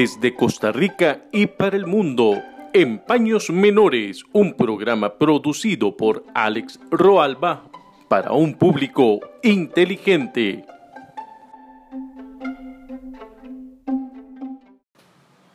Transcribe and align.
Desde 0.00 0.32
Costa 0.32 0.70
Rica 0.70 1.24
y 1.32 1.46
para 1.46 1.76
el 1.76 1.84
mundo, 1.84 2.40
en 2.72 3.00
Paños 3.00 3.50
Menores, 3.50 4.22
un 4.32 4.54
programa 4.54 5.18
producido 5.18 5.96
por 5.96 6.24
Alex 6.34 6.78
Roalba 6.92 7.64
para 8.06 8.30
un 8.30 8.54
público 8.54 9.18
inteligente. 9.42 10.64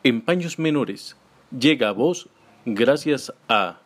En 0.04 0.20
Paños 0.20 0.60
Menores 0.60 1.16
llega 1.58 1.88
a 1.88 1.94
vos 1.94 2.28
gracias 2.66 3.34
a 3.48 3.80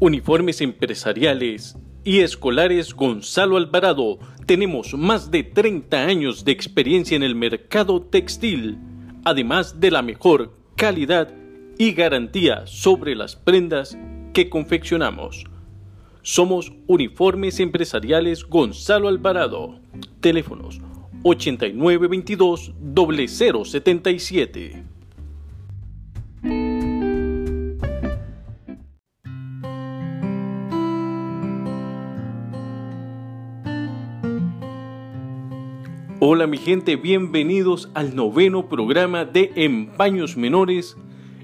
Uniformes 0.00 0.60
Empresariales 0.60 1.78
y 2.04 2.20
Escolares 2.20 2.94
Gonzalo 2.94 3.56
Alvarado. 3.56 4.18
Tenemos 4.46 4.94
más 4.94 5.30
de 5.30 5.42
30 5.42 6.04
años 6.04 6.44
de 6.44 6.52
experiencia 6.52 7.16
en 7.16 7.22
el 7.22 7.34
mercado 7.34 8.02
textil, 8.02 8.78
además 9.24 9.80
de 9.80 9.90
la 9.90 10.02
mejor 10.02 10.52
calidad 10.76 11.32
y 11.78 11.92
garantía 11.92 12.66
sobre 12.66 13.14
las 13.14 13.36
prendas 13.36 13.96
que 14.32 14.48
confeccionamos. 14.48 15.44
Somos 16.22 16.72
Uniformes 16.86 17.60
Empresariales 17.60 18.44
Gonzalo 18.44 19.08
Alvarado. 19.08 19.80
Teléfonos 20.20 20.80
8922 21.22 22.72
0077. 22.94 24.89
Hola 36.22 36.46
mi 36.46 36.58
gente, 36.58 36.96
bienvenidos 36.96 37.88
al 37.94 38.14
noveno 38.14 38.68
programa 38.68 39.24
de 39.24 39.52
Empaños 39.56 40.36
Menores. 40.36 40.98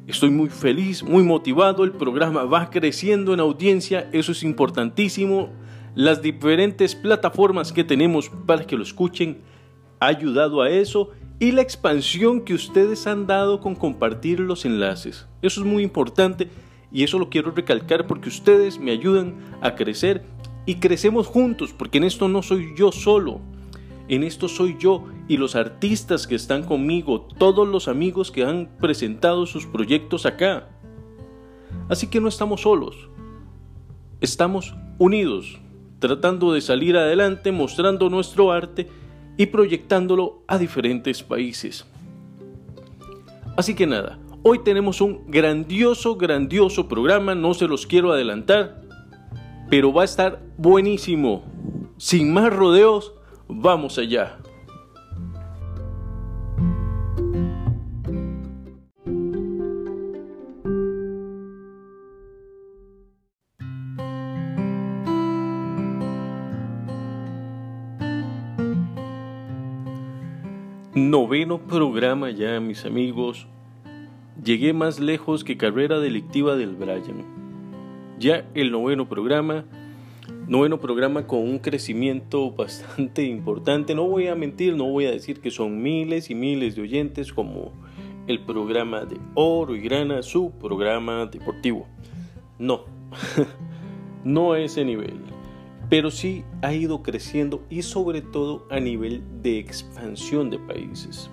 Estoy 0.07 0.29
muy 0.29 0.51
feliz, 0.51 1.03
muy 1.03 1.23
motivado, 1.23 1.83
el 1.83 1.93
programa 1.93 2.45
va 2.45 2.69
creciendo 2.69 3.33
en 3.33 3.41
audiencia, 3.41 4.11
eso 4.13 4.33
es 4.33 4.43
importantísimo. 4.43 5.49
Las 5.95 6.21
diferentes 6.21 6.95
plataformas 6.95 7.73
que 7.73 7.85
tenemos 7.85 8.31
para 8.45 8.67
que 8.67 8.77
lo 8.77 8.83
escuchen 8.83 9.39
ha 9.99 10.09
ayudado 10.09 10.61
a 10.61 10.69
eso 10.69 11.09
y 11.39 11.53
la 11.53 11.63
expansión 11.63 12.43
que 12.43 12.53
ustedes 12.53 13.07
han 13.07 13.27
dado 13.27 13.63
con 13.63 13.77
compartir 13.77 14.41
los 14.41 14.67
enlaces. 14.67 15.27
Eso 15.41 15.63
es 15.63 15.67
muy 15.67 15.85
importante 15.85 16.51
y 16.93 17.03
eso 17.03 17.19
lo 17.19 17.31
quiero 17.31 17.51
recalcar 17.51 18.07
porque 18.07 18.29
ustedes 18.29 18.79
me 18.79 18.91
ayudan 18.91 19.37
a 19.63 19.75
crecer 19.75 20.27
y 20.67 20.75
crecemos 20.75 21.29
juntos 21.29 21.73
porque 21.73 21.97
en 21.97 22.05
esto 22.05 22.29
no 22.29 22.43
soy 22.43 22.75
yo 22.77 22.93
solo. 22.93 23.41
En 24.09 24.23
esto 24.23 24.49
soy 24.49 24.77
yo 24.79 25.05
y 25.27 25.37
los 25.37 25.57
artistas 25.57 26.27
que 26.27 26.37
están 26.37 26.63
conmigo, 26.63 27.23
todos 27.39 27.67
los 27.67 27.89
amigos 27.89 28.31
que 28.31 28.45
han 28.45 28.69
presentado 28.81 29.47
sus 29.47 29.67
proyectos 29.67 30.27
acá. 30.27 30.69
Así 31.89 32.07
que 32.07 32.21
no 32.21 32.29
estamos 32.29 32.63
solos, 32.63 33.09
estamos 34.21 34.75
unidos, 34.99 35.59
tratando 35.99 36.53
de 36.53 36.61
salir 36.61 36.97
adelante, 36.97 37.51
mostrando 37.51 38.09
nuestro 38.09 38.53
arte 38.53 38.89
y 39.37 39.47
proyectándolo 39.47 40.43
a 40.47 40.59
diferentes 40.59 41.23
países. 41.23 41.85
Así 43.57 43.75
que 43.75 43.87
nada, 43.87 44.19
hoy 44.43 44.61
tenemos 44.61 45.01
un 45.01 45.29
grandioso, 45.29 46.17
grandioso 46.17 46.87
programa, 46.89 47.35
no 47.35 47.55
se 47.55 47.67
los 47.67 47.87
quiero 47.87 48.13
adelantar, 48.13 48.83
pero 49.69 49.93
va 49.93 50.03
a 50.03 50.05
estar 50.05 50.43
buenísimo. 50.57 51.43
Sin 51.97 52.33
más 52.33 52.53
rodeos, 52.53 53.16
Vamos 53.49 53.99
allá. 53.99 54.39
Noveno 70.95 71.59
programa 71.59 72.31
ya, 72.31 72.59
mis 72.59 72.85
amigos. 72.85 73.47
Llegué 74.43 74.73
más 74.73 74.99
lejos 74.99 75.45
que 75.45 75.57
carrera 75.57 75.99
delictiva 75.99 76.57
del 76.57 76.75
Brian. 76.75 77.25
Ya 78.19 78.47
el 78.55 78.71
noveno 78.71 79.09
programa 79.09 79.65
noveno 80.49 80.79
programa 80.79 81.27
con 81.27 81.41
un 81.41 81.59
crecimiento 81.59 82.51
bastante 82.57 83.25
importante. 83.25 83.95
No 83.95 84.05
voy 84.05 84.29
a 84.29 84.35
mentir, 84.35 84.77
no 84.77 84.85
voy 84.85 85.07
a 85.07 85.11
decir 85.11 85.41
que 85.41 85.51
son 85.51 85.83
miles 85.83 86.31
y 86.31 86.35
miles 86.35 86.77
de 86.77 86.83
oyentes 86.83 87.33
como 87.33 87.73
el 88.27 88.45
programa 88.45 89.05
de 89.05 89.19
Oro 89.35 89.75
y 89.77 89.81
Grana, 89.81 90.23
su 90.23 90.51
programa 90.53 91.27
deportivo. 91.27 91.87
No, 92.59 92.85
no 94.25 94.53
a 94.53 94.61
ese 94.61 94.85
nivel. 94.85 95.21
Pero 95.89 96.11
sí 96.11 96.45
ha 96.63 96.75
ido 96.75 97.03
creciendo 97.03 97.63
y 97.71 97.83
sobre 97.83 98.21
todo 98.21 98.67
a 98.71 98.81
nivel 98.81 99.23
de 99.43 99.61
expansión 99.61 100.51
de 100.51 100.59
países. 100.59 101.31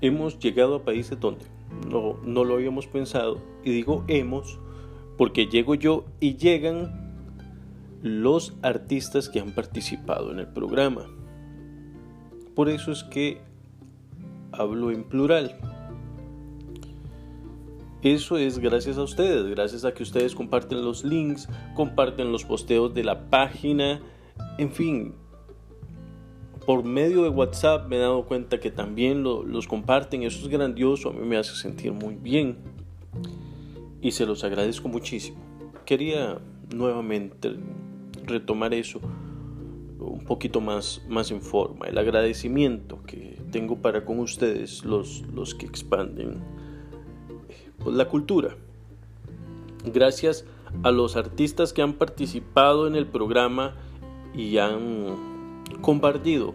Hemos 0.00 0.38
llegado 0.38 0.76
a 0.76 0.84
países 0.84 1.20
donde 1.20 1.44
no, 1.86 2.16
no 2.24 2.44
lo 2.44 2.54
habíamos 2.54 2.86
pensado. 2.86 3.42
Y 3.62 3.72
digo 3.72 4.04
hemos 4.08 4.58
porque 5.16 5.46
llego 5.46 5.74
yo 5.74 6.04
y 6.20 6.36
llegan 6.36 7.04
los 8.02 8.54
artistas 8.62 9.28
que 9.28 9.40
han 9.40 9.52
participado 9.52 10.30
en 10.30 10.38
el 10.38 10.48
programa. 10.48 11.06
Por 12.54 12.68
eso 12.68 12.92
es 12.92 13.02
que 13.04 13.40
hablo 14.52 14.90
en 14.90 15.04
plural. 15.04 15.56
Eso 18.02 18.36
es 18.36 18.58
gracias 18.58 18.98
a 18.98 19.02
ustedes, 19.02 19.46
gracias 19.46 19.84
a 19.86 19.94
que 19.94 20.02
ustedes 20.02 20.34
comparten 20.34 20.84
los 20.84 21.04
links, 21.04 21.48
comparten 21.74 22.30
los 22.30 22.44
posteos 22.44 22.92
de 22.92 23.02
la 23.02 23.30
página, 23.30 24.02
en 24.58 24.70
fin. 24.70 25.14
Por 26.66 26.84
medio 26.84 27.22
de 27.22 27.30
WhatsApp 27.30 27.88
me 27.88 27.96
he 27.96 28.00
dado 28.00 28.26
cuenta 28.26 28.60
que 28.60 28.70
también 28.70 29.22
los 29.22 29.66
comparten, 29.66 30.22
eso 30.22 30.42
es 30.42 30.48
grandioso, 30.48 31.08
a 31.08 31.12
mí 31.14 31.26
me 31.26 31.38
hace 31.38 31.54
sentir 31.54 31.92
muy 31.92 32.14
bien 32.14 32.58
y 34.04 34.10
se 34.12 34.26
los 34.26 34.44
agradezco 34.44 34.86
muchísimo. 34.88 35.38
Quería 35.86 36.38
nuevamente 36.74 37.56
retomar 38.26 38.74
eso 38.74 39.00
un 39.98 40.24
poquito 40.26 40.60
más, 40.60 41.02
más 41.08 41.30
en 41.30 41.40
forma, 41.40 41.86
el 41.86 41.96
agradecimiento 41.96 43.02
que 43.06 43.40
tengo 43.50 43.76
para 43.76 44.04
con 44.04 44.18
ustedes, 44.18 44.84
los, 44.84 45.22
los 45.32 45.54
que 45.54 45.64
expanden 45.64 46.42
pues, 47.82 47.96
la 47.96 48.06
cultura. 48.06 48.54
Gracias 49.90 50.44
a 50.82 50.90
los 50.90 51.16
artistas 51.16 51.72
que 51.72 51.80
han 51.80 51.94
participado 51.94 52.86
en 52.86 52.96
el 52.96 53.06
programa 53.06 53.74
y 54.34 54.58
han 54.58 55.62
compartido 55.80 56.52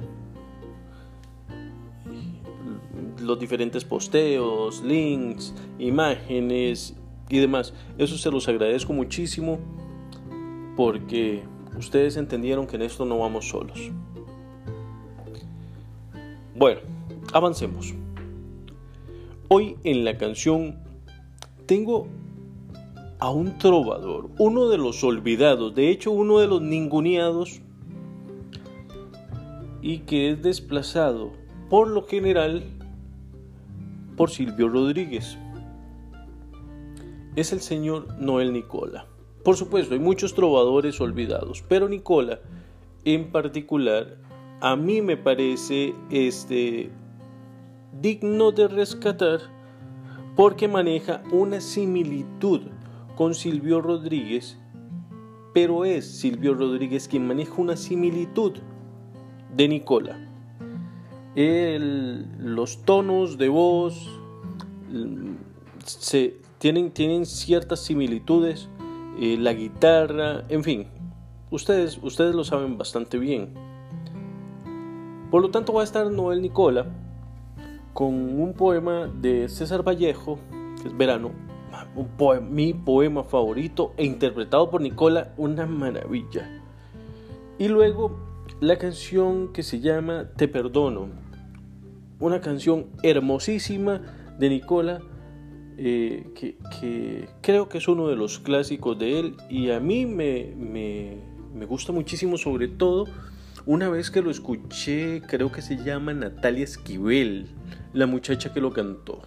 los 3.20 3.40
diferentes 3.40 3.86
posteos, 3.86 4.84
links, 4.84 5.56
imágenes 5.80 6.99
y 7.30 7.40
demás. 7.40 7.74
Eso 7.98 8.18
se 8.18 8.32
los 8.32 8.48
agradezco 8.48 8.94
muchísimo 8.94 9.60
porque 10.76 11.44
ustedes 11.78 12.18
entendieron 12.18 12.68
que 12.68 12.76
en 12.76 12.84
esto 12.84 13.06
no 13.06 13.20
vamos 13.20 13.48
solos. 13.48 13.92
Bueno, 16.56 16.82
avancemos. 17.34 17.94
Hoy 19.48 19.78
en 19.84 20.04
la 20.04 20.18
canción 20.18 20.78
tengo 21.66 22.08
a 23.20 23.30
un 23.30 23.58
trovador, 23.58 24.30
uno 24.38 24.70
de 24.70 24.78
los 24.78 25.04
olvidados, 25.04 25.76
de 25.76 25.90
hecho 25.90 26.12
uno 26.12 26.40
de 26.40 26.48
los 26.48 26.62
ninguneados 26.62 27.62
y 29.82 30.00
que 30.00 30.32
es 30.32 30.42
desplazado 30.42 31.32
por 31.70 31.88
lo 31.88 32.06
general 32.08 32.64
por 34.16 34.30
Silvio 34.30 34.70
Rodríguez 34.70 35.38
es 37.36 37.54
el 37.54 37.62
señor 37.62 38.20
Noel 38.20 38.54
Nicola. 38.54 39.06
Por 39.44 39.56
supuesto, 39.56 39.94
hay 39.94 40.00
muchos 40.00 40.34
trovadores 40.34 41.00
olvidados, 41.00 41.64
pero 41.68 41.88
Nicola 41.88 42.40
en 43.06 43.32
particular 43.32 44.18
a 44.62 44.76
mí 44.76 45.02
me 45.02 45.16
parece 45.16 45.96
este 46.10 46.90
digno 48.02 48.52
de 48.52 48.68
rescatar 48.68 49.40
porque 50.36 50.68
maneja 50.68 51.24
una 51.32 51.62
similitud 51.62 52.62
con 53.16 53.34
Silvio 53.34 53.82
Rodríguez, 53.82 54.58
pero 55.54 55.86
es 55.86 56.06
Silvio 56.06 56.54
Rodríguez 56.54 57.08
quien 57.08 57.28
maneja 57.28 57.54
una 57.58 57.76
similitud 57.76 58.54
de 59.56 59.68
Nicola. 59.68 60.18
los 61.36 62.84
tonos 62.84 63.38
de 63.38 63.50
voz 63.50 64.20
se 65.86 66.38
tienen, 66.60 66.92
tienen 66.92 67.26
ciertas 67.26 67.80
similitudes, 67.80 68.70
eh, 69.20 69.38
la 69.40 69.54
guitarra, 69.54 70.44
en 70.50 70.64
fin, 70.64 70.88
ustedes, 71.50 72.00
ustedes 72.04 72.36
lo 72.36 72.44
saben 72.44 72.78
bastante 72.78 73.18
bien. 73.18 73.54
Por 75.32 75.42
lo 75.42 75.50
tanto 75.50 75.74
va 75.74 75.82
a 75.82 75.84
estar 75.84 76.12
Noel 76.12 76.42
Nicola 76.42 76.86
con 77.94 78.14
un 78.14 78.54
poema 78.54 79.08
de 79.08 79.50
César 79.50 79.88
Vallejo, 79.88 80.40
que 80.82 80.90
es 80.90 80.98
Verano, 80.98 81.32
un 81.96 82.54
mi 82.54 82.74
poema 82.74 83.24
favorito 83.24 83.94
e 83.98 84.06
interpretado 84.06 84.70
por 84.70 84.82
Nicola, 84.82 85.34
una 85.38 85.66
maravilla. 85.66 86.62
Y 87.58 87.68
luego 87.68 88.18
la 88.60 88.78
canción 88.78 89.54
que 89.54 89.64
se 89.64 89.80
llama 89.80 90.30
Te 90.36 90.48
Perdono, 90.48 91.08
una 92.20 92.42
canción 92.42 92.88
hermosísima 93.04 94.02
de 94.38 94.50
Nicola, 94.50 95.02
eh, 95.82 96.26
que, 96.36 97.30
creo 97.42 97.70
que 97.70 97.78
es 97.78 97.88
uno 97.88 98.08
de 98.10 98.16
los 98.16 98.40
clásicos 98.40 99.00
de 99.00 99.20
él 99.20 99.36
y 99.50 99.72
a 99.72 99.80
mí 99.80 100.06
me, 100.06 100.54
me 100.56 101.66
gusta 101.66 101.92
muchísimo 101.92 102.38
sobre 102.38 102.68
todo 102.68 103.06
una 103.66 103.88
vez 103.90 104.10
que 104.10 104.22
lo 104.22 104.32
escuché, 104.32 105.22
creo 105.28 105.52
que 105.52 105.62
se 105.62 105.78
llama 105.78 106.14
Natalia 106.14 106.64
Esquivel, 106.64 107.48
la 107.94 108.08
muchacha 108.08 108.52
que 108.52 108.62
lo 108.62 108.72
cantó. 108.72 109.22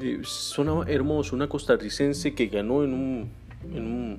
Eh, 0.00 0.20
hermoso, 0.88 1.36
una 1.36 1.48
costarricense 1.48 2.34
que 2.34 2.46
ganó 2.46 2.82
en 2.82 2.92
un, 2.92 3.30
en 3.72 3.86
un, 3.86 4.18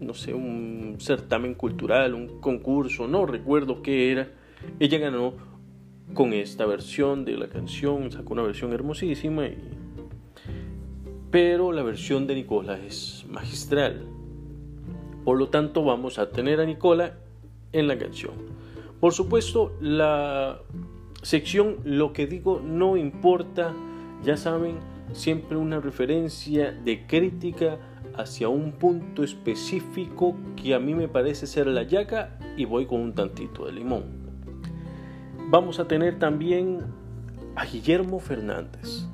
no 0.00 0.12
sé, 0.12 0.34
un 0.34 0.96
certamen 0.98 1.54
cultural, 1.54 2.12
un 2.14 2.40
concurso, 2.40 3.08
no 3.08 3.24
recuerdo 3.24 3.80
qué 3.82 4.12
era. 4.12 4.28
Ella 4.78 4.98
ganó 4.98 5.32
con 6.12 6.32
esta 6.32 6.66
versión 6.66 7.24
de 7.24 7.36
la 7.38 7.48
canción, 7.48 8.12
sacó 8.12 8.34
una 8.34 8.42
versión 8.42 8.72
hermosísima, 8.72 9.46
pero 11.30 11.72
la 11.72 11.82
versión 11.82 12.26
de 12.26 12.34
Nicola 12.34 12.78
es 12.78 13.24
magistral. 13.28 14.06
Por 15.24 15.38
lo 15.38 15.48
tanto, 15.48 15.84
vamos 15.84 16.18
a 16.18 16.30
tener 16.30 16.60
a 16.60 16.64
Nicola 16.64 17.14
en 17.72 17.86
la 17.86 17.98
canción. 17.98 18.32
Por 19.00 19.12
supuesto, 19.12 19.76
la 19.80 20.60
sección 21.22 21.76
Lo 21.84 22.12
que 22.12 22.26
digo 22.26 22.60
no 22.64 22.96
importa, 22.96 23.74
ya 24.24 24.36
saben, 24.36 24.76
siempre 25.12 25.56
una 25.56 25.80
referencia 25.80 26.72
de 26.72 27.06
crítica 27.06 27.78
hacia 28.16 28.48
un 28.48 28.72
punto 28.72 29.22
específico 29.22 30.34
que 30.56 30.74
a 30.74 30.78
mí 30.78 30.94
me 30.94 31.08
parece 31.08 31.46
ser 31.46 31.66
la 31.66 31.82
yaca 31.82 32.38
y 32.56 32.64
voy 32.64 32.86
con 32.86 33.00
un 33.00 33.14
tantito 33.14 33.66
de 33.66 33.72
limón. 33.72 34.04
Vamos 35.50 35.78
a 35.78 35.86
tener 35.86 36.18
también 36.18 36.80
a 37.54 37.64
Guillermo 37.64 38.18
Fernández, 38.18 39.06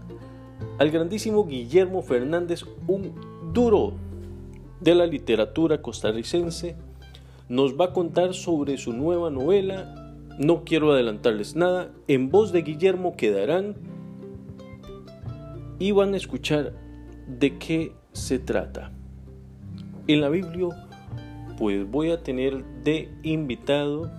al 0.78 0.90
grandísimo 0.90 1.46
Guillermo 1.46 2.02
Fernández, 2.02 2.64
un 2.86 3.12
duro 3.52 3.92
de 4.80 4.94
la 4.94 5.06
literatura 5.06 5.80
costarricense, 5.80 6.76
nos 7.48 7.78
va 7.78 7.86
a 7.86 7.92
contar 7.92 8.34
sobre 8.34 8.76
su 8.78 8.92
nueva 8.92 9.30
novela. 9.30 10.14
No 10.38 10.64
quiero 10.64 10.92
adelantarles 10.92 11.54
nada. 11.54 11.90
En 12.08 12.30
voz 12.30 12.52
de 12.52 12.62
Guillermo 12.62 13.16
quedarán 13.16 13.76
y 15.78 15.92
van 15.92 16.14
a 16.14 16.16
escuchar 16.16 16.72
de 17.26 17.58
qué 17.58 17.92
se 18.12 18.38
trata. 18.38 18.92
En 20.06 20.20
la 20.20 20.28
Biblia, 20.28 20.68
pues 21.58 21.88
voy 21.88 22.10
a 22.10 22.22
tener 22.22 22.64
de 22.82 23.08
invitado 23.22 24.10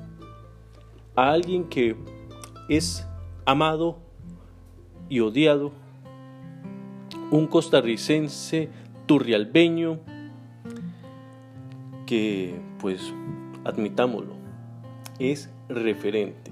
a 1.15 1.31
alguien 1.31 1.65
que 1.65 1.95
es 2.69 3.07
amado 3.45 3.99
y 5.09 5.19
odiado, 5.19 5.71
un 7.31 7.47
costarricense 7.47 8.69
turrialbeño 9.05 9.99
que 12.05 12.59
pues 12.79 13.13
admitámoslo, 13.63 14.35
es 15.19 15.49
referente. 15.69 16.51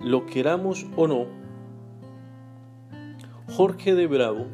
Lo 0.00 0.26
queramos 0.26 0.86
o 0.96 1.08
no, 1.08 1.26
Jorge 3.50 3.94
de 3.94 4.06
Bravo 4.06 4.46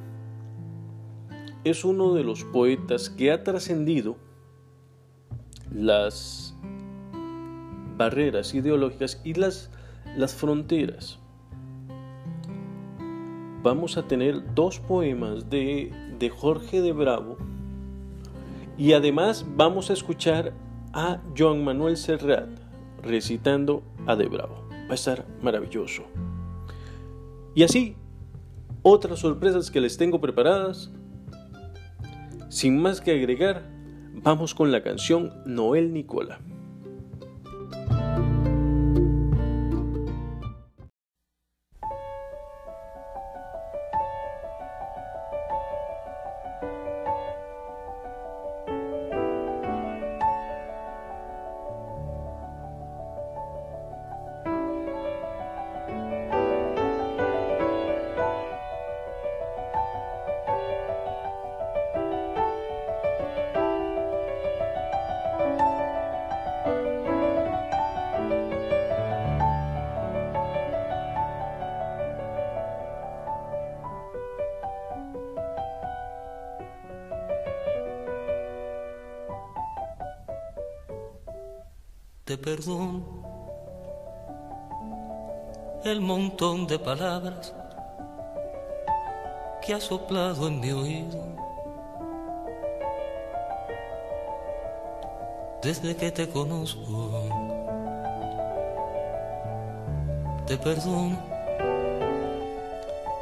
es 1.65 1.85
uno 1.85 2.15
de 2.15 2.25
los 2.25 2.45
poetas 2.45 3.11
que 3.11 3.33
ha 3.33 3.43
trascendido 3.43 4.17
las 5.73 6.55
barreras 7.97 8.55
ideológicas 8.55 9.21
y 9.25 9.35
las, 9.35 9.71
las 10.17 10.35
fronteras. 10.35 11.19
Vamos 13.65 13.97
a 13.97 14.03
tener 14.03 14.55
dos 14.55 14.79
poemas 14.79 15.49
de, 15.49 15.91
de 16.19 16.29
Jorge 16.29 16.83
de 16.83 16.93
Bravo 16.93 17.39
y 18.77 18.93
además 18.93 19.47
vamos 19.57 19.89
a 19.89 19.95
escuchar 19.95 20.53
a 20.93 21.23
Joan 21.35 21.65
Manuel 21.65 21.97
Serrat 21.97 22.51
recitando 23.03 23.83
a 24.07 24.17
De 24.17 24.27
Bravo. 24.27 24.69
Va 24.71 24.91
a 24.91 24.95
estar 24.95 25.25
maravilloso. 25.41 26.03
Y 27.55 27.63
así, 27.63 27.97
otras 28.83 29.21
sorpresas 29.21 29.71
que 29.71 29.81
les 29.81 29.97
tengo 29.97 30.21
preparadas. 30.21 30.93
Sin 32.51 32.79
más 32.83 33.01
que 33.01 33.13
agregar, 33.13 33.67
vamos 34.13 34.55
con 34.55 34.73
la 34.73 34.83
canción 34.83 35.33
Noel 35.47 35.95
Nicola. 35.95 36.39
Te 82.25 82.39
perdón 82.39 83.05
el 85.85 86.01
montón 86.01 86.67
de 86.67 86.79
palabras 86.79 87.53
que 89.61 89.75
ha 89.75 89.81
soplado 89.81 90.49
en 90.49 90.61
mi 90.61 90.73
oído. 90.73 91.23
Desde 95.63 95.95
que 95.97 96.11
te 96.11 96.27
conozco, 96.31 97.11
te 100.47 100.57
perdono 100.57 101.19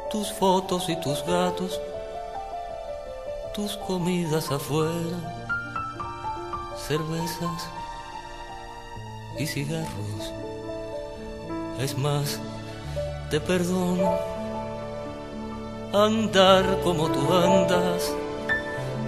tus 0.09 0.31
fotos 0.31 0.87
y 0.87 0.95
tus 1.01 1.25
gatos, 1.25 1.81
tus 3.53 3.75
comidas 3.77 4.49
afuera, 4.49 5.19
cervezas 6.77 7.82
y 9.37 9.47
cigarros. 9.47 10.33
Es 11.79 11.97
más, 11.97 12.39
te 13.29 13.39
perdono 13.39 14.15
andar 15.93 16.79
como 16.83 17.07
tú 17.09 17.33
andas, 17.33 18.13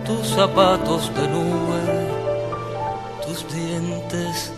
tus 0.05 0.27
zapatos 0.29 1.13
de 1.15 1.27
nube, 1.27 2.09
tus 3.25 3.45
dientes 3.53 4.51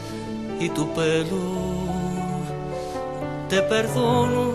y 0.59 0.69
tu 0.69 0.87
pelo. 0.93 1.77
Te 3.49 3.61
perdono 3.61 4.53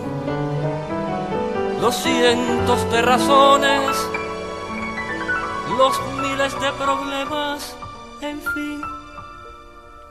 los 1.81 1.95
cientos 1.95 2.91
de 2.91 3.01
razones, 3.01 4.07
los 5.77 5.99
miles 6.21 6.53
de 6.61 6.71
problemas, 6.73 7.75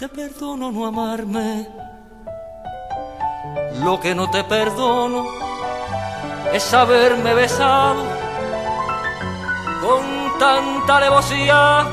te 0.03 0.09
perdono 0.09 0.73
no 0.73 0.85
amarme. 0.85 1.69
Lo 3.85 4.01
que 4.01 4.17
no 4.17 4.29
te 4.33 4.43
perdono 4.43 5.27
es 6.53 6.75
haberme 6.75 7.35
besado 7.35 8.03
con 9.81 10.03
tanta 10.41 10.97
alevosía. 10.97 11.87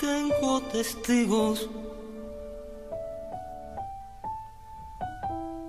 Tengo 0.00 0.60
testigos. 0.62 1.70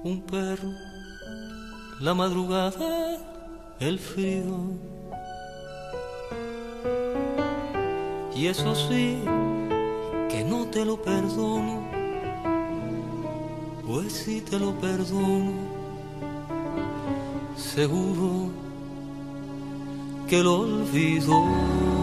Un 0.03 0.23
perro, 0.23 0.71
la 1.99 2.15
madrugada, 2.15 3.19
el 3.79 3.99
frío. 3.99 4.71
Y 8.35 8.47
eso 8.47 8.73
sí, 8.73 9.23
te 10.73 10.83
lo 10.83 10.97
perdono, 10.97 11.83
pues 13.85 14.11
si 14.11 14.41
te 14.41 14.57
lo 14.57 14.71
perdono, 14.73 15.51
seguro 17.55 18.49
que 20.27 20.41
lo 20.41 20.61
olvido. 20.61 22.02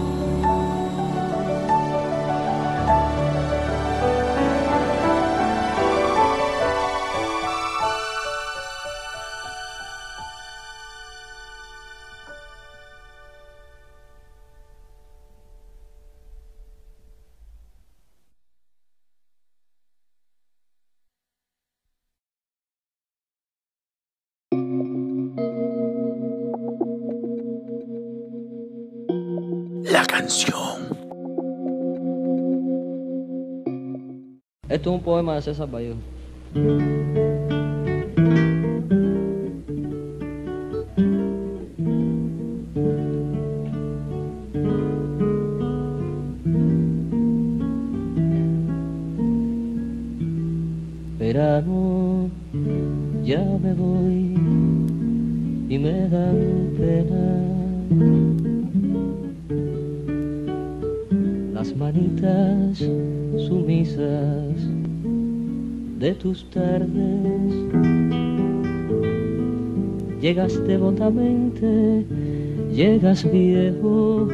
Canción. 30.30 30.96
Esto 34.68 34.90
es 34.90 34.96
un 34.96 35.02
poema 35.02 35.34
de 35.34 35.42
César 35.42 35.68
Llegas 70.40 70.66
devotamente, 70.66 72.06
llegas 72.72 73.30
viejo 73.30 74.26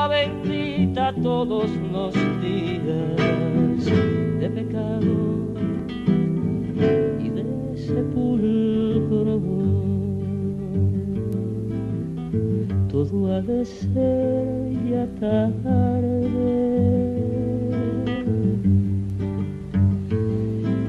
agua 0.00 0.16
bendita 0.16 1.12
todos 1.22 1.70
los 1.92 2.14
días 2.40 3.84
de 4.40 4.48
pecado 4.48 5.14
y 7.18 7.28
de 7.28 7.44
sepulcro. 7.76 9.40
Todo 12.88 13.34
ha 13.34 13.42
de 13.42 13.64
ser 13.64 14.72
ya 14.88 15.06
tarde. 15.20 16.50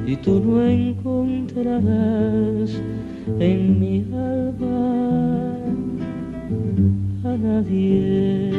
Y 0.08 0.16
tú 0.18 0.40
no 0.40 0.64
encontrarás 0.66 1.82
en 3.40 3.80
mi 3.80 4.06
alma 4.14 5.58
a 7.24 7.38
nadie. 7.38 8.51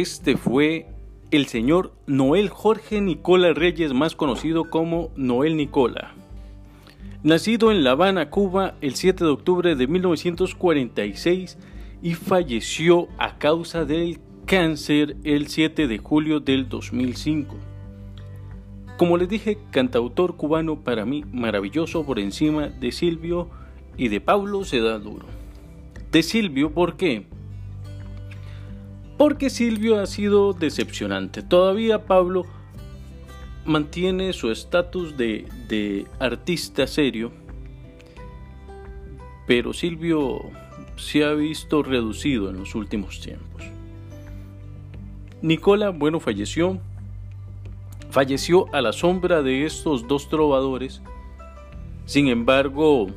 Este 0.00 0.36
fue 0.36 0.88
el 1.30 1.46
señor 1.46 1.92
Noel 2.08 2.48
Jorge 2.48 3.00
Nicola 3.00 3.52
Reyes, 3.52 3.92
más 3.92 4.16
conocido 4.16 4.68
como 4.68 5.12
Noel 5.14 5.56
Nicola. 5.56 6.14
Nacido 7.22 7.70
en 7.70 7.84
La 7.84 7.92
Habana, 7.92 8.28
Cuba, 8.28 8.74
el 8.80 8.96
7 8.96 9.22
de 9.22 9.30
octubre 9.30 9.76
de 9.76 9.86
1946 9.86 11.58
y 12.02 12.14
falleció 12.14 13.06
a 13.18 13.38
causa 13.38 13.84
del 13.84 14.18
cáncer 14.46 15.16
el 15.22 15.46
7 15.46 15.86
de 15.86 15.98
julio 15.98 16.40
del 16.40 16.68
2005. 16.68 17.54
Como 18.98 19.16
les 19.16 19.28
dije, 19.28 19.58
cantautor 19.70 20.34
cubano 20.34 20.82
para 20.82 21.04
mí 21.04 21.24
maravilloso 21.30 22.04
por 22.04 22.18
encima 22.18 22.66
de 22.66 22.90
Silvio 22.90 23.48
y 23.96 24.08
de 24.08 24.20
Pablo 24.20 24.64
se 24.64 24.80
da 24.80 24.98
duro. 24.98 25.26
De 26.10 26.24
Silvio, 26.24 26.72
¿por 26.72 26.96
qué? 26.96 27.26
Porque 29.16 29.48
Silvio 29.48 30.00
ha 30.00 30.06
sido 30.06 30.52
decepcionante. 30.52 31.42
Todavía 31.42 32.04
Pablo 32.04 32.46
mantiene 33.64 34.32
su 34.32 34.50
estatus 34.50 35.16
de, 35.16 36.06
artista 36.18 36.86
serio, 36.86 37.32
pero 39.46 39.72
Silvio 39.72 40.40
se 40.96 41.24
ha 41.24 41.32
visto 41.32 41.82
reducido 41.82 42.50
en 42.50 42.58
los 42.58 42.74
últimos 42.74 43.20
tiempos. 43.20 43.62
Nicola, 45.42 45.90
bueno, 45.90 46.20
falleció. 46.20 46.78
Falleció 48.10 48.72
a 48.72 48.80
la 48.80 48.92
sombra 48.92 49.42
de 49.42 49.66
estos 49.66 50.06
dos 50.06 50.28
trovadores. 50.28 51.02
Sin 52.06 52.28
embargo, 52.28 53.08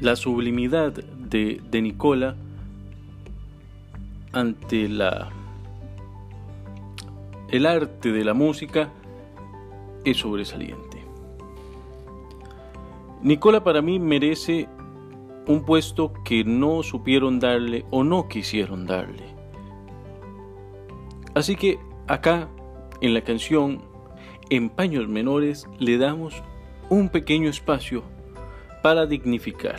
la 0.00 0.16
sublimidad 0.16 0.92
de, 0.92 1.60
de 1.70 1.82
Nicola 1.82 2.36
ante 4.32 4.88
la 4.88 5.30
el 7.50 7.66
arte 7.66 8.12
de 8.12 8.24
la 8.24 8.32
música 8.32 8.92
es 10.04 10.18
sobresaliente. 10.18 11.02
Nicola 13.22 13.64
para 13.64 13.82
mí 13.82 13.98
merece 13.98 14.68
un 15.46 15.64
puesto 15.64 16.12
que 16.24 16.44
no 16.44 16.82
supieron 16.84 17.40
darle 17.40 17.84
o 17.90 18.04
no 18.04 18.28
quisieron 18.28 18.86
darle. 18.86 19.24
Así 21.34 21.56
que 21.56 21.78
acá 22.06 22.48
en 23.00 23.14
la 23.14 23.22
canción 23.22 23.82
En 24.52 24.68
paños 24.68 25.06
menores 25.06 25.68
le 25.78 25.96
damos 25.96 26.42
un 26.88 27.08
pequeño 27.08 27.48
espacio 27.48 28.02
para 28.82 29.06
dignificar. 29.06 29.78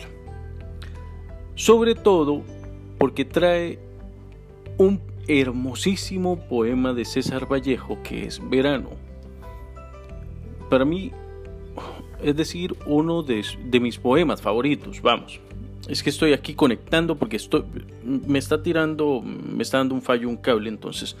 Sobre 1.54 1.94
todo 1.94 2.42
porque 2.98 3.26
trae 3.26 3.78
un 4.78 5.00
hermosísimo 5.28 6.36
poema 6.48 6.92
de 6.92 7.04
César 7.04 7.50
Vallejo 7.50 7.98
que 8.02 8.24
es 8.26 8.40
Verano. 8.48 8.90
Para 10.68 10.84
mí, 10.84 11.12
es 12.22 12.36
decir, 12.36 12.74
uno 12.86 13.22
de, 13.22 13.44
mis 13.80 13.98
poemas 13.98 14.40
favoritos, 14.40 15.02
vamos. 15.02 15.40
Es 15.88 16.02
que 16.02 16.10
estoy 16.10 16.32
aquí 16.32 16.54
conectando 16.54 17.16
porque 17.16 17.36
estoy, 17.36 17.64
me 18.04 18.38
está 18.38 18.62
tirando, 18.62 19.20
me 19.22 19.62
está 19.62 19.78
dando 19.78 19.94
un 19.94 20.02
fallo 20.02 20.28
un 20.28 20.36
cable, 20.36 20.68
entonces 20.68 21.16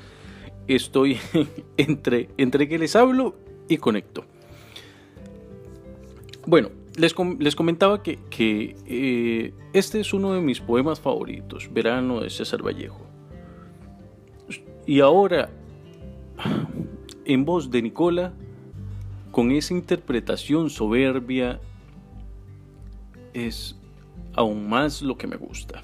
estoy 0.68 1.18
entre, 1.76 2.28
entre 2.38 2.68
que 2.68 2.78
les 2.78 2.94
hablo 2.96 3.34
y 3.68 3.76
conecto. 3.76 4.24
Bueno, 6.46 6.70
les, 6.96 7.14
les 7.38 7.56
comentaba 7.56 8.02
que, 8.02 8.18
que 8.30 8.76
eh, 8.86 9.54
este 9.72 10.00
es 10.00 10.12
uno 10.12 10.32
de 10.32 10.40
mis 10.40 10.60
poemas 10.60 11.00
favoritos, 11.00 11.68
Verano 11.72 12.20
de 12.20 12.30
César 12.30 12.62
Vallejo. 12.64 13.11
Y 14.86 15.00
ahora, 15.00 15.50
en 17.24 17.44
voz 17.44 17.70
de 17.70 17.82
Nicola, 17.82 18.32
con 19.30 19.50
esa 19.52 19.74
interpretación 19.74 20.70
soberbia, 20.70 21.60
es 23.32 23.78
aún 24.34 24.68
más 24.68 25.02
lo 25.02 25.16
que 25.16 25.26
me 25.26 25.36
gusta. 25.36 25.82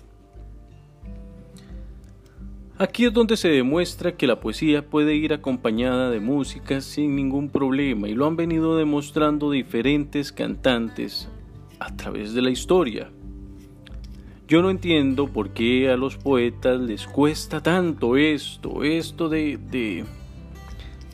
Aquí 2.81 3.07
es 3.07 3.13
donde 3.13 3.37
se 3.37 3.49
demuestra 3.49 4.17
que 4.17 4.29
la 4.29 4.39
poesía 4.39 4.89
puede 4.89 5.17
ir 5.17 5.33
acompañada 5.33 6.11
de 6.11 6.21
música 6.21 6.81
sin 6.81 7.17
ningún 7.17 7.49
problema 7.49 8.09
y 8.09 8.15
lo 8.15 8.25
han 8.25 8.37
venido 8.37 8.77
demostrando 8.77 9.51
diferentes 9.51 10.31
cantantes 10.31 11.29
a 11.81 11.97
través 11.97 12.35
de 12.35 12.43
la 12.43 12.51
historia. 12.51 13.11
Yo 14.49 14.63
no 14.63 14.71
entiendo 14.71 15.27
por 15.27 15.51
qué 15.51 15.91
a 15.91 15.99
los 15.99 16.17
poetas 16.17 16.81
les 16.81 17.07
cuesta 17.07 17.63
tanto 17.63 18.17
esto, 18.17 18.83
esto 18.83 19.29
de, 19.29 19.59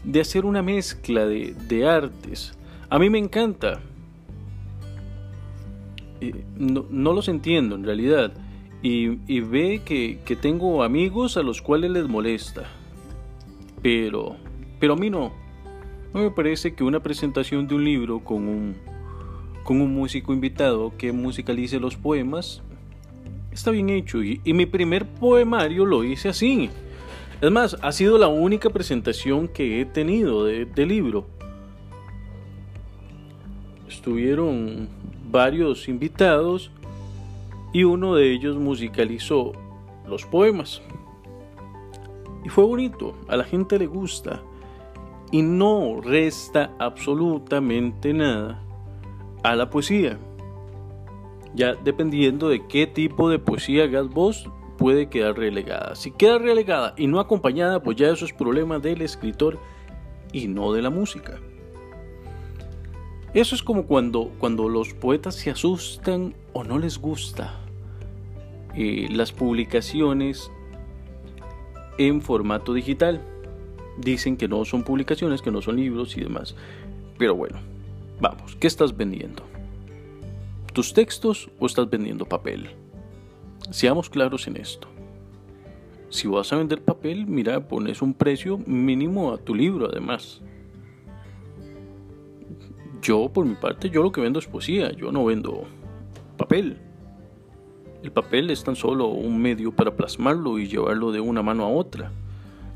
de, 0.04 0.20
hacer 0.20 0.44
una 0.44 0.62
mezcla 0.62 1.26
de, 1.26 1.84
artes. 1.84 2.56
A 2.88 3.00
mí 3.00 3.10
me 3.10 3.18
encanta. 3.18 3.80
Eh, 6.20 6.44
no, 6.56 6.86
no 6.88 7.12
los 7.12 7.26
entiendo 7.26 7.74
en 7.74 7.82
realidad 7.82 8.32
y, 8.84 9.40
ve 9.40 9.82
que, 9.84 10.36
tengo 10.36 10.84
amigos 10.84 11.36
a 11.36 11.42
los 11.42 11.60
cuales 11.60 11.90
les 11.90 12.06
molesta. 12.06 12.68
Pero, 13.82 14.36
pero 14.78 14.92
a 14.92 14.96
mí 14.96 15.10
no. 15.10 15.32
No 16.12 16.20
me 16.20 16.30
parece 16.30 16.74
que 16.74 16.84
una 16.84 17.00
presentación 17.00 17.66
de 17.66 17.74
un 17.74 17.84
libro 17.84 18.20
con 18.20 18.46
un, 18.46 18.76
con 19.64 19.80
un 19.80 19.92
músico 19.92 20.32
invitado 20.32 20.92
que 20.96 21.10
musicalice 21.10 21.80
los 21.80 21.96
poemas 21.96 22.62
está 23.54 23.70
bien 23.70 23.88
hecho. 23.90 24.22
Y, 24.22 24.40
mi 24.52 24.66
primer 24.66 25.06
poemario 25.06 25.86
lo 25.86 26.04
hice 26.04 26.28
así. 26.28 26.70
Es 27.40 27.50
más, 27.50 27.76
ha 27.80 27.92
sido 27.92 28.18
la 28.18 28.28
única 28.28 28.70
presentación 28.70 29.48
que 29.48 29.80
he 29.80 29.84
tenido 29.84 30.44
de, 30.44 30.64
de 30.64 30.86
libro. 30.86 31.26
Estuvieron 33.88 34.88
varios 35.30 35.88
invitados 35.88 36.70
y 37.72 37.84
uno 37.84 38.14
de 38.14 38.32
ellos 38.32 38.56
musicalizó 38.56 39.52
los 40.08 40.24
poemas. 40.24 40.82
Y 42.44 42.48
fue 42.48 42.64
bonito, 42.64 43.16
a 43.28 43.36
la 43.36 43.44
gente 43.44 43.78
le 43.78 43.86
gusta 43.86 44.42
y 45.32 45.42
no 45.42 46.00
resta 46.00 46.74
absolutamente 46.78 48.12
nada 48.12 48.62
a 49.42 49.56
la 49.56 49.70
poesía. 49.70 50.18
Ya 51.54 51.74
dependiendo 51.74 52.48
de 52.48 52.66
qué 52.66 52.86
tipo 52.86 53.30
de 53.30 53.38
poesía 53.38 53.84
hagas 53.84 54.08
vos, 54.08 54.48
puede 54.76 55.08
quedar 55.08 55.38
relegada. 55.38 55.94
Si 55.94 56.10
queda 56.10 56.38
relegada 56.38 56.94
y 56.96 57.06
no 57.06 57.20
acompañada, 57.20 57.82
pues 57.82 57.96
ya 57.96 58.08
eso 58.08 58.24
es 58.24 58.32
problema 58.32 58.78
del 58.78 59.02
escritor 59.02 59.58
y 60.32 60.48
no 60.48 60.72
de 60.72 60.82
la 60.82 60.90
música. 60.90 61.38
Eso 63.34 63.54
es 63.54 63.62
como 63.62 63.86
cuando, 63.86 64.30
cuando 64.38 64.68
los 64.68 64.94
poetas 64.94 65.34
se 65.34 65.50
asustan 65.50 66.34
o 66.52 66.62
no 66.62 66.78
les 66.78 66.98
gusta 66.98 67.60
eh, 68.76 69.08
las 69.10 69.32
publicaciones 69.32 70.50
en 71.98 72.22
formato 72.22 72.72
digital. 72.72 73.20
Dicen 73.98 74.36
que 74.36 74.48
no 74.48 74.64
son 74.64 74.82
publicaciones, 74.82 75.42
que 75.42 75.50
no 75.50 75.62
son 75.62 75.76
libros 75.76 76.16
y 76.16 76.20
demás. 76.20 76.56
Pero 77.18 77.34
bueno, 77.34 77.58
vamos, 78.20 78.56
¿qué 78.56 78.66
estás 78.66 78.96
vendiendo? 78.96 79.53
¿Tus 80.74 80.92
textos 80.92 81.48
o 81.60 81.66
estás 81.66 81.88
vendiendo 81.88 82.26
papel? 82.26 82.68
Seamos 83.70 84.10
claros 84.10 84.48
en 84.48 84.56
esto. 84.56 84.88
Si 86.08 86.26
vas 86.26 86.52
a 86.52 86.56
vender 86.56 86.82
papel, 86.82 87.26
mira, 87.28 87.68
pones 87.68 88.02
un 88.02 88.12
precio 88.12 88.58
mínimo 88.66 89.32
a 89.32 89.38
tu 89.38 89.54
libro 89.54 89.88
además. 89.88 90.42
Yo, 93.00 93.28
por 93.32 93.46
mi 93.46 93.54
parte, 93.54 93.88
yo 93.88 94.02
lo 94.02 94.10
que 94.10 94.20
vendo 94.20 94.40
es 94.40 94.48
poesía, 94.48 94.90
yo 94.90 95.12
no 95.12 95.24
vendo 95.24 95.62
papel. 96.36 96.76
El 98.02 98.10
papel 98.10 98.50
es 98.50 98.64
tan 98.64 98.74
solo 98.74 99.06
un 99.06 99.40
medio 99.40 99.70
para 99.70 99.94
plasmarlo 99.94 100.58
y 100.58 100.66
llevarlo 100.66 101.12
de 101.12 101.20
una 101.20 101.44
mano 101.44 101.62
a 101.62 101.68
otra, 101.68 102.10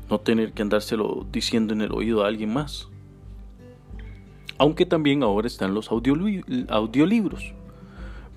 no 0.09 0.21
tener 0.21 0.53
que 0.53 0.61
andárselo 0.61 1.27
diciendo 1.33 1.73
en 1.73 1.81
el 1.81 1.91
oído 1.91 2.23
a 2.23 2.29
alguien 2.29 2.53
más. 2.53 2.87
Aunque 4.57 4.85
también 4.85 5.21
ahora 5.21 5.47
están 5.47 5.73
los 5.73 5.91
audiolibros. 5.91 7.58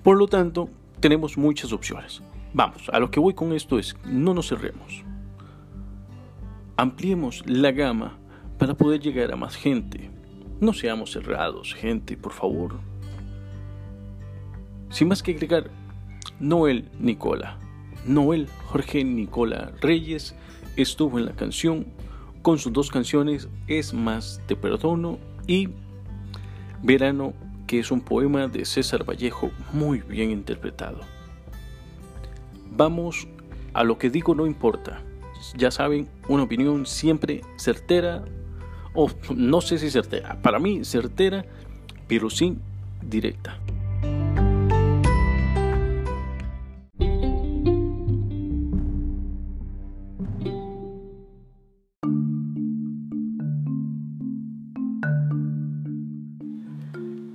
Por 0.03 0.17
lo 0.17 0.27
tanto, 0.27 0.69
tenemos 0.99 1.37
muchas 1.37 1.71
opciones. 1.71 2.21
Vamos, 2.53 2.89
a 2.91 2.99
lo 2.99 3.09
que 3.09 3.19
voy 3.19 3.33
con 3.33 3.53
esto 3.53 3.79
es, 3.79 3.95
no 4.05 4.33
nos 4.33 4.49
cerremos. 4.49 5.03
Ampliemos 6.75 7.43
la 7.45 7.71
gama 7.71 8.17
para 8.57 8.73
poder 8.73 8.99
llegar 8.99 9.31
a 9.31 9.37
más 9.37 9.55
gente. 9.55 10.11
No 10.59 10.73
seamos 10.73 11.11
cerrados, 11.11 11.73
gente, 11.73 12.17
por 12.17 12.33
favor. 12.33 12.79
Sin 14.89 15.07
más 15.07 15.23
que 15.23 15.31
agregar, 15.31 15.71
Noel 16.39 16.89
Nicola. 16.99 17.57
Noel 18.05 18.49
Jorge 18.65 19.03
Nicola 19.03 19.71
Reyes 19.81 20.35
estuvo 20.75 21.17
en 21.17 21.25
la 21.25 21.31
canción 21.31 21.87
con 22.41 22.59
sus 22.59 22.73
dos 22.73 22.91
canciones 22.91 23.47
Es 23.67 23.93
más 23.93 24.41
te 24.45 24.57
perdono 24.57 25.19
y 25.47 25.69
Verano, 26.83 27.33
que 27.73 27.79
es 27.79 27.89
un 27.89 28.01
poema 28.01 28.47
de 28.47 28.65
César 28.65 29.03
Vallejo 29.03 29.49
muy 29.71 30.01
bien 30.01 30.29
interpretado. 30.29 30.99
Vamos 32.69 33.27
a 33.73 33.83
lo 33.83 33.97
que 33.97 34.11
digo 34.11 34.35
no 34.35 34.45
importa. 34.45 35.01
Ya 35.57 35.71
saben, 35.71 36.07
una 36.27 36.43
opinión 36.43 36.85
siempre 36.85 37.41
certera, 37.55 38.25
o 38.93 39.09
no 39.35 39.59
sé 39.59 39.79
si 39.79 39.89
certera, 39.89 40.39
para 40.43 40.59
mí 40.59 40.85
certera, 40.85 41.45
pero 42.07 42.29
sí 42.29 42.55
directa. 43.01 43.57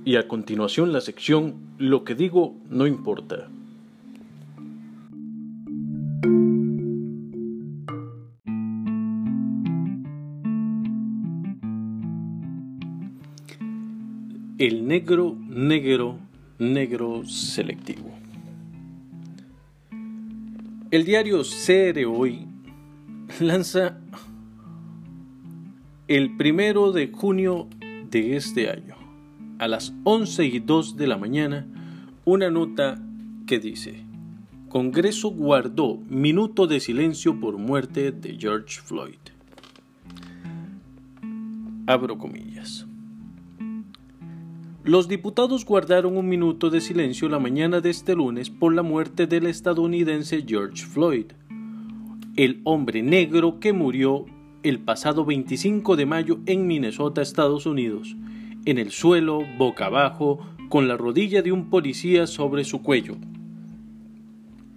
Y 0.09 0.15
a 0.15 0.27
continuación 0.27 0.91
la 0.91 1.01
sección 1.01 1.75
Lo 1.77 2.03
que 2.03 2.15
digo 2.15 2.55
no 2.67 2.87
importa. 2.87 3.47
El 14.57 14.87
negro, 14.87 15.37
negro, 15.47 16.17
negro 16.57 17.23
selectivo. 17.27 18.09
El 20.89 21.05
diario 21.05 21.43
CR 21.43 22.03
Hoy 22.07 22.47
lanza 23.39 23.99
el 26.07 26.35
primero 26.35 26.91
de 26.91 27.11
junio 27.11 27.67
de 28.09 28.37
este 28.37 28.71
año 28.71 28.98
a 29.59 29.67
las 29.67 29.93
11 30.05 30.45
y 30.45 30.59
2 30.59 30.97
de 30.97 31.07
la 31.07 31.17
mañana 31.17 31.67
una 32.25 32.49
nota 32.49 32.99
que 33.45 33.59
dice, 33.59 34.03
Congreso 34.69 35.29
guardó 35.29 35.97
minuto 36.09 36.65
de 36.65 36.79
silencio 36.79 37.39
por 37.39 37.57
muerte 37.57 38.11
de 38.11 38.37
George 38.39 38.79
Floyd. 38.81 39.19
Abro 41.87 42.17
comillas. 42.17 42.85
Los 44.83 45.07
diputados 45.07 45.65
guardaron 45.65 46.17
un 46.17 46.29
minuto 46.29 46.69
de 46.69 46.81
silencio 46.81 47.27
la 47.29 47.39
mañana 47.39 47.81
de 47.81 47.89
este 47.89 48.15
lunes 48.15 48.49
por 48.49 48.73
la 48.73 48.81
muerte 48.81 49.27
del 49.27 49.47
estadounidense 49.47 50.45
George 50.47 50.85
Floyd, 50.85 51.25
el 52.37 52.61
hombre 52.63 53.03
negro 53.03 53.59
que 53.59 53.73
murió 53.73 54.25
el 54.63 54.79
pasado 54.79 55.25
25 55.25 55.95
de 55.95 56.05
mayo 56.05 56.39
en 56.45 56.67
Minnesota, 56.67 57.21
Estados 57.21 57.65
Unidos, 57.65 58.15
en 58.69 58.77
el 58.77 58.91
suelo, 58.91 59.41
boca 59.57 59.85
abajo, 59.85 60.39
con 60.69 60.87
la 60.87 60.97
rodilla 60.97 61.41
de 61.41 61.51
un 61.51 61.69
policía 61.69 62.27
sobre 62.27 62.63
su 62.63 62.81
cuello. 62.81 63.15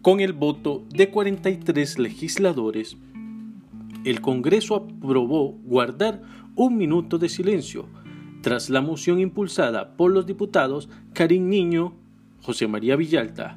Con 0.00 0.20
el 0.20 0.32
voto 0.32 0.84
de 0.92 1.10
43 1.10 1.98
legisladores, 1.98 2.96
el 4.04 4.20
Congreso 4.20 4.74
aprobó 4.76 5.52
guardar 5.64 6.22
un 6.56 6.76
minuto 6.76 7.18
de 7.18 7.28
silencio 7.28 7.88
tras 8.40 8.68
la 8.68 8.80
moción 8.80 9.20
impulsada 9.20 9.96
por 9.96 10.10
los 10.10 10.26
diputados 10.26 10.88
Karim 11.12 11.48
Niño, 11.48 11.94
José 12.40 12.66
María 12.66 12.96
Villalta 12.96 13.56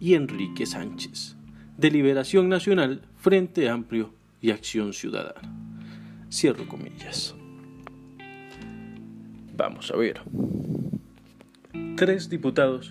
y 0.00 0.14
Enrique 0.14 0.66
Sánchez, 0.66 1.36
de 1.78 1.90
Liberación 1.90 2.48
Nacional, 2.48 3.02
Frente 3.16 3.68
Amplio 3.68 4.12
y 4.40 4.50
Acción 4.50 4.92
Ciudadana. 4.92 5.40
Cierro 6.28 6.66
comillas. 6.66 7.36
Vamos 9.56 9.90
a 9.92 9.96
ver. 9.96 10.20
Tres 11.96 12.28
diputados 12.28 12.90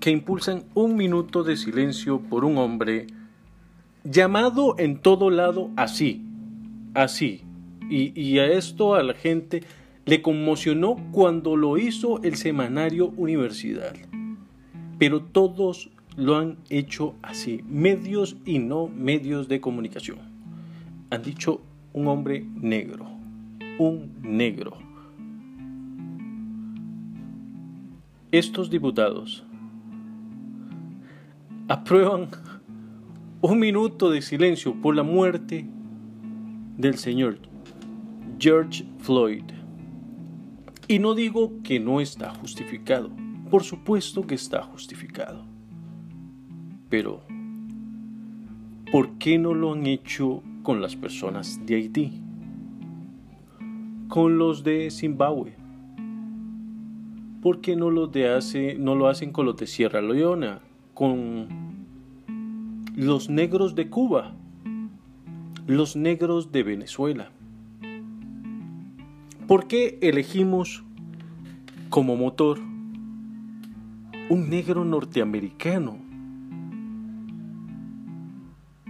que 0.00 0.10
impulsan 0.10 0.64
un 0.74 0.96
minuto 0.96 1.42
de 1.42 1.56
silencio 1.56 2.20
por 2.20 2.44
un 2.44 2.58
hombre 2.58 3.06
llamado 4.04 4.76
en 4.78 4.98
todo 4.98 5.30
lado 5.30 5.70
así, 5.76 6.22
así. 6.94 7.42
Y, 7.88 8.38
a 8.38 8.46
esto 8.46 8.94
a 8.94 9.02
la 9.02 9.14
gente 9.14 9.62
le 10.06 10.22
conmocionó 10.22 10.96
cuando 11.12 11.56
lo 11.56 11.78
hizo 11.78 12.22
el 12.22 12.36
semanario 12.36 13.08
Universidad. 13.16 13.94
Pero 14.98 15.22
todos 15.22 15.90
lo 16.16 16.36
han 16.36 16.56
hecho 16.70 17.14
así, 17.22 17.62
medios 17.68 18.36
y 18.44 18.58
no 18.58 18.88
medios 18.88 19.46
de 19.46 19.60
comunicación. 19.60 20.18
Han 21.10 21.22
dicho 21.22 21.60
un 21.92 22.08
hombre 22.08 22.44
negro, 22.54 23.06
un 23.78 24.14
negro. 24.22 24.85
Estos 28.36 28.68
diputados 28.68 29.46
aprueban 31.68 32.28
un 33.40 33.58
minuto 33.58 34.10
de 34.10 34.20
silencio 34.20 34.78
por 34.82 34.94
la 34.94 35.02
muerte 35.02 35.66
del 36.76 36.98
señor 36.98 37.38
George 38.38 38.84
Floyd. 38.98 39.44
Y 40.86 40.98
no 40.98 41.14
digo 41.14 41.62
que 41.62 41.80
no 41.80 41.98
está 41.98 42.34
justificado, 42.34 43.10
por 43.50 43.62
supuesto 43.62 44.26
que 44.26 44.34
está 44.34 44.62
justificado. 44.64 45.46
Pero, 46.90 47.22
¿por 48.92 49.16
qué 49.16 49.38
no 49.38 49.54
lo 49.54 49.72
han 49.72 49.86
hecho 49.86 50.42
con 50.62 50.82
las 50.82 50.94
personas 50.94 51.64
de 51.64 51.76
Haití? 51.76 52.20
Con 54.08 54.36
los 54.36 54.62
de 54.62 54.90
Zimbabue. 54.90 55.65
¿Por 57.46 57.60
qué 57.60 57.76
no 57.76 57.90
lo, 57.92 58.08
de 58.08 58.28
hace, 58.28 58.74
no 58.74 58.96
lo 58.96 59.06
hacen 59.06 59.30
con 59.30 59.46
los 59.46 59.56
de 59.56 59.68
Sierra 59.68 60.02
Leona? 60.02 60.58
Con 60.94 61.46
los 62.96 63.30
negros 63.30 63.76
de 63.76 63.88
Cuba. 63.88 64.34
Los 65.68 65.94
negros 65.94 66.50
de 66.50 66.64
Venezuela. 66.64 67.30
¿Por 69.46 69.68
qué 69.68 69.96
elegimos 70.02 70.82
como 71.88 72.16
motor 72.16 72.58
un 74.28 74.50
negro 74.50 74.84
norteamericano? 74.84 75.98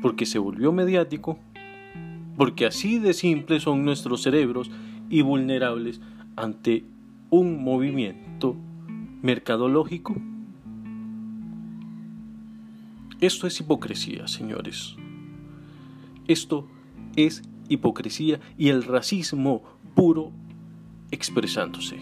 Porque 0.01 0.25
se 0.25 0.38
volvió 0.38 0.73
mediático 0.73 1.38
porque 2.38 2.64
así 2.64 2.99
de 3.01 3.12
simples 3.12 3.64
son 3.64 3.85
nuestros 3.85 4.23
cerebros 4.23 4.71
y 5.11 5.21
vulnerables 5.21 6.01
ante 6.37 6.87
un 7.29 7.62
movimiento 7.62 8.26
mercadológico. 9.22 10.14
Esto 13.20 13.46
es 13.46 13.59
hipocresía, 13.61 14.29
señores. 14.29 14.94
Esto 16.29 16.68
es 17.16 17.42
hipocresía 17.68 18.40
y 18.59 18.68
el 18.68 18.85
racismo 18.85 19.62
puro 19.94 20.33
expresándose. 21.11 21.99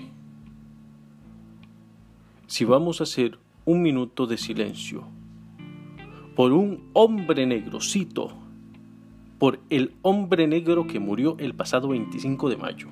Si 2.46 2.64
vamos 2.64 3.00
a 3.00 3.04
hacer 3.04 3.38
un 3.64 3.82
minuto 3.82 4.26
de 4.26 4.36
silencio 4.36 5.04
por 6.34 6.52
un 6.52 6.90
hombre 6.92 7.46
negro, 7.46 7.80
cito, 7.80 8.34
por 9.38 9.60
el 9.70 9.94
hombre 10.02 10.46
negro 10.46 10.86
que 10.86 10.98
murió 10.98 11.36
el 11.38 11.54
pasado 11.54 11.88
25 11.88 12.48
de 12.48 12.56
mayo, 12.56 12.88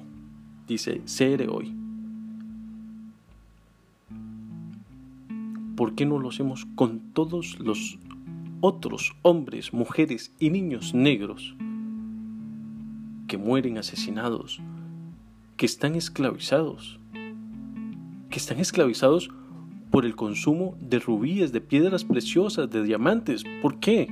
dice 0.67 1.03
CR 1.07 1.49
hoy. 1.51 1.82
¿Por 5.83 5.97
qué 5.97 6.07
no 6.07 6.21
lo 6.21 6.29
hacemos 6.29 6.65
con 6.77 7.01
todos 7.13 7.59
los 7.59 7.99
otros 8.61 9.17
hombres, 9.23 9.73
mujeres 9.73 10.33
y 10.39 10.51
niños 10.51 10.95
negros 10.95 11.57
que 13.27 13.37
mueren 13.37 13.79
asesinados, 13.79 14.61
que 15.57 15.67
están 15.67 15.97
esclavizados, 15.97 17.01
que 18.31 18.39
están 18.39 18.61
esclavizados 18.61 19.31
por 19.91 20.07
el 20.07 20.15
consumo 20.15 20.77
de 20.81 21.01
rubíes, 21.01 21.51
de 21.51 21.61
piedras 21.61 22.05
preciosas, 22.05 22.71
de 22.71 22.85
diamantes? 22.85 23.43
¿Por 23.61 23.81
qué? 23.81 24.07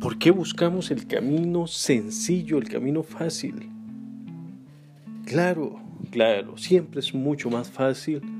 ¿Por 0.00 0.18
qué 0.18 0.32
buscamos 0.32 0.90
el 0.90 1.06
camino 1.06 1.68
sencillo, 1.68 2.58
el 2.58 2.68
camino 2.68 3.04
fácil? 3.04 3.70
Claro, 5.24 5.78
claro, 6.10 6.58
siempre 6.58 6.98
es 6.98 7.14
mucho 7.14 7.50
más 7.50 7.70
fácil 7.70 8.33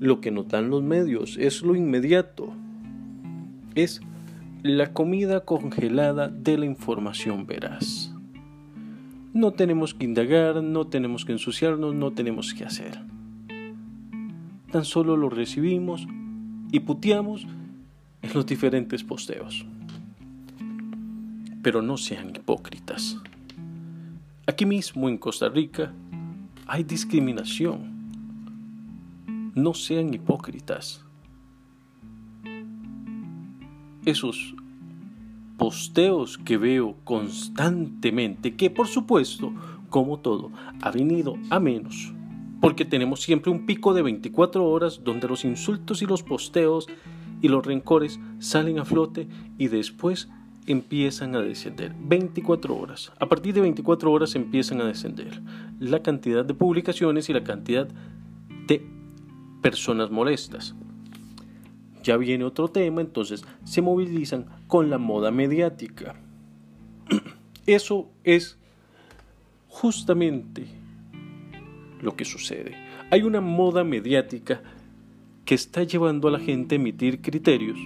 lo 0.00 0.20
que 0.20 0.32
nos 0.32 0.48
dan 0.48 0.68
los 0.68 0.82
medios, 0.82 1.36
es 1.38 1.62
lo 1.62 1.76
inmediato, 1.76 2.52
es 3.76 4.00
la 4.64 4.92
comida 4.92 5.44
congelada 5.44 6.26
de 6.26 6.58
la 6.58 6.66
información 6.66 7.46
veraz. 7.46 8.12
No 9.32 9.52
tenemos 9.52 9.94
que 9.94 10.06
indagar, 10.06 10.60
no 10.60 10.88
tenemos 10.88 11.24
que 11.24 11.30
ensuciarnos, 11.30 11.94
no 11.94 12.10
tenemos 12.10 12.52
que 12.52 12.64
hacer. 12.64 13.00
Tan 14.72 14.84
solo 14.84 15.16
lo 15.16 15.30
recibimos 15.30 16.08
y 16.72 16.80
puteamos 16.80 17.46
en 18.22 18.34
los 18.34 18.44
diferentes 18.44 19.04
posteos 19.04 19.64
pero 21.62 21.82
no 21.82 21.96
sean 21.96 22.30
hipócritas. 22.30 23.18
Aquí 24.46 24.66
mismo 24.66 25.08
en 25.08 25.18
Costa 25.18 25.48
Rica 25.48 25.92
hay 26.66 26.84
discriminación. 26.84 27.89
No 29.54 29.74
sean 29.74 30.14
hipócritas. 30.14 31.04
Esos 34.04 34.54
posteos 35.58 36.38
que 36.38 36.56
veo 36.56 36.96
constantemente, 37.04 38.56
que 38.56 38.70
por 38.70 38.86
supuesto, 38.86 39.52
como 39.90 40.18
todo, 40.18 40.50
ha 40.80 40.90
venido 40.90 41.34
a 41.50 41.60
menos, 41.60 42.12
porque 42.60 42.84
tenemos 42.84 43.20
siempre 43.20 43.50
un 43.50 43.66
pico 43.66 43.92
de 43.92 44.02
24 44.02 44.64
horas 44.64 45.02
donde 45.04 45.28
los 45.28 45.44
insultos 45.44 46.00
y 46.00 46.06
los 46.06 46.22
posteos 46.22 46.86
y 47.42 47.48
los 47.48 47.66
rencores 47.66 48.20
salen 48.38 48.78
a 48.78 48.84
flote 48.84 49.28
y 49.58 49.68
después 49.68 50.28
empiezan 50.66 51.34
a 51.34 51.40
descender. 51.40 51.94
24 51.98 52.76
horas. 52.76 53.12
A 53.18 53.28
partir 53.28 53.54
de 53.54 53.60
24 53.60 54.12
horas 54.12 54.34
empiezan 54.34 54.80
a 54.80 54.84
descender 54.84 55.42
la 55.78 56.02
cantidad 56.02 56.44
de 56.44 56.54
publicaciones 56.54 57.28
y 57.28 57.32
la 57.32 57.44
cantidad 57.44 57.88
de 58.66 58.99
personas 59.60 60.10
molestas. 60.10 60.74
Ya 62.02 62.16
viene 62.16 62.44
otro 62.44 62.68
tema, 62.68 63.00
entonces 63.00 63.44
se 63.64 63.82
movilizan 63.82 64.46
con 64.66 64.90
la 64.90 64.98
moda 64.98 65.30
mediática. 65.30 66.16
Eso 67.66 68.10
es 68.24 68.58
justamente 69.68 70.66
lo 72.00 72.16
que 72.16 72.24
sucede. 72.24 72.76
Hay 73.10 73.22
una 73.22 73.40
moda 73.40 73.84
mediática 73.84 74.62
que 75.44 75.54
está 75.54 75.82
llevando 75.82 76.28
a 76.28 76.30
la 76.30 76.38
gente 76.38 76.74
a 76.74 76.76
emitir 76.76 77.20
criterios 77.20 77.78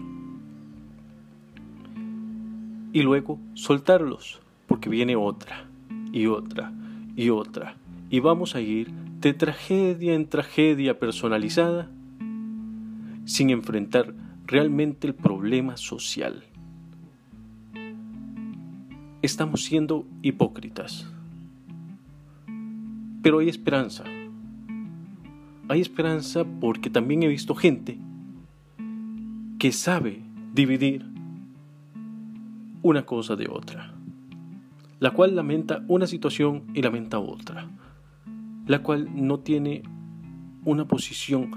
y 2.93 3.03
luego 3.03 3.41
soltarlos, 3.55 4.41
porque 4.67 4.89
viene 4.89 5.17
otra 5.17 5.67
y 6.13 6.27
otra 6.27 6.73
y 7.17 7.31
otra. 7.31 7.77
Y 8.09 8.21
vamos 8.21 8.55
a 8.55 8.61
ir 8.61 8.93
de 9.25 9.33
tragedia 9.33 10.13
en 10.13 10.29
tragedia 10.29 10.99
personalizada 10.99 11.91
sin 13.25 13.49
enfrentar 13.49 14.13
realmente 14.47 15.07
el 15.07 15.15
problema 15.15 15.79
social. 15.79 16.45
Estamos 19.23 19.65
siendo 19.65 20.05
hipócritas. 20.21 21.11
Pero 23.23 23.39
hay 23.39 23.49
esperanza. 23.49 24.05
Hay 25.71 25.81
esperanza 25.81 26.45
porque 26.61 26.91
también 26.91 27.23
he 27.23 27.29
visto 27.29 27.55
gente 27.55 27.97
que 29.59 29.73
sabe 29.73 30.23
dividir 30.53 31.07
una 32.83 33.07
cosa 33.07 33.37
de 33.37 33.49
otra, 33.49 33.95
la 35.01 35.13
cual 35.13 35.35
lamenta 35.35 35.83
una 35.89 36.07
situación 36.07 36.65
y 36.75 36.83
lamenta 36.83 37.19
otra, 37.19 37.71
la 38.67 38.83
cual 38.83 39.09
no 39.15 39.41
tiene 39.41 39.83
una 40.65 40.87
posición 40.87 41.51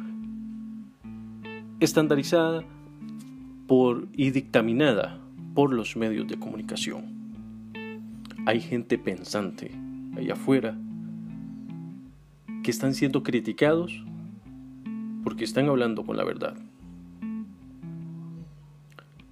estandarizada 1.80 2.64
por, 3.68 4.08
y 4.14 4.32
dictaminada 4.32 5.20
por 5.54 5.74
los 5.74 5.96
medios 5.96 6.28
de 6.28 6.38
comunicación. 6.38 7.06
Hay 8.46 8.62
gente 8.62 8.98
pensante 8.98 9.72
allá 10.16 10.34
afuera 10.34 10.78
que 12.64 12.72
están 12.72 12.94
siendo 12.94 13.24
criticados 13.24 14.04
porque 15.24 15.44
están 15.44 15.68
hablando 15.68 16.06
con 16.06 16.18
la 16.18 16.24
verdad. 16.24 16.58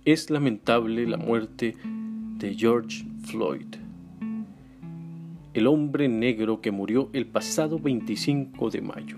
Es 0.04 0.30
lamentable 0.30 1.08
la 1.08 1.18
muerte 1.18 1.76
de 2.38 2.54
George 2.54 3.06
Floyd, 3.24 3.76
el 5.56 5.68
hombre 5.68 6.10
negro 6.10 6.60
que 6.60 6.72
murió 6.72 7.10
el 7.14 7.26
pasado 7.26 7.80
25 7.80 8.70
de 8.70 8.82
mayo. 8.82 9.18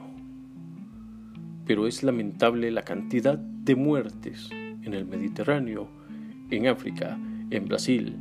Pero 1.65 1.87
es 1.87 2.03
lamentable 2.03 2.69
la 2.71 2.83
cantidad 2.83 3.37
de 3.37 3.75
muertes 3.75 4.49
en 4.51 4.93
el 4.93 5.05
Mediterráneo, 5.05 5.89
en 6.51 6.67
África, 6.67 7.19
en 7.49 7.65
Brasil, 7.65 8.15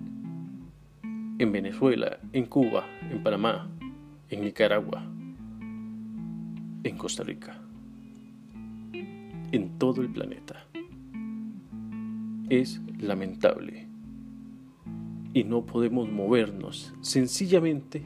en 1.38 1.52
Venezuela, 1.52 2.18
en 2.33 2.46
Cuba, 2.46 2.87
en 3.11 3.22
Panamá, 3.22 3.68
en 4.31 4.40
Nicaragua, 4.40 5.05
en 6.83 6.96
Costa 6.96 7.22
Rica, 7.22 7.61
en 9.52 9.79
todo 9.79 10.00
el 10.00 10.09
planeta 10.09 10.66
es 12.48 12.81
lamentable 12.98 13.86
y 15.37 15.44
no 15.44 15.66
podemos 15.66 16.11
movernos 16.11 16.94
sencillamente 17.03 18.03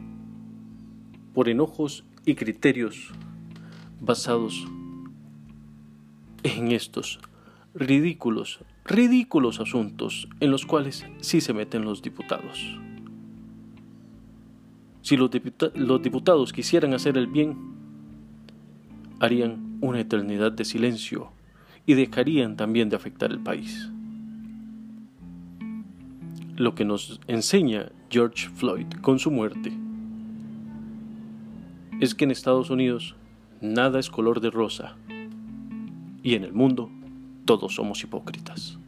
por 1.32 1.48
enojos 1.48 2.04
y 2.26 2.34
criterios 2.34 3.12
basados 4.00 4.66
en 6.42 6.72
estos 6.72 7.20
ridículos, 7.72 8.58
ridículos 8.84 9.60
asuntos 9.60 10.28
en 10.40 10.50
los 10.50 10.66
cuales 10.66 11.06
sí 11.20 11.40
se 11.40 11.52
meten 11.52 11.84
los 11.84 12.02
diputados. 12.02 12.76
Si 15.02 15.16
los, 15.16 15.30
diputados 16.02 16.52
quisieran 16.52 16.94
hacer 16.94 17.16
el 17.16 17.28
bien, 17.28 17.56
harían 19.20 19.78
una 19.80 20.00
eternidad 20.00 20.50
de 20.50 20.64
silencio 20.64 21.30
y 21.86 21.94
dejarían 21.94 22.56
también 22.56 22.88
de 22.88 22.96
afectar 22.96 23.30
el 23.30 23.38
país 23.38 23.88
lo 26.60 26.74
que 26.74 26.84
nos 26.84 27.20
enseña 27.26 27.90
George 28.10 28.50
Floyd 28.50 28.86
con 29.00 29.18
su 29.18 29.30
muerte 29.30 29.72
es 32.00 32.14
que 32.14 32.24
en 32.24 32.30
Estados 32.30 32.68
Unidos 32.68 33.16
nada 33.62 33.98
es 33.98 34.10
color 34.10 34.42
de 34.42 34.50
rosa 34.50 34.94
y 36.22 36.34
en 36.34 36.44
el 36.44 36.52
mundo 36.52 36.90
todos 37.46 37.76
somos 37.76 38.04
hipócritas. 38.04 38.79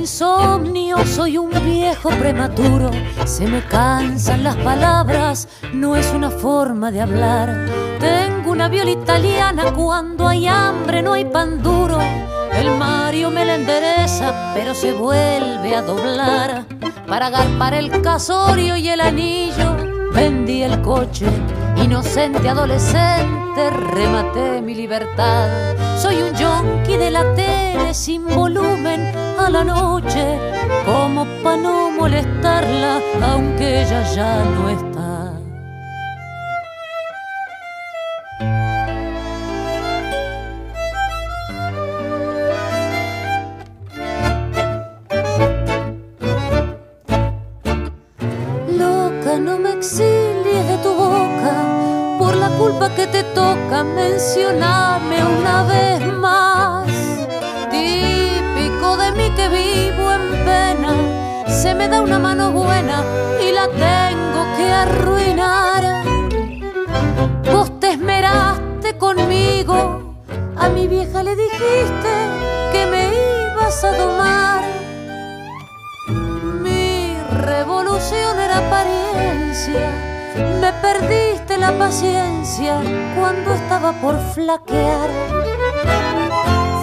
Insomnio, 0.00 1.04
soy 1.06 1.36
un 1.36 1.50
viejo 1.62 2.08
prematuro. 2.08 2.90
Se 3.26 3.46
me 3.46 3.62
cansan 3.66 4.42
las 4.42 4.56
palabras, 4.56 5.46
no 5.74 5.94
es 5.94 6.10
una 6.14 6.30
forma 6.30 6.90
de 6.90 7.02
hablar. 7.02 7.66
Tengo 7.98 8.52
una 8.52 8.68
viola 8.68 8.90
italiana, 8.90 9.72
cuando 9.74 10.26
hay 10.26 10.46
hambre 10.46 11.02
no 11.02 11.12
hay 11.12 11.26
pan 11.26 11.62
duro. 11.62 11.98
El 12.52 12.70
Mario 12.78 13.30
me 13.30 13.44
la 13.44 13.56
endereza, 13.56 14.52
pero 14.54 14.74
se 14.74 14.92
vuelve 14.92 15.76
a 15.76 15.82
doblar. 15.82 16.64
Para 17.06 17.26
agarpar 17.26 17.74
el 17.74 18.00
casorio 18.00 18.76
y 18.76 18.88
el 18.88 19.02
anillo, 19.02 19.76
vendí 20.14 20.62
el 20.62 20.80
coche. 20.80 21.26
Inocente 21.82 22.48
adolescente, 22.48 23.70
rematé 23.70 24.60
mi 24.62 24.74
libertad. 24.74 25.48
Soy 25.96 26.16
un 26.22 26.34
yonki 26.34 26.96
de 26.96 27.10
la 27.10 27.24
tele 27.34 27.94
sin 27.94 28.26
volumen 28.26 29.12
a 29.38 29.48
la 29.48 29.64
noche, 29.64 30.38
como 30.84 31.26
pa' 31.42 31.56
no 31.56 31.90
molestarla, 31.90 33.00
aunque 33.32 33.82
ella 33.82 34.02
ya 34.14 34.44
no 34.44 34.68
está. 34.68 34.89
Vieja 71.20 71.22
le 71.22 71.36
dijiste 71.36 72.08
que 72.72 72.86
me 72.86 73.10
ibas 73.52 73.84
a 73.84 73.96
domar. 73.96 74.64
Mi 76.62 77.16
revolución 77.30 78.38
era 78.38 78.58
apariencia, 78.58 79.80
me 80.60 80.72
perdiste 80.80 81.58
la 81.58 81.72
paciencia 81.78 82.80
cuando 83.18 83.54
estaba 83.54 83.92
por 83.92 84.18
flaquear. 84.34 85.10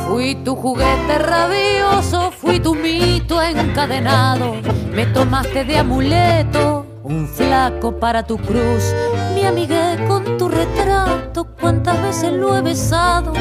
Fui 0.07 0.35
tu 0.35 0.55
juguete 0.55 1.19
rabioso, 1.19 2.31
fui 2.31 2.59
tu 2.59 2.73
mito 2.73 3.41
encadenado, 3.41 4.55
me 4.91 5.05
tomaste 5.07 5.63
de 5.65 5.77
amuleto, 5.77 6.85
un 7.03 7.27
flaco 7.27 7.99
para 7.99 8.23
tu 8.23 8.37
cruz, 8.37 8.93
me 9.35 9.45
amigué 9.45 9.97
con 10.07 10.37
tu 10.37 10.47
retrato, 10.47 11.45
cuántas 11.59 12.01
veces 12.01 12.31
lo 12.31 12.57
he 12.57 12.61
besado 12.61 13.33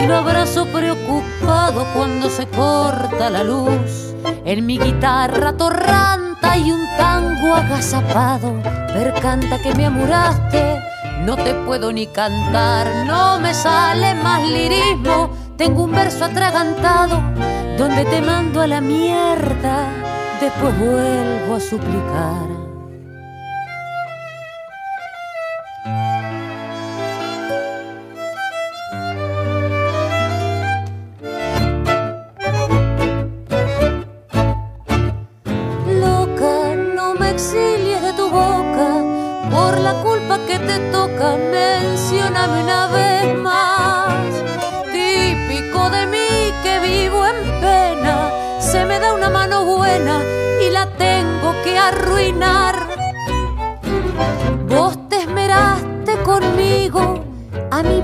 y 0.00 0.06
lo 0.06 0.16
abrazo 0.16 0.66
preocupado 0.66 1.86
cuando 1.94 2.28
se 2.28 2.46
corta 2.46 3.30
la 3.30 3.44
luz. 3.44 4.14
En 4.44 4.66
mi 4.66 4.78
guitarra 4.78 5.56
torranta 5.56 6.56
y 6.56 6.70
un 6.70 6.86
tango 6.96 7.54
agazapado, 7.54 8.54
percanta 8.92 9.60
que 9.60 9.74
me 9.74 9.86
amuraste, 9.86 10.80
no 11.24 11.36
te 11.36 11.54
puedo 11.66 11.92
ni 11.92 12.06
cantar, 12.06 12.86
no 13.06 13.38
me 13.40 13.54
sale 13.54 14.14
más 14.14 14.42
lirismo, 14.48 15.30
tengo 15.56 15.84
un 15.84 15.92
verso 15.92 16.24
atragantado, 16.24 17.20
donde 17.78 18.04
te 18.04 18.20
mando 18.20 18.60
a 18.60 18.66
la 18.66 18.80
mierda, 18.80 19.88
después 20.40 20.78
vuelvo 20.78 21.56
a 21.56 21.60
suplicar. 21.60 22.53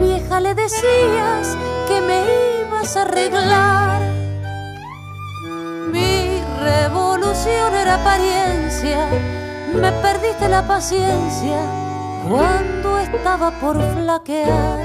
Vieja 0.01 0.41
le 0.41 0.55
decías 0.55 1.57
que 1.87 2.01
me 2.01 2.25
ibas 2.63 2.97
a 2.97 3.03
arreglar. 3.03 4.01
Mi 5.93 6.43
revolución 6.61 7.75
era 7.75 7.95
apariencia, 7.95 9.07
me 9.75 9.93
perdiste 9.93 10.49
la 10.49 10.67
paciencia 10.67 11.59
cuando 12.29 12.99
estaba 12.99 13.51
por 13.61 13.77
flaquear. 13.95 14.80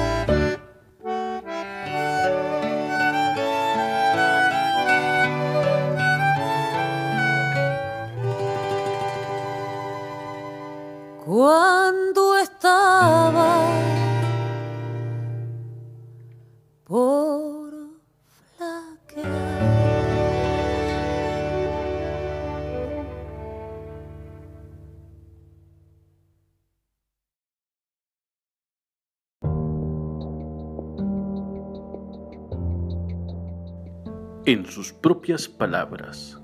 En 34.47 34.63
sus 34.67 34.93
propias 34.93 35.47
palabras, 35.47 36.39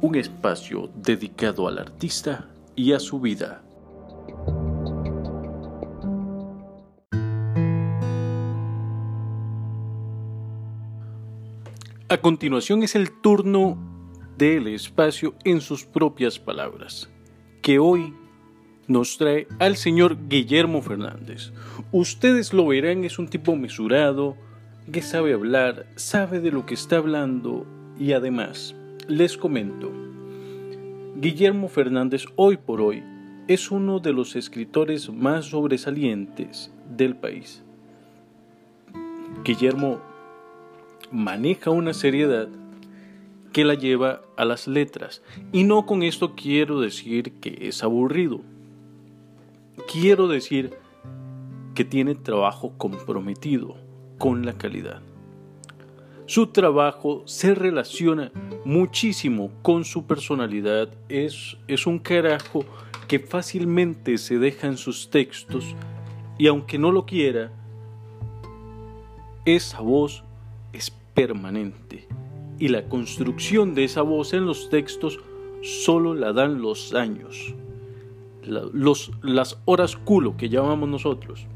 un 0.00 0.14
espacio 0.14 0.88
dedicado 0.94 1.66
al 1.66 1.78
artista 1.78 2.48
y 2.76 2.92
a 2.92 3.00
su 3.00 3.18
vida. 3.18 3.64
A 12.08 12.18
continuación 12.22 12.84
es 12.84 12.94
el 12.94 13.10
turno 13.20 13.76
del 14.36 14.68
espacio 14.68 15.34
en 15.42 15.60
sus 15.60 15.84
propias 15.84 16.38
palabras, 16.38 17.10
que 17.62 17.80
hoy 17.80 18.14
nos 18.86 19.18
trae 19.18 19.48
al 19.58 19.76
señor 19.76 20.28
Guillermo 20.28 20.82
Fernández. 20.82 21.52
Ustedes 21.90 22.52
lo 22.52 22.68
verán, 22.68 23.02
es 23.02 23.18
un 23.18 23.26
tipo 23.26 23.56
mesurado, 23.56 24.36
que 24.92 25.02
sabe 25.02 25.34
hablar, 25.34 25.86
sabe 25.96 26.40
de 26.40 26.50
lo 26.50 26.64
que 26.64 26.74
está 26.74 26.96
hablando 26.96 27.66
y 27.98 28.12
además, 28.12 28.74
les 29.06 29.36
comento, 29.36 29.92
Guillermo 31.16 31.68
Fernández 31.68 32.24
hoy 32.36 32.56
por 32.56 32.80
hoy 32.80 33.02
es 33.48 33.70
uno 33.70 33.98
de 33.98 34.12
los 34.12 34.36
escritores 34.36 35.10
más 35.10 35.46
sobresalientes 35.46 36.72
del 36.96 37.16
país. 37.16 37.62
Guillermo 39.44 40.00
maneja 41.10 41.70
una 41.70 41.92
seriedad 41.92 42.48
que 43.52 43.64
la 43.64 43.74
lleva 43.74 44.22
a 44.36 44.44
las 44.44 44.68
letras. 44.68 45.22
Y 45.52 45.64
no 45.64 45.86
con 45.86 46.02
esto 46.02 46.34
quiero 46.34 46.80
decir 46.80 47.32
que 47.40 47.68
es 47.68 47.82
aburrido. 47.82 48.40
Quiero 49.90 50.28
decir 50.28 50.74
que 51.74 51.84
tiene 51.84 52.14
trabajo 52.14 52.74
comprometido 52.76 53.87
con 54.18 54.44
la 54.44 54.52
calidad. 54.52 55.00
Su 56.26 56.48
trabajo 56.48 57.22
se 57.24 57.54
relaciona 57.54 58.30
muchísimo 58.66 59.50
con 59.62 59.86
su 59.86 60.06
personalidad. 60.06 60.90
Es, 61.08 61.56
es 61.66 61.86
un 61.86 61.98
carajo 61.98 62.66
que 63.06 63.18
fácilmente 63.18 64.18
se 64.18 64.38
deja 64.38 64.66
en 64.66 64.76
sus 64.76 65.08
textos 65.08 65.74
y 66.36 66.46
aunque 66.46 66.78
no 66.78 66.92
lo 66.92 67.06
quiera, 67.06 67.50
esa 69.46 69.80
voz 69.80 70.22
es 70.74 70.90
permanente 71.14 72.06
y 72.58 72.68
la 72.68 72.88
construcción 72.88 73.74
de 73.74 73.84
esa 73.84 74.02
voz 74.02 74.34
en 74.34 74.44
los 74.44 74.68
textos 74.68 75.18
solo 75.62 76.14
la 76.14 76.32
dan 76.32 76.60
los 76.60 76.94
años, 76.94 77.54
las 78.42 79.58
horas 79.64 79.96
culo 79.96 80.36
que 80.36 80.48
llamamos 80.48 80.88
nosotros. 80.88 81.46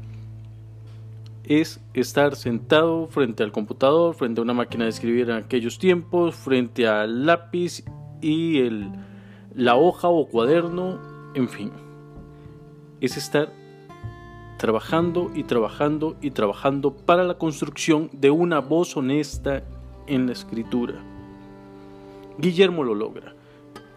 Es 1.43 1.81
estar 1.93 2.35
sentado 2.35 3.07
frente 3.07 3.43
al 3.43 3.51
computador, 3.51 4.15
frente 4.15 4.39
a 4.39 4.43
una 4.43 4.53
máquina 4.53 4.85
de 4.85 4.91
escribir 4.91 5.29
en 5.29 5.35
aquellos 5.35 5.77
tiempos, 5.77 6.35
frente 6.35 6.87
al 6.87 7.25
lápiz 7.25 7.83
y 8.21 8.61
la 9.53 9.75
hoja 9.75 10.07
o 10.07 10.27
cuaderno, 10.27 10.99
en 11.35 11.49
fin. 11.49 11.71
Es 13.01 13.17
estar 13.17 13.51
trabajando 14.57 15.31
y 15.35 15.43
trabajando 15.43 16.15
y 16.21 16.31
trabajando 16.31 16.95
para 16.95 17.25
la 17.25 17.37
construcción 17.37 18.09
de 18.13 18.31
una 18.31 18.59
voz 18.59 18.95
honesta 18.95 19.63
en 20.07 20.27
la 20.27 20.31
escritura. 20.31 20.95
Guillermo 22.37 22.85
lo 22.85 22.95
logra. 22.95 23.35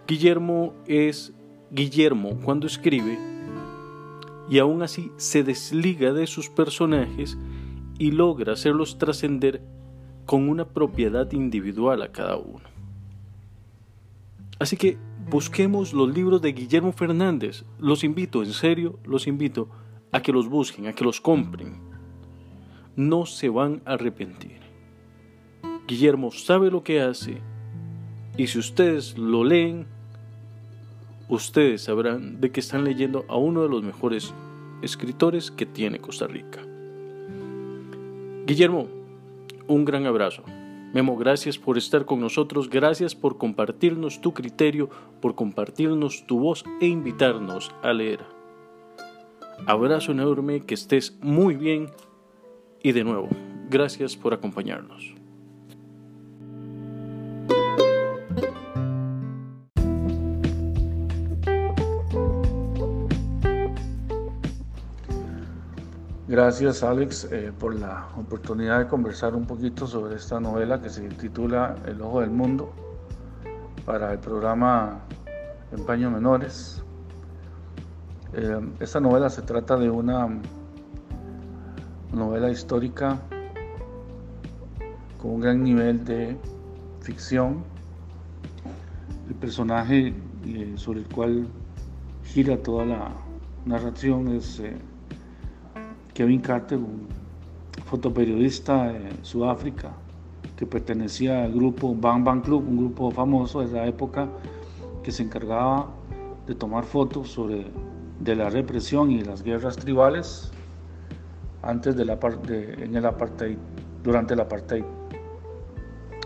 Guillermo 0.08 0.74
es 0.88 1.32
Guillermo 1.70 2.40
cuando 2.44 2.66
escribe 2.66 3.35
y 4.48 4.58
aún 4.58 4.82
así 4.82 5.10
se 5.16 5.42
desliga 5.42 6.12
de 6.12 6.26
sus 6.26 6.48
personajes 6.48 7.36
y 7.98 8.10
logra 8.12 8.52
hacerlos 8.52 8.98
trascender 8.98 9.62
con 10.24 10.48
una 10.48 10.68
propiedad 10.68 11.30
individual 11.32 12.02
a 12.02 12.12
cada 12.12 12.36
uno. 12.36 12.64
Así 14.58 14.76
que 14.76 14.98
busquemos 15.28 15.92
los 15.92 16.12
libros 16.14 16.40
de 16.42 16.52
Guillermo 16.52 16.92
Fernández. 16.92 17.64
Los 17.78 18.04
invito, 18.04 18.42
en 18.42 18.52
serio, 18.52 18.98
los 19.04 19.26
invito 19.26 19.68
a 20.12 20.22
que 20.22 20.32
los 20.32 20.48
busquen, 20.48 20.86
a 20.86 20.92
que 20.92 21.04
los 21.04 21.20
compren. 21.20 21.80
No 22.96 23.26
se 23.26 23.48
van 23.48 23.82
a 23.84 23.92
arrepentir. 23.92 24.60
Guillermo 25.86 26.30
sabe 26.32 26.70
lo 26.70 26.82
que 26.82 27.00
hace 27.00 27.40
y 28.36 28.48
si 28.48 28.58
ustedes 28.58 29.16
lo 29.16 29.44
leen, 29.44 29.86
ustedes 31.28 31.82
sabrán 31.82 32.40
de 32.40 32.50
que 32.50 32.60
están 32.60 32.84
leyendo 32.84 33.24
a 33.28 33.36
uno 33.36 33.62
de 33.62 33.68
los 33.68 33.82
mejores 33.82 34.32
escritores 34.82 35.50
que 35.50 35.66
tiene 35.66 35.98
Costa 35.98 36.26
Rica. 36.26 36.62
Guillermo, 38.46 38.86
un 39.66 39.84
gran 39.84 40.06
abrazo. 40.06 40.44
Memo, 40.94 41.16
gracias 41.16 41.58
por 41.58 41.76
estar 41.76 42.04
con 42.04 42.20
nosotros, 42.20 42.70
gracias 42.70 43.14
por 43.14 43.38
compartirnos 43.38 44.20
tu 44.20 44.32
criterio, 44.32 44.88
por 45.20 45.34
compartirnos 45.34 46.26
tu 46.26 46.38
voz 46.38 46.64
e 46.80 46.86
invitarnos 46.86 47.72
a 47.82 47.92
leer. 47.92 48.20
Abrazo 49.66 50.12
enorme, 50.12 50.60
que 50.60 50.74
estés 50.74 51.18
muy 51.20 51.56
bien 51.56 51.90
y 52.82 52.92
de 52.92 53.02
nuevo, 53.02 53.28
gracias 53.68 54.16
por 54.16 54.32
acompañarnos. 54.32 55.15
Gracias 66.36 66.82
Alex 66.82 67.28
eh, 67.32 67.50
por 67.58 67.74
la 67.74 68.08
oportunidad 68.14 68.80
de 68.80 68.86
conversar 68.88 69.34
un 69.34 69.46
poquito 69.46 69.86
sobre 69.86 70.16
esta 70.16 70.38
novela 70.38 70.82
que 70.82 70.90
se 70.90 71.08
titula 71.08 71.76
El 71.86 72.02
Ojo 72.02 72.20
del 72.20 72.28
Mundo 72.28 72.74
para 73.86 74.12
el 74.12 74.18
programa 74.18 75.00
Empaños 75.72 76.12
Menores. 76.12 76.84
Eh, 78.34 78.60
esta 78.80 79.00
novela 79.00 79.30
se 79.30 79.40
trata 79.40 79.78
de 79.78 79.88
una 79.88 80.28
novela 82.12 82.50
histórica 82.50 83.18
con 85.16 85.30
un 85.30 85.40
gran 85.40 85.64
nivel 85.64 86.04
de 86.04 86.36
ficción. 87.00 87.64
El 89.26 89.36
personaje 89.36 90.12
eh, 90.44 90.74
sobre 90.76 91.00
el 91.00 91.08
cual 91.08 91.48
gira 92.24 92.62
toda 92.62 92.84
la 92.84 93.10
narración 93.64 94.28
es 94.36 94.60
Kevin 96.16 96.40
Carter, 96.40 96.78
un 96.78 97.06
fotoperiodista 97.84 98.84
de 98.84 99.10
Sudáfrica 99.20 99.90
que 100.56 100.64
pertenecía 100.64 101.44
al 101.44 101.52
grupo 101.52 101.94
Bang 101.94 102.24
Bang 102.24 102.42
Club, 102.42 102.66
un 102.66 102.78
grupo 102.78 103.10
famoso 103.10 103.60
de 103.60 103.66
esa 103.66 103.86
época 103.86 104.26
que 105.02 105.12
se 105.12 105.24
encargaba 105.24 105.90
de 106.46 106.54
tomar 106.54 106.84
fotos 106.84 107.28
sobre 107.28 107.66
de 108.18 108.34
la 108.34 108.48
represión 108.48 109.10
y 109.10 109.24
las 109.24 109.42
guerras 109.42 109.76
tribales 109.76 110.50
antes 111.60 111.94
de 111.96 112.06
la 112.06 112.16
de, 112.16 112.82
en 112.82 112.96
el 112.96 113.04
apartheid, 113.04 113.58
durante 114.02 114.32
el 114.32 114.40
apartheid. 114.40 114.84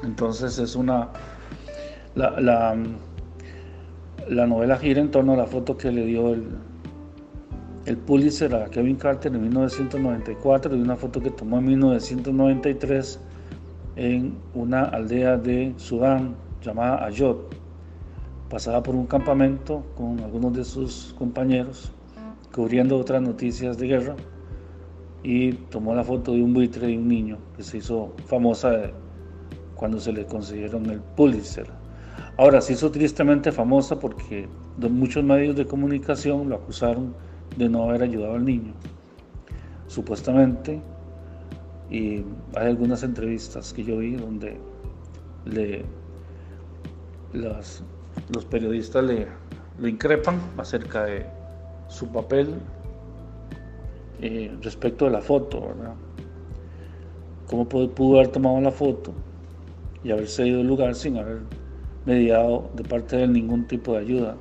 Entonces 0.05 0.57
es 0.61 0.77
una 0.77 1.09
la, 2.15 2.41
la, 2.41 2.77
la, 4.29 4.47
novela 4.47 4.77
gira 4.77 5.01
en 5.01 5.11
torno 5.11 5.33
a 5.33 5.37
la 5.37 5.47
foto 5.47 5.77
que 5.77 5.91
le 5.91 6.07
dio 6.07 6.33
el, 6.33 6.70
el 7.87 7.97
Pulitzer 7.97 8.55
a 8.55 8.69
Kevin 8.69 8.97
Carter 8.97 9.35
en 9.35 9.43
1994 9.43 10.77
y 10.77 10.81
una 10.81 10.97
foto 10.97 11.21
que 11.21 11.31
tomó 11.31 11.59
en 11.59 11.67
1993 11.67 13.21
en 13.97 14.39
una 14.55 14.85
aldea 14.85 15.37
de 15.37 15.73
Sudán 15.77 16.37
llamada 16.63 17.05
Ayot. 17.05 17.55
pasaba 18.51 18.83
por 18.83 18.95
un 18.95 19.07
campamento 19.07 19.85
con 19.97 20.21
algunos 20.21 20.53
de 20.55 20.65
sus 20.65 21.15
compañeros 21.19 21.93
cubriendo 22.53 22.99
otras 22.99 23.23
noticias 23.23 23.79
de 23.79 23.87
guerra 23.87 24.17
y 25.23 25.53
tomó 25.53 25.95
la 25.95 26.05
foto 26.05 26.33
de 26.33 26.43
un 26.43 26.53
buitre 26.53 26.87
de 26.87 26.99
un 26.99 27.09
niño 27.09 27.39
que 27.57 27.63
se 27.63 27.79
hizo 27.79 28.13
famosa 28.27 28.91
cuando 29.75 30.01
se 30.01 30.13
le 30.13 30.27
consiguieron 30.27 30.87
el 30.91 31.01
Pulitzer. 31.01 31.67
Ahora 32.37 32.61
se 32.61 32.75
hizo 32.75 32.91
tristemente 32.91 33.53
famosa 33.53 33.99
porque 33.99 34.49
muchos 34.79 35.25
medios 35.25 35.57
de 35.57 35.67
comunicación 35.67 36.49
lo 36.49 36.57
acusaron 36.57 37.15
de 37.57 37.69
no 37.69 37.85
haber 37.85 38.03
ayudado 38.03 38.35
al 38.35 38.45
niño. 38.45 38.73
Supuestamente, 39.87 40.81
y 41.91 42.25
hay 42.55 42.67
algunas 42.69 43.03
entrevistas 43.03 43.73
que 43.73 43.85
yo 43.85 43.99
vi 43.99 44.15
donde 44.15 44.59
le, 45.45 45.85
los 47.33 48.45
periodistas 48.51 49.05
le, 49.05 49.27
increpan 49.83 50.39
acerca 50.59 51.05
de 51.05 51.27
su 51.89 52.07
papel 52.09 52.55
eh, 54.21 54.55
respecto 54.63 55.07
de 55.07 55.11
la 55.11 55.21
foto, 55.21 55.61
¿verdad? 55.69 55.95
¿Cómo 57.47 57.69
pudo, 57.69 58.15
haber 58.15 58.29
tomado 58.29 58.61
la 58.61 58.71
foto 58.71 59.13
y 60.05 60.13
haberse 60.13 60.47
ido 60.47 60.59
del 60.59 60.69
lugar 60.69 60.95
sin 60.95 61.17
haber 61.17 61.41
mediado 62.07 62.71
de 62.75 62.85
parte 62.85 63.17
de 63.17 63.27
ningún 63.27 63.67
tipo 63.67 63.95
de 63.95 63.99
ayuda? 63.99 64.37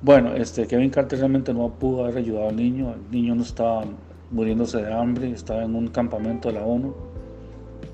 Bueno, 0.00 0.34
este, 0.34 0.66
Kevin 0.66 0.90
Carter 0.90 1.18
realmente 1.18 1.52
no 1.52 1.70
pudo 1.70 2.04
haber 2.04 2.18
ayudado 2.18 2.48
al 2.48 2.56
niño, 2.56 2.94
el 2.94 3.10
niño 3.10 3.34
no 3.34 3.42
estaba 3.42 3.84
muriéndose 4.30 4.78
de 4.78 4.92
hambre, 4.92 5.30
estaba 5.30 5.64
en 5.64 5.74
un 5.74 5.88
campamento 5.88 6.48
de 6.48 6.54
la 6.54 6.64
ONU 6.64 6.94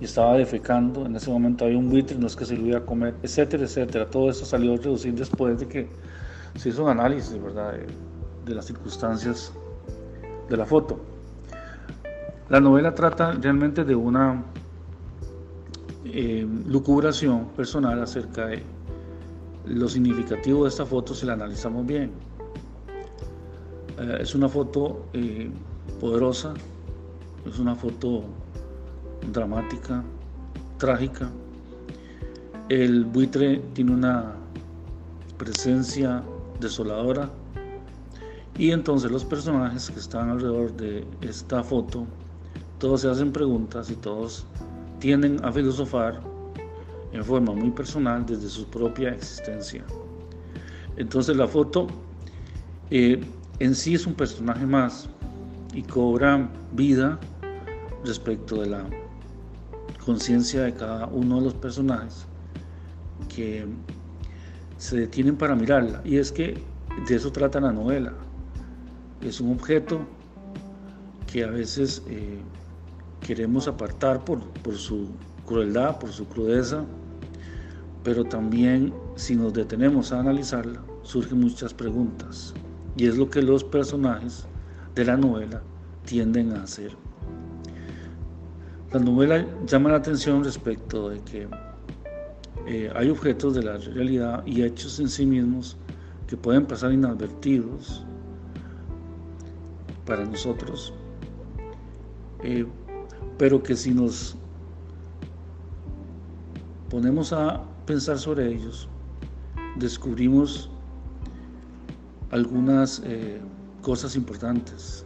y 0.01 0.05
estaba 0.05 0.37
defecando, 0.37 1.07
en 1.07 1.17
ese 1.17 1.31
momento 1.31 1.65
había 1.65 1.79
un 1.79 1.89
buitre, 1.89 2.19
no 2.19 2.27
es 2.27 2.37
que 2.37 2.45
se 2.45 2.57
lo 2.57 2.67
iba 2.67 2.79
a 2.79 2.83
comer, 2.85 3.15
etcétera, 3.23 3.65
etcétera. 3.65 4.11
Todo 4.11 4.29
eso 4.29 4.45
salió 4.45 4.75
a 4.75 4.77
reducir 4.77 5.15
después 5.15 5.59
de 5.61 5.67
que 5.67 5.89
se 6.57 6.69
hizo 6.69 6.85
un 6.85 6.91
análisis, 6.91 7.43
¿verdad? 7.43 7.75
de 8.45 8.55
las 8.55 8.67
circunstancias 8.67 9.53
de 10.51 10.57
la 10.57 10.67
foto. 10.67 11.01
La 12.51 12.61
novela 12.61 12.95
trata 12.95 13.33
realmente 13.33 13.85
de 13.85 13.95
una 13.95 14.45
eh, 16.05 16.47
lucubración 16.67 17.47
personal 17.57 18.03
acerca 18.03 18.47
de 18.47 18.63
lo 19.67 19.89
significativo 19.89 20.65
de 20.65 20.69
esta 20.69 20.85
foto 20.85 21.15
si 21.15 21.27
la 21.27 21.35
analizamos 21.35 21.87
bien. 21.87 22.13
Eh, 23.99 24.19
es 24.21 24.35
una 24.35 24.49
foto 24.49 25.07
eh, 25.13 25.51
poderosa, 26.01 26.55
es 27.47 27.59
una 27.59 27.75
foto 27.75 28.25
dramática, 29.33 30.03
trágica. 30.79 31.31
El 32.69 33.05
buitre 33.05 33.59
tiene 33.75 33.93
una 33.93 34.35
presencia 35.39 36.23
desoladora 36.61 37.31
y 38.57 38.71
entonces 38.71 39.11
los 39.11 39.25
personajes 39.25 39.91
que 39.91 39.99
están 39.99 40.31
alrededor 40.31 40.73
de 40.77 41.07
esta 41.23 41.63
foto, 41.63 42.07
todos 42.79 43.01
se 43.01 43.11
hacen 43.11 43.33
preguntas 43.33 43.91
y 43.91 43.97
todos 43.97 44.47
tienden 45.01 45.45
a 45.45 45.53
filosofar 45.53 46.21
en 47.15 47.25
forma 47.25 47.53
muy 47.53 47.71
personal 47.71 48.27
desde 48.27 48.49
su 48.49 48.67
propia 48.67 49.11
existencia. 49.11 49.85
Entonces 50.97 51.37
la 51.37 51.49
foto 51.49 51.87
eh, 52.91 53.25
en 53.59 53.75
sí 53.75 53.95
es 53.95 54.07
un 54.07 54.15
personaje 54.15 54.67
más 54.67 55.09
y 55.73 55.83
cobra 55.83 56.51
vida 56.73 57.19
respecto 58.05 58.61
de 58.61 58.69
la 58.69 58.85
conciencia 60.05 60.63
de 60.63 60.75
cada 60.75 61.07
uno 61.07 61.39
de 61.39 61.45
los 61.47 61.55
personajes 61.55 62.27
que 63.35 63.65
se 64.77 64.99
detienen 64.99 65.37
para 65.37 65.55
mirarla. 65.55 66.03
Y 66.05 66.19
es 66.19 66.31
que 66.31 66.63
de 67.09 67.15
eso 67.15 67.33
trata 67.33 67.59
la 67.61 67.73
novela 67.73 68.13
es 69.29 69.41
un 69.41 69.53
objeto 69.53 70.01
que 71.33 71.45
a 71.45 71.51
veces 71.51 72.03
eh, 72.09 72.39
queremos 73.27 73.67
apartar 73.67 74.25
por, 74.25 74.41
su 74.77 75.09
crueldad, 75.47 75.99
por 75.99 76.11
su 76.11 76.27
crudeza, 76.29 76.85
pero 78.05 78.23
también 78.23 78.93
si 79.17 79.35
nos 79.35 79.55
detenemos 79.55 80.13
a 80.13 80.21
analizarla, 80.21 80.85
surgen 81.03 81.41
muchas 81.41 81.73
preguntas. 81.73 82.53
Y 82.97 83.07
es 83.07 83.17
lo 83.17 83.31
que 83.31 83.43
los 83.43 83.65
personajes 83.65 84.47
de 84.95 85.07
la 85.07 85.17
novela 85.17 85.63
tienden 86.05 86.53
a 86.53 86.63
hacer. 86.63 86.93
La 88.93 89.01
novela 89.01 89.45
llama 89.67 89.91
la 89.91 89.97
atención 89.97 90.45
respecto 90.45 91.09
de 91.09 91.21
que 91.21 91.49
eh, 92.67 92.93
hay 92.95 93.09
objetos 93.09 93.55
de 93.55 93.63
la 93.63 93.79
realidad 93.79 94.47
y 94.47 94.63
hechos 94.63 95.01
en 95.01 95.09
sí 95.09 95.25
mismos 95.25 95.77
que 96.29 96.37
pueden 96.37 96.67
pasar 96.67 96.93
inadvertidos 96.93 98.05
para 100.05 100.25
nosotros, 100.25 100.93
eh, 102.43 102.67
pero 103.39 103.63
que 103.63 103.75
si 103.75 103.93
nos 103.93 104.37
ponemos 106.89 107.33
a 107.33 107.65
pensar 107.87 108.19
sobre 108.19 108.49
ellos, 108.49 108.89
descubrimos 109.77 110.71
algunas 112.31 113.03
eh, 113.05 113.41
cosas 113.83 114.17
importantes. 114.17 115.05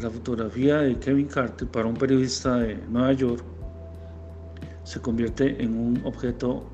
La 0.00 0.10
fotografía 0.10 0.78
de 0.78 0.98
Kevin 0.98 1.26
Carter 1.26 1.68
para 1.68 1.86
un 1.86 1.94
periodista 1.94 2.56
de 2.56 2.76
Nueva 2.88 3.12
York 3.12 3.44
se 4.84 5.00
convierte 5.00 5.62
en 5.62 5.76
un 5.76 6.02
objeto 6.04 6.64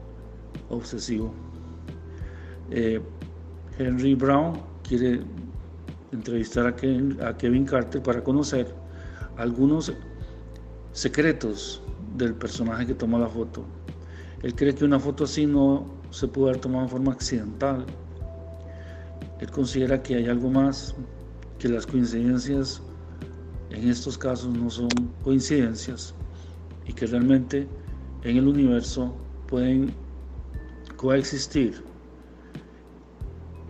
obsesivo. 0.69 1.33
Eh, 2.71 3.01
Henry 3.79 4.15
Brown 4.15 4.61
quiere 4.83 5.21
entrevistar 6.13 6.67
a 6.67 6.77
Kevin, 6.77 7.65
Carter 7.65 8.03
para 8.03 8.23
conocer 8.23 8.67
algunos 9.37 9.93
secretos 10.93 11.83
del 12.17 12.35
personaje 12.35 12.87
que 12.87 12.95
tomó 12.95 13.19
la 13.19 13.29
foto. 13.29 13.65
Él 14.43 14.55
cree 14.55 14.74
que 14.74 14.84
una 14.84 14.99
foto 14.99 15.24
así 15.24 15.47
no 15.47 15.86
se 16.11 16.26
pudo 16.28 16.49
haber 16.49 16.61
tomado 16.61 16.84
en 16.84 16.91
forma 16.91 17.12
accidental. 17.12 17.84
Él 19.41 19.51
considera 19.51 20.03
que 20.03 20.16
hay 20.16 20.28
algo 20.28 20.51
más, 20.51 20.95
que 21.59 21.68
las 21.68 21.86
coincidencias 21.86 22.82
en 23.70 23.88
estos 23.88 24.18
casos 24.18 24.53
no 24.55 24.68
son 24.70 24.88
coincidencias 25.22 26.14
y 26.86 26.93
que 26.93 27.07
realmente 27.07 27.68
en 28.24 28.36
el 28.36 28.49
universo 28.49 29.14
pueden 29.47 29.93
coexistir 30.97 31.82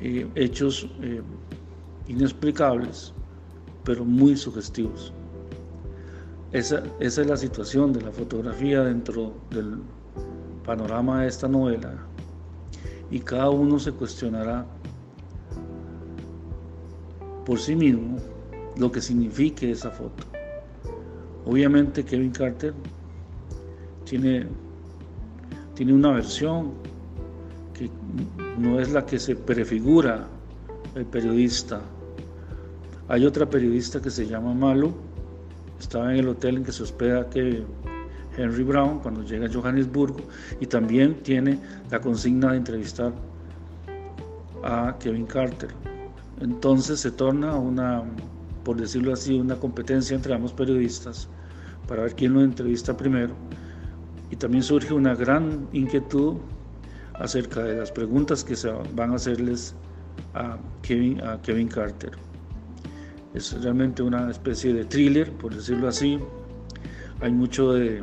eh, 0.01 0.27
hechos 0.35 0.89
eh, 1.03 1.21
inexplicables, 2.09 3.13
pero 3.85 4.05
muy 4.05 4.37
sugestivos. 4.37 5.13
Esa, 6.53 6.83
es 6.99 7.19
la 7.19 7.37
situación 7.37 7.93
de 7.93 8.01
la 8.01 8.11
fotografía 8.11 8.83
dentro 8.83 9.35
del 9.51 9.83
panorama 10.65 11.23
de 11.23 11.29
esta 11.29 11.49
novela 11.49 11.95
y 13.11 13.21
cada 13.21 13.51
uno 13.51 13.79
se 13.79 13.93
cuestionará 13.93 14.67
por 17.45 17.59
sí 17.59 17.75
mismo 17.75 18.19
lo 18.77 18.93
que 18.93 19.01
signifique 19.01 19.71
esa 19.71 19.91
foto. 19.91 20.25
Obviamente 21.45 22.05
Kevin 22.05 22.31
Carter 22.31 22.75
tiene, 24.05 24.47
tiene 25.75 25.93
una 25.93 26.13
versión 26.13 26.73
que 27.75 27.91
no 28.59 28.79
es 28.79 28.93
la 28.93 29.05
que 29.05 29.19
se 29.19 29.35
prefigura 29.35 30.29
el 30.95 31.07
periodista 31.07 31.81
hay 33.11 33.27
otra 33.27 33.51
periodista 33.51 34.01
que 34.01 34.09
se 34.09 34.25
llama 34.25 34.55
Malu, 34.55 34.93
estaba 35.81 36.13
en 36.13 36.21
el 36.21 36.29
hotel 36.29 36.59
en 36.59 36.65
que 36.65 36.71
se 36.71 36.85
hospeda 36.85 37.29
que 37.29 37.65
Henry 38.41 38.65
Brown 38.65 39.01
cuando 39.01 39.23
llega 39.23 39.47
a 39.47 39.53
Johannesburgo 39.53 40.21
y 40.61 40.67
también 40.67 41.23
tiene 41.23 41.59
la 41.91 42.01
consigna 42.01 42.53
de 42.53 42.59
entrevistar 42.59 43.13
a 44.63 44.97
Kevin 44.99 45.27
Carter. 45.27 45.71
Entonces 46.41 47.01
se 47.01 47.11
torna 47.11 47.55
una, 47.55 48.03
por 48.65 48.77
decirlo 48.77 49.13
así, 49.13 49.39
una 49.39 49.57
competencia 49.57 50.15
entre 50.15 50.35
ambos 50.35 50.53
periodistas 50.53 51.29
para 51.87 52.03
ver 52.03 52.15
quién 52.15 52.35
lo 52.35 52.43
entrevista 52.43 52.97
primero. 52.97 53.35
Y 54.31 54.37
también 54.37 54.63
surge 54.63 54.95
una 54.95 55.15
gran 55.15 55.69
inquietud 55.73 56.37
acerca 57.15 57.63
de 57.63 57.77
las 57.77 57.93
preguntas 57.93 58.45
que 58.45 58.57
se 58.57 58.71
van 58.95 59.13
a 59.13 59.17
hacerles 59.17 59.75
a 60.35 60.57
Kevin, 60.83 61.21
a 61.23 61.41
Kevin 61.43 61.69
Carter. 61.69 62.13
Es 63.35 63.53
realmente 63.63 64.03
una 64.03 64.31
especie 64.31 64.73
de 64.73 64.85
thriller, 64.85 65.31
por 65.33 65.55
decirlo 65.55 65.89
así. 65.89 66.19
Hay 67.21 67.33
mucho 67.33 67.73
de, 67.73 68.03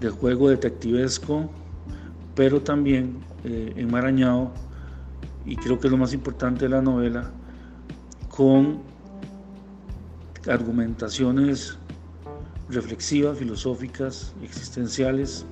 de 0.00 0.10
juego 0.10 0.48
detectivesco, 0.48 1.50
pero 2.34 2.60
también 2.62 3.18
eh, 3.44 3.72
enmarañado, 3.76 4.52
y 5.44 5.56
creo 5.56 5.78
que 5.78 5.88
es 5.88 5.92
lo 5.92 5.98
más 5.98 6.12
importante 6.12 6.66
de 6.66 6.70
la 6.70 6.82
novela, 6.82 7.30
con 8.28 8.80
argumentaciones 10.48 11.78
reflexivas, 12.68 13.38
filosóficas, 13.38 14.34
existenciales, 14.42 15.46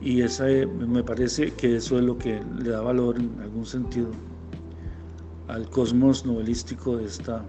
Y 0.00 0.22
esa, 0.22 0.44
me 0.44 1.02
parece 1.02 1.54
que 1.54 1.76
eso 1.76 1.98
es 1.98 2.04
lo 2.04 2.16
que 2.16 2.40
le 2.62 2.70
da 2.70 2.80
valor 2.80 3.16
en 3.16 3.40
algún 3.42 3.66
sentido 3.66 4.10
al 5.48 5.68
cosmos 5.68 6.24
novelístico 6.24 6.98
de 6.98 7.06
esta, 7.06 7.44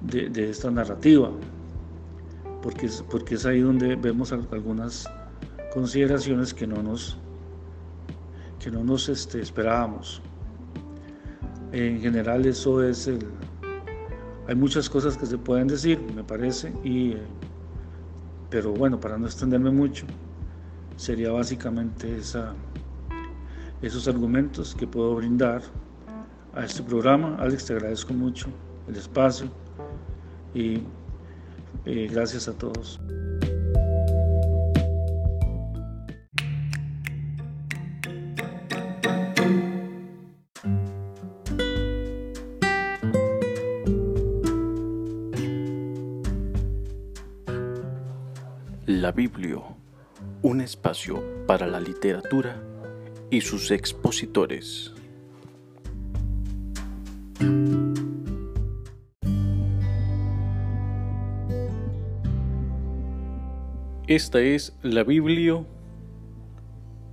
de, 0.00 0.50
esta 0.50 0.70
narrativa, 0.70 1.30
porque 2.64 2.86
es, 2.86 3.04
porque 3.10 3.34
es 3.34 3.44
ahí 3.44 3.60
donde 3.60 3.94
vemos 3.94 4.32
algunas 4.32 5.06
consideraciones 5.74 6.54
que 6.54 6.66
no 6.66 6.82
nos, 6.82 7.18
que 8.58 8.70
no 8.70 8.82
nos 8.82 9.10
este, 9.10 9.42
esperábamos. 9.42 10.22
En 11.72 12.00
general 12.00 12.46
eso 12.46 12.82
es 12.82 13.06
el... 13.06 13.18
Hay 14.48 14.54
muchas 14.54 14.88
cosas 14.88 15.14
que 15.18 15.26
se 15.26 15.36
pueden 15.36 15.68
decir, 15.68 16.00
me 16.16 16.24
parece, 16.24 16.72
y, 16.82 17.12
eh, 17.12 17.22
pero 18.48 18.72
bueno, 18.72 18.98
para 18.98 19.18
no 19.18 19.26
extenderme 19.26 19.70
mucho, 19.70 20.06
sería 20.96 21.32
básicamente 21.32 22.16
esa, 22.16 22.54
esos 23.82 24.08
argumentos 24.08 24.74
que 24.74 24.86
puedo 24.86 25.14
brindar 25.16 25.60
a 26.54 26.64
este 26.64 26.82
programa. 26.82 27.36
Alex, 27.40 27.66
te 27.66 27.74
agradezco 27.74 28.14
mucho 28.14 28.46
el 28.88 28.96
espacio 28.96 29.48
y 30.54 30.80
eh, 31.86 32.08
gracias 32.10 32.48
a 32.48 32.52
todos. 32.52 33.00
La 48.86 49.12
Biblia, 49.12 49.58
un 50.42 50.60
espacio 50.62 51.22
para 51.46 51.66
la 51.66 51.78
literatura 51.78 52.62
y 53.30 53.42
sus 53.42 53.70
expositores. 53.70 54.94
Esta 64.06 64.42
es 64.42 64.76
la 64.82 65.02
Biblia 65.02 65.64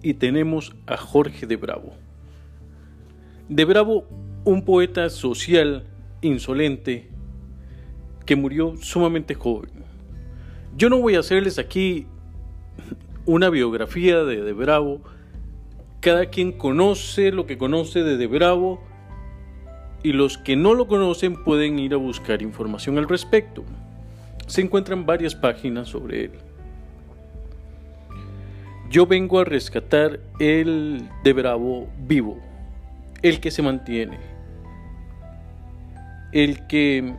y 0.04 0.16
tenemos 0.16 0.76
a 0.88 0.98
Jorge 0.98 1.48
de 1.48 1.56
Bravo. 1.56 1.94
De 3.48 3.64
Bravo, 3.64 4.10
un 4.44 4.66
poeta 4.66 5.10
social 5.10 5.88
insolente 6.22 7.08
que 8.26 8.36
murió 8.36 8.76
sumamente 8.76 9.36
joven. 9.36 9.72
Yo 10.76 10.90
no 10.90 11.00
voy 11.00 11.16
a 11.16 11.20
hacerles 11.20 11.60
aquí 11.60 12.08
una 13.26 13.50
biografía 13.50 14.26
de 14.26 14.42
De 14.42 14.52
Bravo. 14.52 15.00
Cada 16.02 16.26
quien 16.26 16.52
conoce 16.52 17.32
lo 17.32 17.46
que 17.46 17.58
conoce 17.58 18.04
de 18.04 18.18
De 18.18 18.28
Bravo 18.28 18.84
y 20.04 20.12
los 20.12 20.38
que 20.38 20.58
no 20.58 20.74
lo 20.74 20.90
conocen 20.90 21.42
pueden 21.42 21.80
ir 21.80 21.94
a 21.94 21.98
buscar 21.98 22.42
información 22.42 22.98
al 22.98 23.08
respecto. 23.08 23.64
Se 24.48 24.60
encuentran 24.60 25.06
varias 25.06 25.36
páginas 25.36 25.88
sobre 25.88 26.26
él. 26.26 26.51
Yo 28.92 29.08
vengo 29.08 29.40
a 29.40 29.46
rescatar 29.46 30.20
el 30.38 31.08
de 31.24 31.32
Bravo 31.32 31.88
vivo, 31.98 32.38
el 33.22 33.40
que 33.40 33.50
se 33.50 33.62
mantiene, 33.62 34.20
el 36.34 36.68
que 36.68 37.14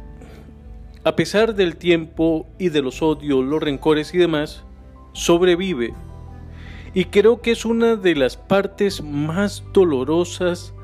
a 1.03 1.17
pesar 1.17 1.55
del 1.55 1.77
tiempo 1.77 2.47
y 2.59 2.69
de 2.69 2.83
los 2.83 3.01
odios, 3.01 3.43
los 3.43 3.63
rencores 3.63 4.13
y 4.13 4.19
demás, 4.19 4.65
sobrevive. 5.15 5.95
Y 6.93 7.07
creo 7.07 7.41
que 7.41 7.53
es 7.53 7.65
una 7.65 7.97
de 7.97 8.17
las 8.17 8.37
partes 8.37 9.03
más 9.03 9.65
dolorosas 9.73 10.75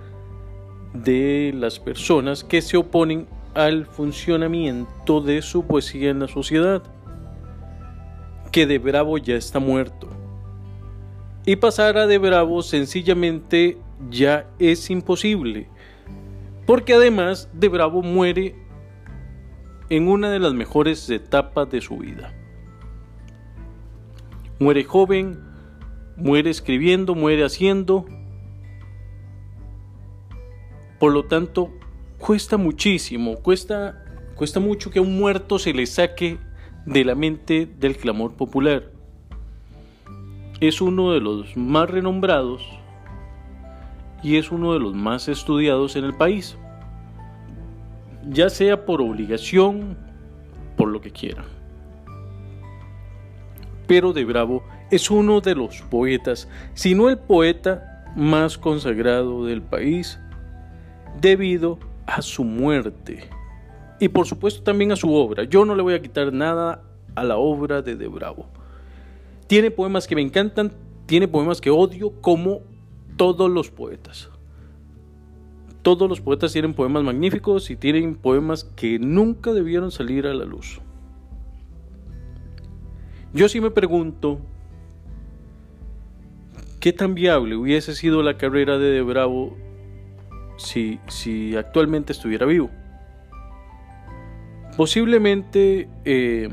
de 0.95 1.53
las 1.55 1.79
personas 1.79 2.45
que 2.45 2.63
se 2.63 2.79
oponen 2.79 3.27
al 3.53 3.85
funcionamiento 3.85 5.21
de 5.21 5.43
su 5.43 5.67
poesía 5.67 6.09
en 6.09 6.21
la 6.21 6.29
sociedad, 6.29 6.83
que 8.53 8.67
de 8.67 8.79
Bravo 8.79 9.19
ya 9.19 9.35
está 9.35 9.59
muerto 9.59 10.18
y 11.49 11.57
pasar 11.57 11.97
a 11.97 12.07
de 12.07 12.19
Bravo 12.19 12.61
sencillamente 12.61 13.79
ya 14.11 14.47
es 14.59 14.91
imposible. 14.91 15.67
Porque 16.67 16.93
además 16.93 17.49
de 17.55 17.69
Bravo 17.69 18.03
muere 18.03 18.55
en 19.89 20.09
una 20.09 20.29
de 20.29 20.41
las 20.41 20.53
mejores 20.53 21.09
etapas 21.09 21.71
de 21.71 21.81
su 21.81 21.97
vida. 21.97 22.35
Muere 24.59 24.85
joven, 24.85 25.43
muere 26.19 26.51
escribiendo, 26.51 27.15
muere 27.15 27.47
haciendo. 27.47 28.05
Por 31.01 31.15
lo 31.15 31.25
tanto, 31.25 31.73
cuesta 32.19 32.59
muchísimo, 32.59 33.37
cuesta, 33.37 34.05
cuesta 34.35 34.61
mucho 34.61 34.91
que 34.91 34.99
a 34.99 35.03
un 35.03 35.19
muerto 35.19 35.59
se 35.59 35.73
le 35.73 35.87
saque 35.87 36.37
de 36.85 37.05
la 37.07 37.15
mente 37.15 37.65
del 37.65 37.97
clamor 37.97 38.35
popular 38.35 38.98
es 40.61 40.81
uno 40.81 41.13
de 41.13 41.21
los 41.21 41.57
más 41.57 41.89
renombrados 41.89 42.63
y 44.23 44.37
es 44.37 44.51
uno 44.51 44.73
de 44.73 44.81
los 44.81 44.95
más 44.95 45.29
estudiados 45.29 45.95
en 45.95 46.05
el 46.05 46.15
país, 46.15 46.59
ya 48.29 48.51
sea 48.51 48.85
por 48.85 49.01
obligación, 49.01 49.97
por 50.77 50.89
lo 50.89 51.01
que 51.01 51.13
quiera. 51.13 51.45
Pero 53.87 54.13
de 54.13 54.25
Bravo 54.25 54.65
es 54.91 55.11
uno 55.11 55.41
de 55.41 55.55
los 55.55 55.83
poetas, 55.83 56.49
si 56.75 56.95
no 56.95 57.09
el 57.09 57.19
poeta 57.19 58.05
más 58.17 58.59
consagrado 58.59 59.45
del 59.45 59.63
país, 59.63 60.19
debido 61.21 61.79
a 62.07 62.21
su 62.23 62.43
muerte 62.45 63.29
y 64.01 64.09
por 64.09 64.27
supuesto 64.27 64.63
también 64.63 64.93
a 64.93 64.97
su 64.97 65.13
obra. 65.15 65.45
Yo 65.45 65.65
no 65.65 65.75
le 65.75 65.83
voy 65.83 65.95
a 65.95 66.03
quitar 66.03 66.33
nada 66.33 66.83
a 67.15 67.25
la 67.25 67.37
obra 67.37 67.83
de 67.83 67.97
De 67.97 68.09
Bravo. 68.09 68.47
Tiene 69.49 69.71
poemas 69.71 70.07
que 70.07 70.15
me 70.15 70.21
encantan, 70.21 70.73
tiene 71.07 71.27
poemas 71.27 71.61
que 71.61 71.71
odio, 71.71 72.13
como 72.21 72.61
todos 73.17 73.51
los 73.51 73.71
poetas. 73.71 74.31
Todos 75.81 76.09
los 76.09 76.21
poetas 76.21 76.53
tienen 76.53 76.75
poemas 76.75 77.03
magníficos 77.03 77.71
y 77.71 77.77
tienen 77.77 78.15
poemas 78.15 78.65
que 78.65 78.99
nunca 78.99 79.53
debieron 79.55 79.91
salir 79.91 80.27
a 80.27 80.35
la 80.35 80.45
luz. 80.45 80.81
Yo 83.33 83.49
sí 83.49 83.61
me 83.61 83.71
pregunto 83.71 84.39
qué 86.79 86.93
tan 86.93 87.15
viable 87.15 87.57
hubiese 87.57 87.95
sido 87.95 88.23
la 88.23 88.37
carrera 88.37 88.79
de 88.79 88.91
De 88.91 89.03
Bravo 89.03 89.57
si, 90.59 91.01
si 91.09 91.57
actualmente 91.57 92.13
estuviera 92.13 92.45
vivo. 92.45 92.71
Posiblemente 94.77 95.89
eh, 96.05 96.51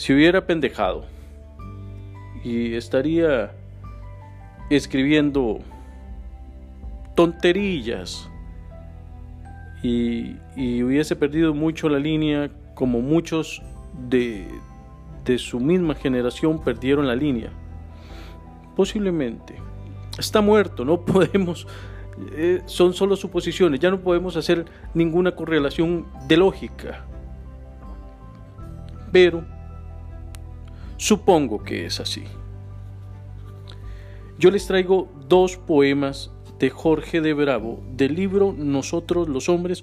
si 0.00 0.14
hubiera 0.14 0.46
pendejado 0.46 1.04
y 2.42 2.72
estaría 2.74 3.52
escribiendo 4.70 5.58
tonterillas 7.14 8.26
y, 9.82 10.36
hubiese 10.82 11.16
perdido 11.16 11.52
mucho 11.52 11.90
la 11.90 11.98
línea 11.98 12.50
como 12.74 13.02
muchos 13.02 13.60
de, 14.08 14.48
de 15.26 15.36
su 15.36 15.60
misma 15.60 15.94
generación 15.94 16.64
perdieron 16.64 17.06
la 17.06 17.14
línea. 17.14 17.50
Posiblemente. 18.74 19.56
Está 20.18 20.40
muerto, 20.40 20.82
no 20.82 21.00
podemos, 21.04 21.66
eh, 22.32 22.62
son 22.64 22.94
solo 22.94 23.16
suposiciones, 23.16 23.80
ya 23.80 23.90
no 23.90 24.00
podemos 24.00 24.34
hacer 24.38 24.64
ninguna 24.94 25.36
correlación 25.36 26.06
de 26.26 26.38
lógica. 26.38 27.04
Pero 29.12 29.59
Supongo 31.00 31.62
que 31.62 31.86
es 31.86 31.98
así. 31.98 32.24
Yo 34.38 34.50
les 34.50 34.66
traigo 34.66 35.10
dos 35.28 35.56
poemas 35.56 36.30
de 36.58 36.68
Jorge 36.68 37.22
de 37.22 37.32
Bravo 37.32 37.82
del 37.96 38.14
libro 38.14 38.54
Nosotros 38.54 39.26
los 39.26 39.48
hombres, 39.48 39.82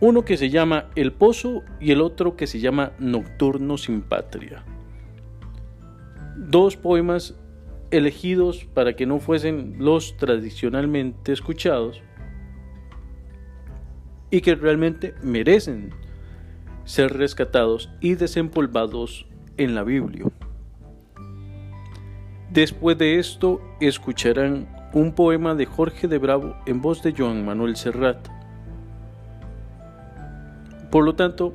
uno 0.00 0.24
que 0.24 0.36
se 0.36 0.50
llama 0.50 0.90
El 0.96 1.12
Pozo 1.12 1.62
y 1.78 1.92
el 1.92 2.00
otro 2.00 2.34
que 2.34 2.48
se 2.48 2.58
llama 2.58 2.90
Nocturno 2.98 3.78
sin 3.78 4.02
Patria. 4.02 4.64
Dos 6.36 6.76
poemas 6.76 7.36
elegidos 7.92 8.64
para 8.74 8.96
que 8.96 9.06
no 9.06 9.20
fuesen 9.20 9.76
los 9.78 10.16
tradicionalmente 10.16 11.32
escuchados 11.32 12.02
y 14.32 14.40
que 14.40 14.56
realmente 14.56 15.14
merecen 15.22 15.94
ser 16.84 17.16
rescatados 17.16 17.90
y 18.00 18.16
desempolvados 18.16 19.24
en 19.56 19.76
la 19.76 19.84
Biblia. 19.84 20.24
Después 22.50 22.96
de 22.96 23.18
esto, 23.18 23.60
escucharán 23.78 24.66
un 24.94 25.12
poema 25.12 25.54
de 25.54 25.66
Jorge 25.66 26.08
de 26.08 26.16
Bravo 26.16 26.56
en 26.64 26.80
voz 26.80 27.02
de 27.02 27.14
Joan 27.16 27.44
Manuel 27.44 27.76
Serrat. 27.76 28.26
Por 30.90 31.04
lo 31.04 31.14
tanto, 31.14 31.52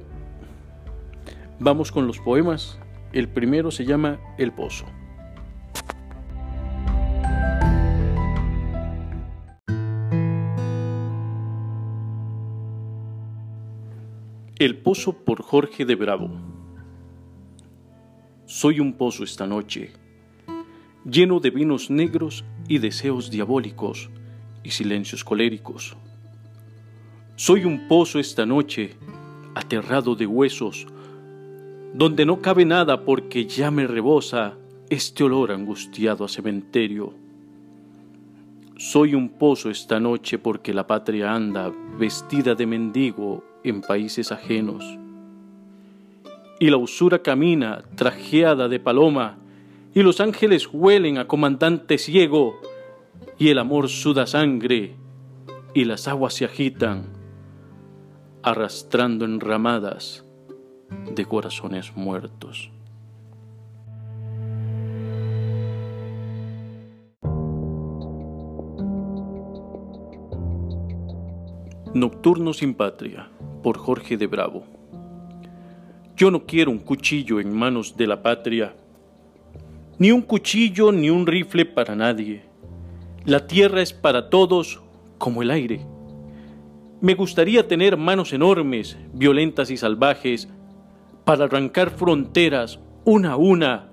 vamos 1.59 1.91
con 1.91 2.05
los 2.05 2.19
poemas. 2.19 2.77
El 3.11 3.27
primero 3.27 3.71
se 3.71 3.85
llama 3.85 4.19
El 4.37 4.51
Pozo. 4.51 4.85
El 14.59 14.77
Pozo 14.77 15.13
por 15.25 15.41
Jorge 15.41 15.85
de 15.85 15.95
Bravo. 15.95 16.29
Soy 18.45 18.79
un 18.79 18.93
pozo 18.93 19.23
esta 19.23 19.47
noche 19.47 20.02
lleno 21.05 21.39
de 21.39 21.49
vinos 21.49 21.89
negros 21.89 22.45
y 22.67 22.77
deseos 22.77 23.29
diabólicos 23.29 24.09
y 24.63 24.71
silencios 24.71 25.23
coléricos. 25.23 25.97
Soy 27.35 27.65
un 27.65 27.87
pozo 27.87 28.19
esta 28.19 28.45
noche, 28.45 28.95
aterrado 29.55 30.15
de 30.15 30.25
huesos, 30.25 30.87
donde 31.93 32.25
no 32.25 32.41
cabe 32.41 32.65
nada 32.65 33.03
porque 33.03 33.45
ya 33.45 33.69
me 33.69 33.85
rebosa 33.85 34.53
este 34.89 35.23
olor 35.23 35.51
angustiado 35.51 36.25
a 36.25 36.29
cementerio. 36.29 37.13
Soy 38.77 39.13
un 39.13 39.29
pozo 39.29 39.69
esta 39.69 39.99
noche 39.99 40.39
porque 40.39 40.73
la 40.73 40.87
patria 40.87 41.33
anda 41.33 41.71
vestida 41.97 42.55
de 42.55 42.65
mendigo 42.65 43.43
en 43.63 43.81
países 43.81 44.31
ajenos. 44.31 44.83
Y 46.59 46.69
la 46.69 46.77
usura 46.77 47.19
camina 47.19 47.83
trajeada 47.95 48.67
de 48.67 48.79
paloma, 48.79 49.37
y 49.93 50.01
los 50.01 50.19
ángeles 50.19 50.69
huelen 50.71 51.17
a 51.17 51.27
comandante 51.27 51.97
ciego, 51.97 52.59
y 53.37 53.49
el 53.49 53.59
amor 53.59 53.89
suda 53.89 54.25
sangre, 54.25 54.95
y 55.73 55.85
las 55.85 56.07
aguas 56.07 56.33
se 56.33 56.45
agitan, 56.45 57.13
arrastrando 58.41 59.25
enramadas 59.25 60.25
de 61.13 61.25
corazones 61.25 61.95
muertos. 61.95 62.71
Nocturno 71.93 72.53
sin 72.53 72.73
patria, 72.73 73.29
por 73.61 73.77
Jorge 73.77 74.17
de 74.17 74.25
Bravo. 74.25 74.63
Yo 76.15 76.31
no 76.31 76.45
quiero 76.47 76.71
un 76.71 76.79
cuchillo 76.79 77.39
en 77.39 77.55
manos 77.55 77.95
de 77.95 78.07
la 78.07 78.23
patria, 78.23 78.75
ni 79.99 80.11
un 80.11 80.21
cuchillo 80.21 80.91
ni 80.91 81.09
un 81.09 81.27
rifle 81.27 81.65
para 81.65 81.95
nadie. 81.95 82.43
La 83.25 83.47
tierra 83.47 83.81
es 83.81 83.93
para 83.93 84.29
todos 84.29 84.81
como 85.17 85.41
el 85.41 85.51
aire. 85.51 85.85
Me 87.01 87.15
gustaría 87.15 87.67
tener 87.67 87.97
manos 87.97 88.33
enormes, 88.33 88.97
violentas 89.13 89.69
y 89.71 89.77
salvajes, 89.77 90.49
para 91.25 91.45
arrancar 91.45 91.91
fronteras 91.91 92.79
una 93.05 93.33
a 93.33 93.37
una 93.37 93.89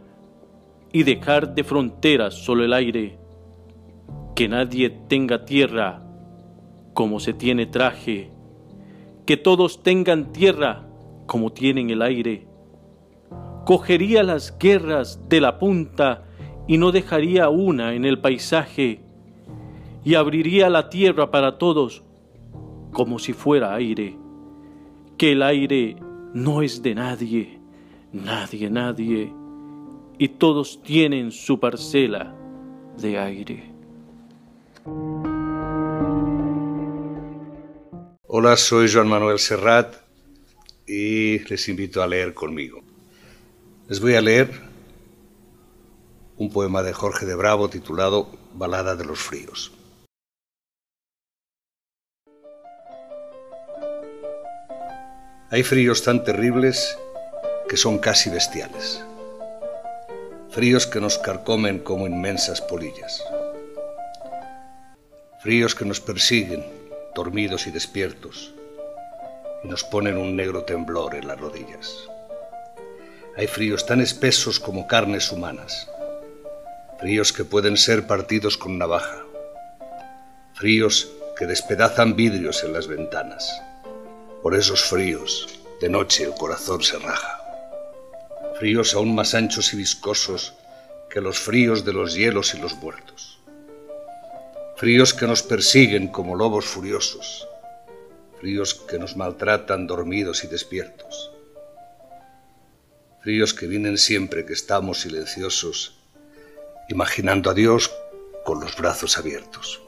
y 0.93 1.03
dejar 1.03 1.55
de 1.55 1.65
fronteras 1.65 2.35
solo 2.35 2.65
el 2.65 2.73
aire. 2.73 3.19
Que 4.35 4.49
nadie 4.49 4.91
tenga 4.91 5.45
tierra 5.45 6.03
como 6.95 7.21
se 7.21 7.33
tiene 7.33 7.67
traje, 7.67 8.31
que 9.27 9.37
todos 9.37 9.83
tengan 9.83 10.33
tierra 10.33 10.87
como 11.27 11.53
tienen 11.53 11.91
el 11.91 12.03
aire. 12.03 12.50
Cogería 13.71 14.25
las 14.25 14.59
guerras 14.59 15.21
de 15.29 15.41
la 15.41 15.61
punta 15.61 16.25
y 16.66 16.77
no 16.77 16.91
dejaría 16.91 17.51
una 17.51 17.95
en 17.95 18.05
el 18.05 18.21
paisaje, 18.21 19.01
y 20.03 20.16
abriría 20.16 20.68
la 20.68 20.91
tierra 20.91 21.31
para 21.31 21.57
todos 21.57 22.03
como 22.91 23.21
si 23.21 23.33
fuera 23.33 23.73
aire, 23.73 24.16
que 25.16 25.31
el 25.31 25.45
aire 25.45 25.95
no 26.35 26.62
es 26.62 26.83
de 26.83 26.97
nadie, 26.97 27.61
nadie, 28.12 28.68
nadie, 28.71 29.33
y 30.18 30.29
todos 30.31 30.83
tienen 30.83 31.31
su 31.31 31.61
parcela 31.61 32.35
de 33.01 33.18
aire. 33.21 33.71
Hola, 38.27 38.57
soy 38.57 38.91
Joan 38.93 39.07
Manuel 39.07 39.39
Serrat 39.39 39.95
y 40.89 41.39
les 41.49 41.68
invito 41.68 42.03
a 42.03 42.09
leer 42.09 42.35
conmigo. 42.35 42.89
Les 43.91 43.99
voy 43.99 44.14
a 44.14 44.20
leer 44.20 44.49
un 46.36 46.53
poema 46.53 46.84
de 46.84 46.93
Jorge 46.93 47.26
de 47.26 47.34
Bravo 47.34 47.68
titulado 47.68 48.28
Balada 48.55 48.95
de 48.95 49.05
los 49.05 49.18
Fríos. 49.18 49.72
Hay 55.51 55.64
fríos 55.64 56.05
tan 56.05 56.22
terribles 56.22 56.97
que 57.68 57.76
son 57.76 57.99
casi 57.99 58.30
bestiales. 58.30 59.05
Fríos 60.51 60.86
que 60.86 61.01
nos 61.01 61.18
carcomen 61.18 61.80
como 61.80 62.07
inmensas 62.07 62.61
polillas. 62.61 63.24
Fríos 65.43 65.74
que 65.74 65.84
nos 65.84 66.01
persiguen 66.01 66.64
dormidos 67.16 67.66
y 67.66 67.72
despiertos, 67.72 68.55
y 69.64 69.68
nos 69.68 69.82
ponen 69.82 70.16
un 70.16 70.36
negro 70.36 70.62
temblor 70.62 71.16
en 71.16 71.26
las 71.26 71.41
rodillas. 71.41 72.10
Hay 73.37 73.47
fríos 73.47 73.87
tan 73.87 74.01
espesos 74.01 74.59
como 74.59 74.87
carnes 74.87 75.31
humanas, 75.31 75.89
fríos 76.99 77.33
que 77.33 77.45
pueden 77.45 77.76
ser 77.76 78.07
partidos 78.07 78.59
con 78.59 78.76
navaja, 78.76 79.24
fríos 80.55 81.11
que 81.39 81.47
despedazan 81.47 82.16
vidrios 82.16 82.64
en 82.64 82.72
las 82.72 82.87
ventanas. 82.87 83.62
Por 84.43 84.55
esos 84.55 84.83
fríos, 84.83 85.61
de 85.81 85.89
noche 85.89 86.24
el 86.24 86.35
corazón 86.35 86.83
se 86.83 86.99
raja. 86.99 87.41
Fríos 88.59 88.95
aún 88.95 89.14
más 89.14 89.35
anchos 89.35 89.72
y 89.72 89.76
viscosos 89.76 90.55
que 91.09 91.20
los 91.20 91.39
fríos 91.39 91.85
de 91.85 91.93
los 91.93 92.14
hielos 92.14 92.55
y 92.55 92.59
los 92.59 92.74
muertos. 92.74 93.39
Fríos 94.76 95.14
que 95.14 95.26
nos 95.26 95.43
persiguen 95.43 96.09
como 96.09 96.37
lobos 96.37 96.64
furiosos, 96.64 97.47
fríos 98.41 98.74
que 98.74 98.99
nos 98.99 99.16
maltratan 99.16 99.87
dormidos 99.87 100.45
y 100.45 100.47
despiertos, 100.47 101.30
fríos 103.21 103.53
que 103.53 103.66
vienen 103.66 103.99
siempre 103.99 104.47
que 104.47 104.55
estamos 104.55 105.01
silenciosos, 105.01 106.01
imaginando 106.89 107.51
a 107.51 107.55
Dios 107.55 107.91
con 108.45 108.61
los 108.61 108.77
brazos 108.77 109.18
abiertos. 109.18 109.81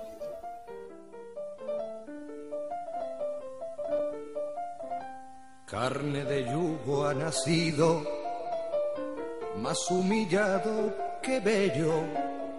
Carne 5.67 6.25
de 6.25 6.45
yugo 6.45 7.07
ha 7.07 7.15
nacido, 7.15 8.05
más 9.57 9.79
humillado 9.91 10.95
que 11.23 11.41
bello, 11.41 11.95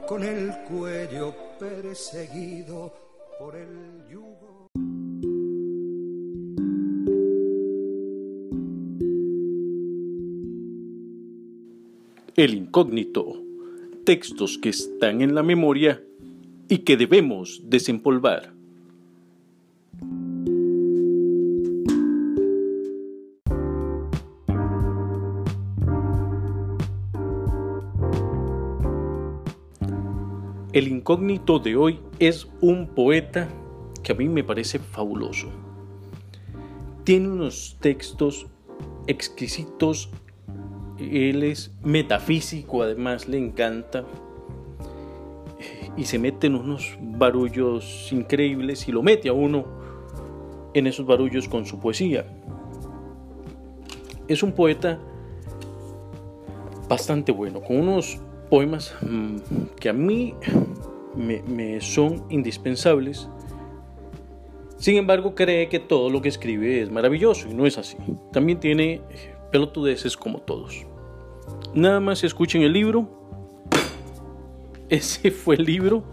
con 0.08 0.24
el 0.24 0.52
cuello 0.64 1.34
perseguido 1.60 2.92
por 3.38 3.56
el 3.56 3.93
El 12.36 12.56
incógnito. 12.56 13.44
Textos 14.06 14.58
que 14.58 14.70
están 14.70 15.22
en 15.22 15.36
la 15.36 15.44
memoria 15.44 16.04
y 16.68 16.80
que 16.80 16.98
debemos 16.98 17.62
desempolvar. 17.66 18.52
El 30.74 30.88
incógnito 30.88 31.60
de 31.60 31.76
hoy 31.76 32.00
es 32.18 32.48
un 32.62 32.88
poeta 32.88 33.48
que 34.02 34.14
a 34.14 34.16
mí 34.16 34.28
me 34.28 34.44
parece 34.44 34.80
fabuloso. 34.80 35.52
Tiene 37.04 37.28
unos 37.30 37.78
textos 37.80 38.48
exquisitos, 39.06 40.10
él 40.98 41.44
es 41.44 41.72
metafísico, 41.84 42.84
además 42.84 43.28
le 43.28 43.38
encanta, 43.38 44.06
y 45.96 46.06
se 46.06 46.20
mete 46.20 46.48
en 46.48 46.56
unos 46.56 46.98
barullos 47.02 48.12
increíbles 48.12 48.88
y 48.88 48.92
lo 48.92 49.04
mete 49.04 49.30
a 49.30 49.34
uno 49.34 49.66
en 50.74 50.88
esos 50.88 51.06
barullos 51.06 51.48
con 51.48 51.66
su 51.66 51.80
poesía. 51.80 52.26
Es 54.28 54.42
un 54.42 54.54
poeta 54.54 55.00
bastante 56.90 57.32
bueno, 57.32 57.62
con 57.62 57.78
unos 57.78 58.20
poemas 58.50 58.96
mm, 59.02 59.38
que 59.80 59.90
a 59.90 59.94
mí 59.94 60.36
me, 61.16 61.82
son 61.82 62.24
indispensables. 62.30 63.30
Sin 64.78 64.98
embargo, 64.98 65.34
cree 65.36 65.70
que 65.70 65.80
todo 65.80 66.10
lo 66.10 66.22
que 66.22 66.30
escribe 66.30 66.82
es 66.82 66.92
maravilloso 66.92 67.48
y 67.50 67.54
no 67.54 67.66
es 67.66 67.78
así. 67.78 67.98
También 68.32 68.60
tiene 68.60 69.02
pelotudeces 69.54 70.18
como 70.18 70.40
todos. 70.40 70.84
Nada 71.76 72.00
más 72.00 72.24
escuchen 72.24 72.64
el 72.64 72.74
libro. 72.74 73.08
Ese 74.90 75.30
fue 75.30 75.54
el 75.56 75.64
libro. 75.64 76.04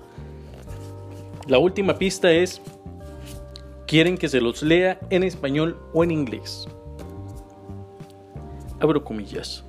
La 1.48 1.56
última 1.56 1.94
pista 1.94 2.30
es, 2.30 2.60
quieren 3.86 4.18
que 4.18 4.28
se 4.28 4.42
los 4.42 4.62
lea 4.62 5.00
en 5.08 5.22
español 5.22 5.78
o 5.94 6.04
en 6.04 6.10
inglés. 6.10 6.68
Abro 8.78 9.02
comillas. 9.02 9.64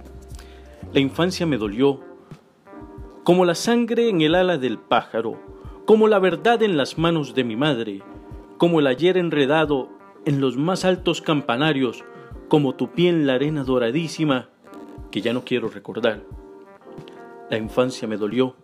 La 0.92 1.00
infancia 1.00 1.46
me 1.46 1.58
dolió 1.58 2.02
como 3.24 3.46
la 3.46 3.56
sangre 3.56 4.10
en 4.10 4.20
el 4.20 4.36
ala 4.36 4.58
del 4.58 4.80
pájaro, 4.80 5.40
como 5.86 6.10
la 6.10 6.20
verdad 6.20 6.62
en 6.62 6.76
las 6.76 6.98
manos 6.98 7.36
de 7.36 7.46
mi 7.46 7.56
madre, 7.56 8.02
como 8.58 8.82
el 8.82 8.88
ayer 8.88 9.16
enredado 9.16 9.88
en 10.26 10.42
los 10.42 10.58
más 10.58 10.84
altos 10.84 11.22
campanarios, 11.22 12.04
como 12.52 12.76
tupí 12.76 13.08
en 13.08 13.26
la 13.26 13.36
arena 13.36 13.64
doradísima 13.64 14.50
que 15.10 15.22
ya 15.22 15.32
no 15.32 15.46
quiero 15.46 15.70
recordar. 15.70 16.20
La 17.50 17.58
infancia 17.58 18.10
me 18.10 18.18
dolió. 18.18 18.58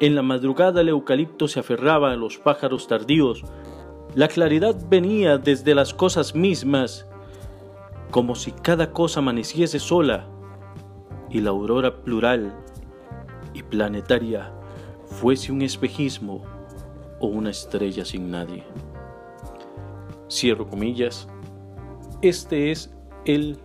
En 0.00 0.14
la 0.14 0.22
madrugada 0.22 0.80
el 0.80 0.88
eucalipto 0.88 1.46
se 1.46 1.60
aferraba 1.60 2.10
a 2.10 2.16
los 2.16 2.38
pájaros 2.38 2.88
tardíos. 2.88 3.44
La 4.14 4.28
claridad 4.28 4.74
venía 4.88 5.36
desde 5.36 5.74
las 5.74 5.92
cosas 5.92 6.34
mismas, 6.34 7.06
como 8.10 8.34
si 8.34 8.50
cada 8.52 8.94
cosa 8.94 9.20
amaneciese 9.20 9.78
sola 9.78 10.26
y 11.28 11.42
la 11.42 11.50
aurora 11.50 12.02
plural 12.02 12.56
y 13.52 13.62
planetaria 13.62 14.54
fuese 15.04 15.52
un 15.52 15.60
espejismo 15.60 16.44
o 17.20 17.26
una 17.26 17.50
estrella 17.50 18.06
sin 18.06 18.30
nadie. 18.30 18.64
Cierro 20.30 20.66
comillas. 20.66 21.28
Este 22.22 22.70
es 22.70 22.90
el 23.26 23.58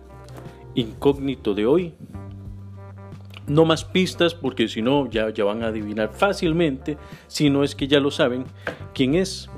incógnito 0.74 1.54
de 1.54 1.66
hoy. 1.66 1.94
No 3.46 3.64
más 3.64 3.84
pistas 3.84 4.34
porque 4.34 4.68
si 4.68 4.82
no 4.82 5.08
ya, 5.08 5.32
van 5.44 5.62
a 5.62 5.68
adivinar 5.68 6.12
fácilmente, 6.12 6.98
si 7.28 7.48
no 7.48 7.64
es 7.64 7.74
que 7.74 7.88
ya 7.88 7.98
lo 7.98 8.10
saben, 8.10 8.44
quién 8.94 9.14
es. 9.14 9.48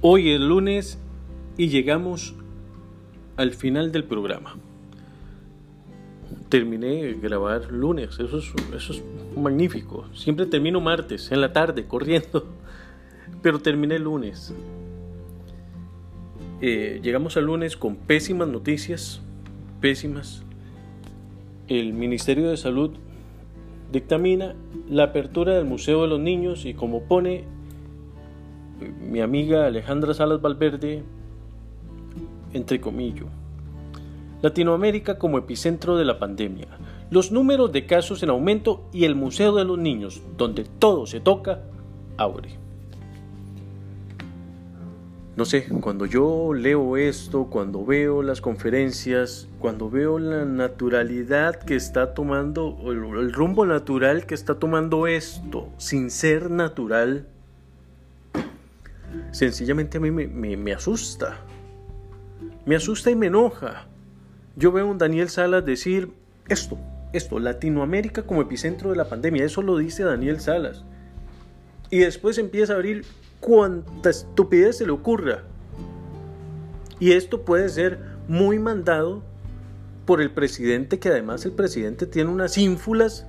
Hoy 0.00 0.30
es 0.30 0.40
lunes 0.40 0.98
y 1.58 1.68
llegamos 1.68 2.34
al 3.36 3.52
final 3.52 3.92
del 3.92 4.04
programa. 4.04 4.56
Terminé 6.48 7.04
de 7.04 7.14
grabar 7.14 7.70
lunes, 7.70 8.18
eso 8.18 8.38
es, 8.38 8.52
eso 8.74 8.92
es 8.94 9.02
magnífico. 9.36 10.06
Siempre 10.14 10.46
termino 10.46 10.80
martes, 10.80 11.30
en 11.32 11.42
la 11.42 11.52
tarde, 11.52 11.86
corriendo, 11.86 12.46
pero 13.42 13.58
terminé 13.58 13.98
lunes. 13.98 14.54
Eh, 16.60 17.00
llegamos 17.02 17.36
al 17.36 17.44
lunes 17.44 17.76
con 17.76 17.96
pésimas 17.96 18.48
noticias, 18.48 19.20
pésimas. 19.80 20.44
El 21.66 21.92
Ministerio 21.92 22.48
de 22.48 22.56
Salud 22.56 22.92
dictamina 23.92 24.54
la 24.88 25.04
apertura 25.04 25.54
del 25.54 25.64
Museo 25.64 26.02
de 26.02 26.08
los 26.08 26.20
Niños 26.20 26.66
y 26.66 26.74
como 26.74 27.02
pone 27.02 27.44
mi 29.10 29.20
amiga 29.20 29.66
Alejandra 29.66 30.14
Salas 30.14 30.40
Valverde, 30.40 31.02
entre 32.52 32.80
comillas, 32.80 33.26
Latinoamérica 34.42 35.18
como 35.18 35.38
epicentro 35.38 35.96
de 35.96 36.04
la 36.04 36.18
pandemia, 36.18 36.68
los 37.10 37.32
números 37.32 37.72
de 37.72 37.86
casos 37.86 38.22
en 38.22 38.30
aumento 38.30 38.88
y 38.92 39.04
el 39.04 39.14
Museo 39.14 39.54
de 39.54 39.64
los 39.64 39.78
Niños, 39.78 40.22
donde 40.36 40.64
todo 40.64 41.06
se 41.06 41.20
toca, 41.20 41.62
abre. 42.16 42.50
No 45.38 45.44
sé, 45.44 45.68
cuando 45.80 46.04
yo 46.04 46.52
leo 46.52 46.96
esto, 46.96 47.44
cuando 47.44 47.84
veo 47.84 48.22
las 48.22 48.40
conferencias, 48.40 49.46
cuando 49.60 49.88
veo 49.88 50.18
la 50.18 50.44
naturalidad 50.44 51.60
que 51.60 51.76
está 51.76 52.12
tomando, 52.12 52.76
el 52.90 53.32
rumbo 53.32 53.64
natural 53.64 54.26
que 54.26 54.34
está 54.34 54.56
tomando 54.56 55.06
esto, 55.06 55.68
sin 55.76 56.10
ser 56.10 56.50
natural, 56.50 57.28
sencillamente 59.30 59.98
a 59.98 60.00
mí 60.00 60.10
me, 60.10 60.72
asusta. 60.72 61.36
Me 62.68 62.76
asusta 62.76 63.10
y 63.10 63.16
me 63.16 63.28
enoja. 63.28 63.86
Yo 64.54 64.72
veo 64.72 64.84
a 64.84 64.90
un 64.90 64.98
Daniel 64.98 65.30
Salas 65.30 65.64
decir 65.64 66.12
esto, 66.50 66.76
esto, 67.14 67.38
Latinoamérica 67.38 68.24
como 68.24 68.42
epicentro 68.42 68.90
de 68.90 68.96
la 68.96 69.08
pandemia, 69.08 69.42
eso 69.42 69.62
lo 69.62 69.78
dice 69.78 70.04
Daniel 70.04 70.38
Salas. 70.38 70.84
Y 71.88 72.00
después 72.00 72.36
empieza 72.36 72.74
a 72.74 72.76
abrir 72.76 73.06
cuanta 73.40 74.10
estupidez 74.10 74.76
se 74.76 74.84
le 74.84 74.92
ocurra. 74.92 75.44
Y 77.00 77.12
esto 77.12 77.40
puede 77.40 77.70
ser 77.70 78.00
muy 78.28 78.58
mandado 78.58 79.22
por 80.04 80.20
el 80.20 80.30
presidente, 80.30 80.98
que 80.98 81.08
además 81.08 81.46
el 81.46 81.52
presidente 81.52 82.04
tiene 82.06 82.28
unas 82.28 82.58
ínfulas 82.58 83.26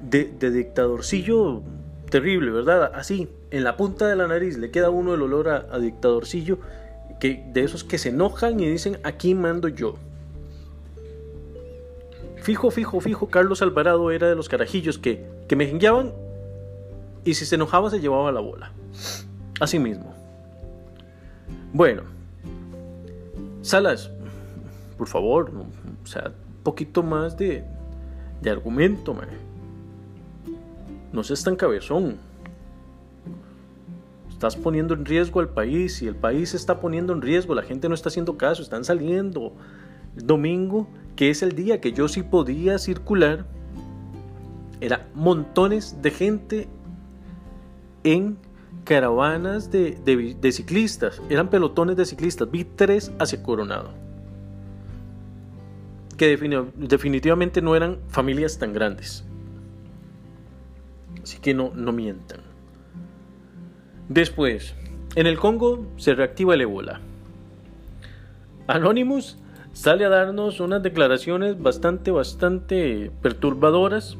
de, 0.00 0.24
dictadorcillo 0.50 1.62
terrible, 2.10 2.50
¿verdad? 2.50 2.90
Así, 2.92 3.28
en 3.52 3.62
la 3.62 3.76
punta 3.76 4.08
de 4.08 4.16
la 4.16 4.26
nariz 4.26 4.58
le 4.58 4.72
queda 4.72 4.90
uno 4.90 5.14
el 5.14 5.22
olor 5.22 5.48
a, 5.48 5.78
dictadorcillo, 5.78 6.58
que, 7.20 7.44
de 7.52 7.64
esos 7.64 7.84
que 7.84 7.98
se 7.98 8.10
enojan 8.10 8.60
y 8.60 8.68
dicen, 8.68 8.98
aquí 9.04 9.34
mando 9.34 9.68
yo. 9.68 9.96
Fijo, 12.42 12.70
fijo, 12.70 13.00
fijo, 13.00 13.28
Carlos 13.28 13.62
Alvarado 13.62 14.10
era 14.10 14.28
de 14.28 14.34
los 14.34 14.48
carajillos 14.48 14.98
que, 14.98 15.24
que 15.48 15.56
me 15.56 15.66
jengueaban 15.66 16.12
y 17.24 17.34
si 17.34 17.46
se 17.46 17.54
enojaba 17.54 17.90
se 17.90 18.00
llevaba 18.00 18.30
la 18.32 18.40
bola. 18.40 18.72
Así 19.60 19.78
mismo. 19.78 20.14
Bueno, 21.72 22.02
Salas, 23.62 24.10
por 24.98 25.08
favor, 25.08 25.50
o 26.02 26.06
sea, 26.06 26.32
poquito 26.62 27.02
más 27.02 27.38
de, 27.38 27.64
de 28.42 28.50
argumento, 28.50 29.14
man. 29.14 29.28
No 31.12 31.24
seas 31.24 31.42
tan 31.42 31.56
cabezón. 31.56 32.18
Estás 34.34 34.56
poniendo 34.56 34.94
en 34.94 35.04
riesgo 35.04 35.38
al 35.38 35.48
país 35.48 36.02
y 36.02 36.08
el 36.08 36.16
país 36.16 36.50
se 36.50 36.56
está 36.56 36.80
poniendo 36.80 37.12
en 37.12 37.22
riesgo. 37.22 37.54
La 37.54 37.62
gente 37.62 37.88
no 37.88 37.94
está 37.94 38.08
haciendo 38.08 38.36
caso, 38.36 38.62
están 38.62 38.84
saliendo. 38.84 39.54
El 40.16 40.26
domingo, 40.26 40.88
que 41.14 41.30
es 41.30 41.42
el 41.44 41.54
día 41.54 41.80
que 41.80 41.92
yo 41.92 42.08
sí 42.08 42.24
podía 42.24 42.78
circular, 42.78 43.46
era 44.80 45.06
montones 45.14 46.02
de 46.02 46.10
gente 46.10 46.68
en 48.02 48.36
caravanas 48.82 49.70
de, 49.70 49.92
de, 50.02 50.52
ciclistas. 50.52 51.22
Eran 51.30 51.48
pelotones 51.48 51.96
de 51.96 52.04
ciclistas. 52.04 52.50
Vi 52.50 52.64
tres 52.64 53.12
hacia 53.20 53.40
Coronado. 53.40 53.92
Que 56.18 56.36
definitivamente 56.74 57.62
no 57.62 57.76
eran 57.76 58.00
familias 58.08 58.58
tan 58.58 58.72
grandes. 58.72 59.24
Así 61.22 61.38
que 61.38 61.54
no, 61.54 61.70
no 61.72 61.92
mientan. 61.92 62.43
Después, 64.08 64.74
en 65.16 65.26
el 65.26 65.38
Congo 65.38 65.86
se 65.96 66.14
reactiva 66.14 66.54
el 66.54 66.60
ébola. 66.60 67.00
Anonymous 68.66 69.38
sale 69.72 70.04
a 70.04 70.08
darnos 70.08 70.60
unas 70.60 70.82
declaraciones 70.82 71.60
bastante, 71.60 72.10
bastante 72.10 73.10
perturbadoras. 73.22 74.16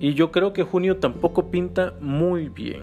Y 0.00 0.14
yo 0.14 0.30
creo 0.30 0.52
que 0.52 0.64
junio 0.64 0.98
tampoco 0.98 1.50
pinta 1.50 1.94
muy 2.00 2.48
bien. 2.48 2.82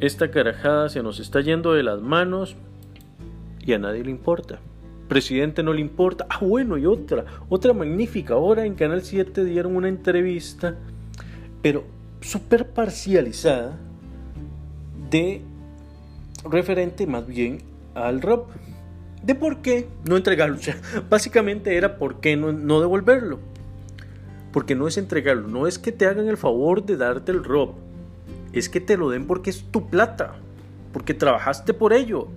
Esta 0.00 0.30
carajada 0.30 0.88
se 0.88 1.02
nos 1.02 1.20
está 1.20 1.40
yendo 1.40 1.74
de 1.74 1.82
las 1.82 2.00
manos 2.00 2.56
y 3.60 3.74
a 3.74 3.78
nadie 3.78 4.02
le 4.02 4.10
importa 4.10 4.60
presidente 5.10 5.62
no 5.64 5.74
le 5.74 5.80
importa. 5.80 6.24
Ah, 6.30 6.38
bueno, 6.40 6.78
y 6.78 6.86
otra, 6.86 7.24
otra 7.50 7.74
magnífica. 7.74 8.34
Ahora 8.34 8.64
en 8.64 8.76
Canal 8.76 9.02
7 9.02 9.44
dieron 9.44 9.76
una 9.76 9.88
entrevista, 9.88 10.76
pero 11.60 11.84
súper 12.20 12.68
parcializada, 12.68 13.76
de 15.10 15.42
referente 16.48 17.06
más 17.06 17.26
bien 17.26 17.58
al 17.94 18.22
ROP. 18.22 18.50
De 19.24 19.34
por 19.34 19.60
qué 19.60 19.88
no 20.08 20.16
entregarlo. 20.16 20.56
O 20.60 20.62
sea, 20.62 20.76
básicamente 21.10 21.76
era 21.76 21.98
por 21.98 22.20
qué 22.20 22.36
no, 22.36 22.52
no 22.52 22.80
devolverlo. 22.80 23.40
Porque 24.52 24.76
no 24.76 24.86
es 24.86 24.96
entregarlo, 24.96 25.48
no 25.48 25.66
es 25.66 25.78
que 25.78 25.92
te 25.92 26.06
hagan 26.06 26.28
el 26.28 26.36
favor 26.36 26.86
de 26.86 26.96
darte 26.96 27.32
el 27.32 27.44
ROP. 27.44 27.74
Es 28.52 28.68
que 28.68 28.80
te 28.80 28.96
lo 28.96 29.10
den 29.10 29.26
porque 29.26 29.50
es 29.50 29.64
tu 29.72 29.90
plata. 29.90 30.36
Porque 30.92 31.14
trabajaste 31.14 31.74
por 31.74 31.92
ello. 31.92 32.28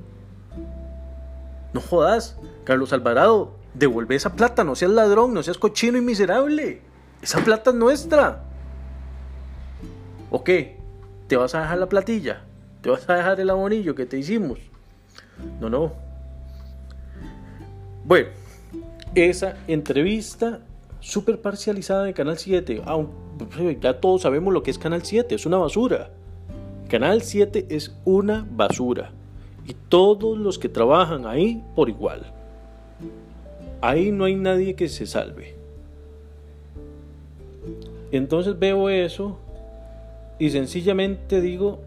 No 1.74 1.82
jodas. 1.82 2.38
Carlos 2.64 2.94
Alvarado, 2.94 3.52
devuelve 3.74 4.16
esa 4.16 4.34
plata, 4.34 4.64
no 4.64 4.76
seas 4.76 4.92
ladrón, 4.92 5.34
no 5.34 5.44
seas 5.44 5.58
cochino 5.58 5.98
y 5.98 6.02
miserable. 6.02 6.82
Esa 7.22 7.44
plata 7.44 7.72
es 7.72 7.76
nuestra. 7.76 8.44
¿O 10.30 10.44
qué? 10.44 10.78
¿Te 11.28 11.36
vas 11.36 11.56
a 11.56 11.62
dejar 11.62 11.78
la 11.78 11.90
platilla? 11.90 12.44
¿Te 12.82 12.90
vas 12.90 13.10
a 13.10 13.16
dejar 13.16 13.40
el 13.40 13.50
abonillo 13.50 13.96
que 13.96 14.06
te 14.06 14.18
hicimos? 14.18 14.60
No, 15.60 15.70
no. 15.70 15.94
Bueno, 18.06 18.30
esa 19.16 19.56
entrevista 19.68 20.60
súper 21.00 21.42
parcializada 21.42 22.04
de 22.04 22.14
Canal 22.14 22.38
7. 22.38 22.84
Pues, 23.38 23.80
ya 23.80 24.00
todos 24.00 24.24
sabemos 24.24 24.54
lo 24.54 24.64
que 24.64 24.72
es 24.72 24.78
Canal 24.78 25.04
7, 25.04 25.36
es 25.36 25.46
una 25.46 25.58
basura. 25.58 26.12
Canal 26.90 27.22
7 27.22 27.68
es 27.70 27.96
una 28.06 28.46
basura. 28.50 29.12
Y 29.68 29.74
todos 29.90 30.38
los 30.38 30.60
que 30.60 30.70
trabajan 30.70 31.26
ahí 31.26 31.64
por 31.76 31.90
igual. 31.90 32.32
Ahí 33.82 34.12
no 34.12 34.26
hay 34.26 34.36
nadie 34.36 34.76
que 34.76 34.88
se 34.88 35.06
salve. 35.06 35.56
Entonces 38.12 38.58
veo 38.58 38.90
eso 38.90 39.38
y 40.40 40.50
sencillamente 40.50 41.42
digo, 41.42 41.80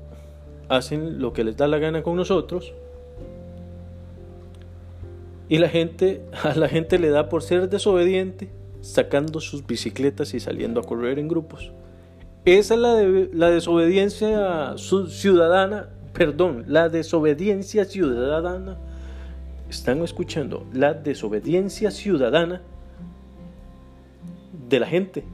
hacen 0.69 1.21
lo 1.21 1.33
que 1.33 1.45
les 1.45 1.57
da 1.57 1.69
la 1.69 1.79
gana 1.79 2.03
con 2.03 2.17
nosotros. 2.17 2.73
Y 5.49 5.59
la 5.59 5.69
gente, 5.69 6.23
a 6.43 6.55
la 6.55 6.69
gente 6.69 6.99
le 6.99 7.11
da 7.11 7.29
por 7.29 7.43
ser 7.43 7.69
desobediente, 7.69 8.51
sacando 8.81 9.41
sus 9.41 9.67
bicicletas 9.67 10.35
y 10.35 10.41
saliendo 10.41 10.81
a 10.81 10.85
correr 10.85 11.19
en 11.19 11.29
grupos. 11.29 11.73
Esa 12.45 12.75
es 12.75 12.81
la, 12.81 13.03
la 13.33 13.51
desobediencia 13.51 14.75
ciudadana, 14.77 15.91
perdón, 16.17 16.65
la 16.67 16.89
desobediencia 16.89 17.85
ciudadana. 17.85 18.79
Están 19.69 20.03
escuchando 20.03 20.65
la 20.73 20.95
desobediencia 20.95 21.91
ciudadana 21.91 22.63
de 24.69 24.81
la 24.81 24.87
gente. 24.87 25.25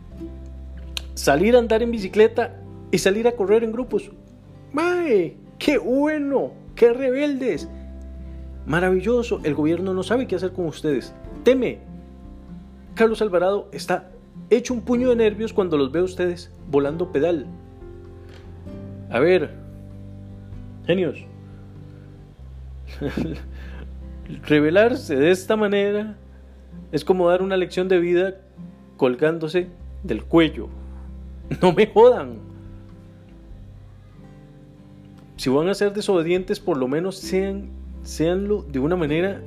Salir 1.15 1.55
a 1.55 1.59
andar 1.59 1.83
en 1.83 1.91
bicicleta 1.91 2.61
y 2.91 2.99
salir 2.99 3.29
a 3.29 3.33
correr 3.33 3.63
en 3.63 3.73
grupos. 3.73 4.11
¡Mae! 4.73 5.37
¡Qué 5.59 5.79
bueno! 5.79 6.53
¡Qué 6.75 6.93
rebeldes! 6.93 7.69
Maravilloso. 8.67 9.41
El 9.45 9.55
gobierno 9.55 9.95
no 9.95 10.03
sabe 10.03 10.27
qué 10.27 10.37
hacer 10.37 10.53
con 10.53 10.67
ustedes. 10.67 11.15
Teme. 11.45 11.79
Carlos 12.95 13.23
Alvarado 13.23 13.69
está 13.73 14.11
hecho 14.51 14.75
un 14.75 14.81
puño 14.81 15.11
de 15.11 15.17
nervios 15.17 15.53
cuando 15.53 15.77
los 15.77 15.93
ve 15.93 16.01
a 16.01 16.05
ustedes 16.05 16.51
volando 16.71 17.13
pedal. 17.13 17.47
A 19.11 19.21
ver, 19.21 19.62
genios. 20.87 21.19
Revelarse 24.47 25.17
de 25.17 25.31
esta 25.31 25.57
manera 25.57 26.17
es 26.91 27.05
como 27.05 27.29
dar 27.29 27.43
una 27.43 27.57
lección 27.57 27.89
de 27.89 27.99
vida 27.99 28.37
colgándose 28.97 29.69
del 30.03 30.25
cuello. 30.25 30.69
No 31.61 31.73
me 31.73 31.87
jodan. 31.87 32.39
Si 35.37 35.51
van 35.51 35.69
a 35.69 35.75
ser 35.75 35.93
desobedientes, 35.93 36.61
por 36.61 36.77
lo 36.79 36.89
menos 36.89 37.17
sean, 37.17 37.69
seanlo 38.05 38.63
de 38.63 38.79
una 38.79 38.97
manera 38.97 39.43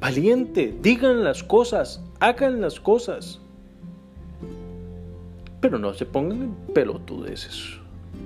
valiente. 0.00 0.74
Digan 0.82 1.22
las 1.22 1.44
cosas, 1.44 2.02
hagan 2.18 2.60
las 2.60 2.80
cosas. 2.80 3.40
Pero 5.60 5.78
no 5.78 5.92
se 5.92 6.06
pongan 6.06 6.56
pelotudeces. 6.74 7.79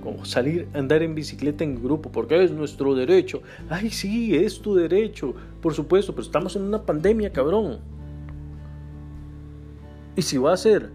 Como 0.05 0.25
salir 0.27 0.69
a 0.75 0.79
andar 0.79 1.03
en 1.03 1.15
bicicleta 1.15 1.65
en 1.65 1.83
grupo, 1.83 2.13
porque 2.13 2.45
es 2.45 2.53
nuestro 2.53 2.95
derecho. 2.95 3.41
Ay, 3.71 3.91
sí, 3.91 4.37
es 4.37 4.61
tu 4.61 4.75
derecho, 4.75 5.35
por 5.63 5.73
supuesto, 5.73 6.13
pero 6.13 6.23
estamos 6.23 6.55
en 6.57 6.63
una 6.63 6.83
pandemia, 6.83 7.33
cabrón. 7.33 7.79
Y 10.15 10.23
si 10.23 10.37
va 10.37 10.53
a 10.53 10.57
ser 10.59 10.91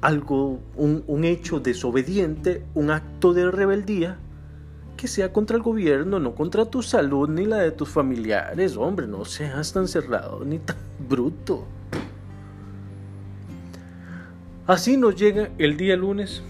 algo, 0.00 0.60
un, 0.76 1.02
un, 1.08 1.24
hecho 1.24 1.58
desobediente, 1.58 2.62
un 2.74 2.90
acto 2.90 3.34
de 3.34 3.50
rebeldía, 3.50 4.18
que 4.96 5.08
sea 5.08 5.32
contra 5.32 5.56
el 5.56 5.62
gobierno, 5.62 6.20
no 6.20 6.34
contra 6.34 6.66
tu 6.66 6.82
salud 6.82 7.28
ni 7.28 7.44
la 7.44 7.58
de 7.58 7.72
tus 7.72 7.88
familiares. 7.88 8.76
Hombre, 8.76 9.06
no 9.06 9.24
seas 9.24 9.72
tan 9.72 9.88
cerrado 9.88 10.44
ni 10.44 10.58
tan 10.58 10.76
bruto. 11.08 11.64
Así 14.66 14.96
nos 14.96 15.14
llega 15.14 15.50
el 15.58 15.76
día 15.76 15.96
lunes. 15.96 16.42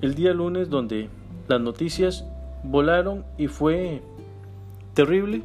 El 0.00 0.14
día 0.14 0.32
lunes 0.32 0.70
donde 0.70 1.08
las 1.48 1.60
noticias 1.60 2.24
volaron 2.62 3.24
y 3.36 3.48
fue 3.48 4.00
terrible. 4.94 5.42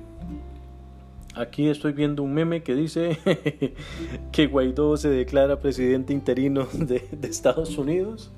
Aquí 1.35 1.67
estoy 1.67 1.93
viendo 1.93 2.21
un 2.21 2.35
meme 2.35 2.61
que 2.61 2.75
dice 2.75 3.17
que 4.31 4.45
Guaidó 4.45 4.95
se 4.97 5.09
declara 5.09 5.59
presidente 5.59 6.13
interino 6.13 6.67
de, 6.73 7.03
Estados 7.23 7.77
Unidos. 7.79 8.31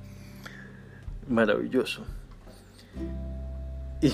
Maravilloso. 1.28 2.04
Y, 4.02 4.14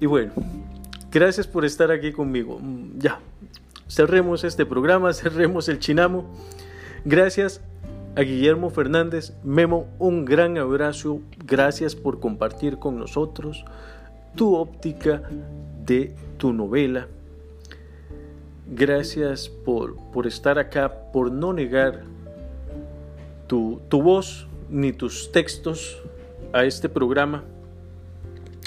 y, 0.00 0.06
bueno, 0.06 0.32
gracias 1.10 1.46
por 1.46 1.66
estar 1.66 1.90
aquí 1.90 2.12
conmigo. 2.12 2.58
Ya, 2.96 3.20
cerremos 3.88 4.42
este 4.44 4.64
programa, 4.64 5.12
cerremos 5.12 5.68
el 5.68 5.78
chinamo. 5.80 6.34
Gracias 7.04 7.60
a 8.14 8.22
Guillermo 8.22 8.70
Fernández. 8.70 9.32
Memo, 9.42 9.86
un 9.98 10.24
gran 10.24 10.58
abrazo. 10.58 11.20
Gracias 11.44 11.96
por 11.96 12.20
compartir 12.20 12.78
con 12.78 12.98
nosotros 12.98 13.64
tu 14.36 14.54
óptica 14.54 15.22
de 15.84 16.14
tu 16.38 16.52
novela. 16.52 17.08
Gracias 18.66 19.48
por, 19.48 19.96
por 20.12 20.26
estar 20.26 20.58
acá, 20.58 21.10
por 21.12 21.30
no 21.30 21.52
negar 21.52 22.04
tu, 23.46 23.80
tu 23.88 24.02
voz 24.02 24.46
ni 24.70 24.92
tus 24.92 25.30
textos 25.32 26.02
a 26.52 26.64
este 26.64 26.88
programa. 26.88 27.44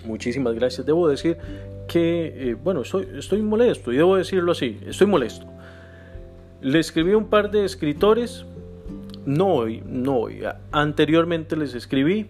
Muchísimas 0.05 0.53
gracias. 0.53 0.85
Debo 0.85 1.07
decir 1.07 1.37
que, 1.87 2.51
eh, 2.51 2.55
bueno, 2.55 2.83
soy, 2.83 3.07
estoy 3.17 3.41
molesto 3.41 3.91
y 3.91 3.97
debo 3.97 4.15
decirlo 4.15 4.51
así, 4.51 4.79
estoy 4.85 5.07
molesto. 5.07 5.45
Le 6.61 6.79
escribí 6.79 7.13
a 7.13 7.17
un 7.17 7.27
par 7.27 7.51
de 7.51 7.65
escritores, 7.65 8.45
no 9.25 9.65
no 9.85 10.27
anteriormente 10.71 11.55
les 11.55 11.73
escribí 11.73 12.29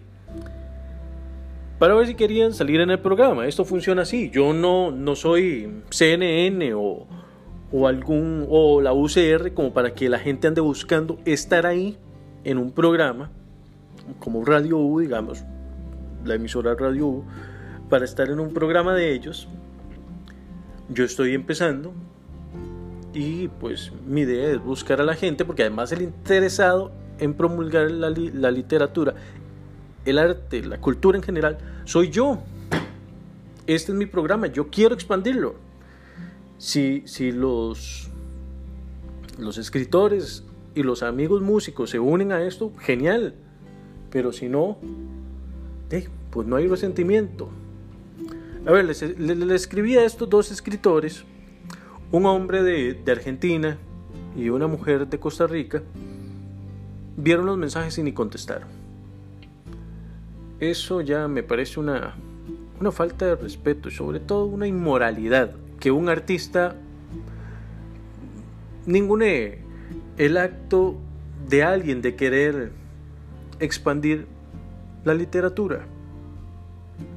para 1.78 1.94
ver 1.94 2.06
si 2.06 2.14
querían 2.14 2.52
salir 2.52 2.80
en 2.80 2.90
el 2.90 3.00
programa. 3.00 3.46
Esto 3.46 3.64
funciona 3.64 4.02
así. 4.02 4.30
Yo 4.30 4.52
no, 4.52 4.90
no 4.90 5.14
soy 5.14 5.82
CNN 5.90 6.72
o, 6.74 7.06
o, 7.70 7.86
algún 7.86 8.46
o 8.48 8.80
la 8.80 8.92
UCR 8.94 9.52
como 9.52 9.72
para 9.72 9.94
que 9.94 10.08
la 10.08 10.18
gente 10.18 10.48
ande 10.48 10.60
buscando 10.60 11.18
estar 11.24 11.66
ahí 11.66 11.98
en 12.44 12.58
un 12.58 12.72
programa 12.72 13.30
como 14.18 14.44
Radio 14.44 14.78
U, 14.78 15.00
digamos, 15.00 15.44
la 16.24 16.34
emisora 16.34 16.74
Radio 16.74 17.06
U, 17.06 17.24
para 17.90 18.04
estar 18.04 18.30
en 18.30 18.40
un 18.40 18.54
programa 18.54 18.94
de 18.94 19.12
ellos. 19.12 19.48
Yo 20.88 21.04
estoy 21.04 21.34
empezando 21.34 21.92
y 23.16 23.48
pues 23.48 23.92
mi 24.06 24.20
idea 24.22 24.50
es 24.50 24.62
buscar 24.62 25.00
a 25.00 25.04
la 25.04 25.14
gente 25.14 25.44
porque 25.44 25.62
además 25.62 25.90
el 25.92 26.02
interesado 26.02 26.92
en 27.18 27.32
promulgar 27.34 27.90
la, 27.90 28.10
la 28.10 28.50
literatura 28.50 29.14
el 30.06 30.18
arte, 30.18 30.62
la 30.62 30.80
cultura 30.80 31.18
en 31.18 31.22
general, 31.22 31.58
soy 31.84 32.10
yo. 32.10 32.38
Este 33.66 33.92
es 33.92 33.98
mi 33.98 34.06
programa, 34.06 34.46
yo 34.46 34.68
quiero 34.70 34.94
expandirlo. 34.94 35.56
Si, 36.58 37.02
si 37.06 37.32
los, 37.32 38.08
los 39.38 39.58
escritores 39.58 40.44
y 40.74 40.84
los 40.84 41.02
amigos 41.02 41.42
músicos 41.42 41.90
se 41.90 41.98
unen 41.98 42.32
a 42.32 42.42
esto, 42.46 42.72
genial. 42.78 43.34
Pero 44.10 44.32
si 44.32 44.48
no, 44.48 44.78
pues 46.30 46.46
no 46.46 46.56
hay 46.56 46.68
resentimiento. 46.68 47.48
A 48.64 48.72
ver, 48.72 48.84
les, 48.84 49.02
escribí 49.02 49.96
a 49.96 50.04
estos 50.04 50.30
dos 50.30 50.50
escritores, 50.50 51.24
un 52.16 52.26
hombre 52.26 52.62
de, 52.62 53.10
Argentina 53.10 53.78
y 54.36 54.48
una 54.48 54.66
mujer 54.66 55.08
de 55.08 55.18
Costa 55.18 55.46
Rica, 55.46 55.82
vieron 57.16 57.46
los 57.46 57.56
mensajes 57.56 57.98
y 57.98 58.02
ni 58.02 58.12
contestaron 58.12 58.86
eso 60.60 61.00
ya 61.00 61.28
me 61.28 61.42
parece 61.42 61.80
una, 61.80 62.14
una 62.80 62.90
falta 62.90 63.26
de 63.26 63.36
respeto 63.36 63.88
y 63.88 63.92
sobre 63.92 64.20
todo 64.20 64.46
una 64.46 64.66
inmoralidad 64.66 65.52
que 65.78 65.90
un 65.90 66.08
artista 66.08 66.76
ningune 68.86 69.58
el 70.16 70.38
acto 70.38 70.96
de 71.48 71.62
alguien 71.62 72.00
de 72.00 72.16
querer 72.16 72.72
expandir 73.60 74.26
la 75.04 75.14
literatura. 75.14 75.86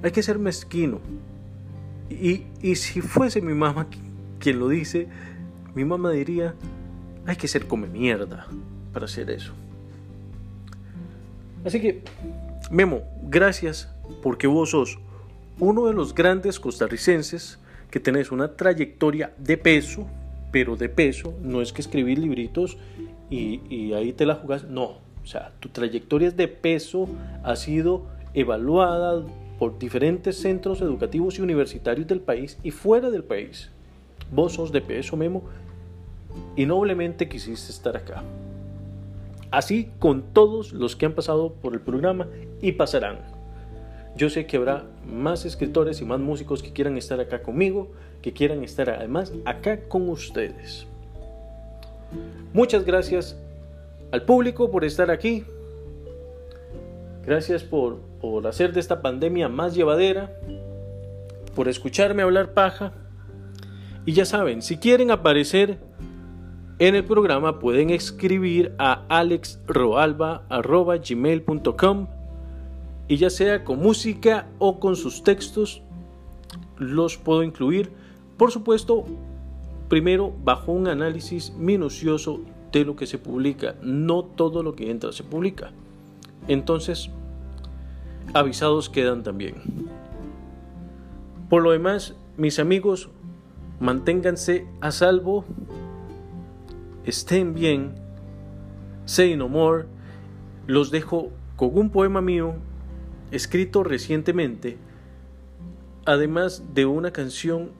Hay 0.04 0.12
que 0.12 0.22
ser 0.22 0.38
mezquino. 0.38 1.00
Y, 2.10 2.46
y 2.62 2.76
si 2.76 3.02
fuese 3.02 3.42
mi 3.42 3.54
mamá 3.54 3.88
quien 4.40 4.60
lo 4.60 4.70
dice, 4.70 5.08
mi 5.76 5.86
mamá 5.86 6.12
diría, 6.12 6.56
hay 7.26 7.36
que 7.36 7.48
ser 7.48 7.68
come 7.68 7.88
mierda 7.88 8.48
para 8.94 9.06
hacer 9.06 9.30
eso. 9.30 9.54
Así 11.66 11.80
que 11.82 12.04
Memo, 12.72 13.02
gracias 13.24 13.92
porque 14.22 14.48
vos 14.48 14.72
sos 14.72 15.00
uno 15.60 15.88
de 15.88 15.94
los 15.94 16.14
grandes 16.14 16.60
costarricenses 16.60 17.60
que 17.90 18.00
tenés 18.00 18.32
una 18.32 18.56
trayectoria 18.56 19.34
de 19.38 19.58
peso, 19.58 20.08
pero 20.52 20.76
de 20.76 20.88
peso, 20.88 21.34
no 21.42 21.62
es 21.62 21.74
que 21.74 21.82
escribir 21.82 22.20
libritos 22.20 22.78
y, 23.30 23.92
ahí 23.94 24.14
te 24.14 24.26
la 24.26 24.36
jugás, 24.36 24.66
no, 24.66 25.00
o 25.22 25.26
sea, 25.26 25.52
tu 25.60 25.70
trayectoria 25.70 26.32
de 26.32 26.48
peso, 26.48 27.10
ha 27.44 27.56
sido 27.56 28.08
evaluada 28.34 29.26
por 29.58 29.78
diferentes 29.78 30.38
centros 30.38 30.82
educativos 30.82 31.38
y 31.38 31.42
universitarios 31.42 32.08
del 32.08 32.22
país 32.22 32.58
y 32.64 32.72
fuera 32.72 33.10
del 33.10 33.24
país. 33.24 33.72
Vos 34.32 34.54
sos 34.54 34.72
de 34.72 34.82
peso, 34.82 35.18
Memo, 35.18 35.44
y 36.56 36.66
noblemente 36.66 37.28
quisiste 37.28 37.72
estar 37.72 37.98
acá. 37.98 38.24
Así 39.52 39.92
con 40.00 40.22
todos 40.34 40.74
los 40.74 40.96
que 40.96 41.06
han 41.06 41.14
pasado 41.14 41.54
por 41.54 41.74
el 41.74 41.82
programa 41.82 42.28
y 42.62 42.74
pasarán. 42.74 43.18
Yo 44.16 44.30
sé 44.30 44.46
que 44.46 44.58
habrá 44.58 44.86
más 45.06 45.46
escritores 45.46 46.02
y 46.02 46.06
más 46.06 46.20
músicos 46.20 46.62
que 46.62 46.74
quieran 46.74 46.98
estar 46.98 47.20
acá 47.20 47.42
conmigo, 47.42 47.92
que 48.22 48.34
quieran 48.34 48.64
estar 48.64 48.90
además 48.90 49.32
acá 49.46 49.88
con 49.88 50.10
ustedes. 50.10 50.86
Muchas 52.54 52.84
gracias 52.86 53.38
al 54.12 54.24
público 54.24 54.72
por 54.72 54.84
estar 54.84 55.10
aquí. 55.10 55.46
Gracias 57.26 57.64
por, 57.64 58.00
por 58.22 58.46
hacer 58.48 58.74
de 58.74 58.80
esta 58.80 59.02
pandemia 59.02 59.50
más 59.50 59.76
llevadera, 59.76 60.32
por 61.56 61.68
escucharme 61.68 62.24
hablar 62.24 62.54
paja. 62.54 62.94
Y 64.06 64.14
ya 64.14 64.24
saben, 64.26 64.62
si 64.62 64.78
quieren 64.78 65.12
aparecer 65.12 65.80
en 66.80 66.96
el 66.96 67.04
programa 67.04 67.60
pueden 67.60 67.90
escribir 67.90 68.74
a 68.78 69.04
alexroalba.gmail.com 69.10 72.08
y 73.10 73.18
ya 73.18 73.30
sea 73.30 73.66
con 73.66 73.80
música 73.80 74.48
o 74.60 74.80
con 74.80 74.96
sus 74.96 75.24
textos 75.24 75.82
los 76.78 77.18
puedo 77.18 77.44
incluir. 77.44 77.92
Por 78.38 78.52
supuesto, 78.52 79.04
primero 79.90 80.34
bajo 80.44 80.72
un 80.72 80.88
análisis 80.88 81.52
minucioso 81.54 82.40
de 82.72 82.86
lo 82.86 82.96
que 82.96 83.08
se 83.08 83.18
publica. 83.18 83.76
No 83.82 84.24
todo 84.24 84.64
lo 84.64 84.76
que 84.76 84.90
entra 84.90 85.12
se 85.12 85.24
publica. 85.24 85.72
Entonces, 86.48 87.10
avisados 88.34 88.90
quedan 88.90 89.24
también. 89.24 89.56
Por 91.50 91.64
lo 91.64 91.72
demás, 91.72 92.16
mis 92.38 92.60
amigos, 92.60 93.10
manténganse 93.80 94.68
a 94.82 94.92
salvo, 94.92 95.46
estén 97.06 97.54
bien, 97.54 97.96
say 99.06 99.36
no 99.36 99.48
more. 99.48 99.86
Los 100.68 100.92
dejo 100.92 101.32
con 101.56 101.78
un 101.78 101.90
poema 101.90 102.22
mío 102.22 102.56
escrito 103.32 103.84
recientemente, 103.84 104.78
además 106.06 106.64
de 106.74 106.86
una 106.86 107.12
canción 107.12 107.72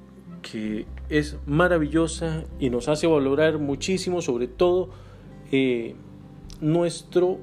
que 0.42 0.86
es 1.10 1.38
maravillosa 1.46 2.44
y 2.60 2.70
nos 2.70 2.88
hace 2.88 3.08
valorar 3.08 3.60
muchísimo, 3.60 4.22
sobre 4.22 4.48
todo 4.48 4.90
eh, 5.52 5.96
nuestro 6.62 7.40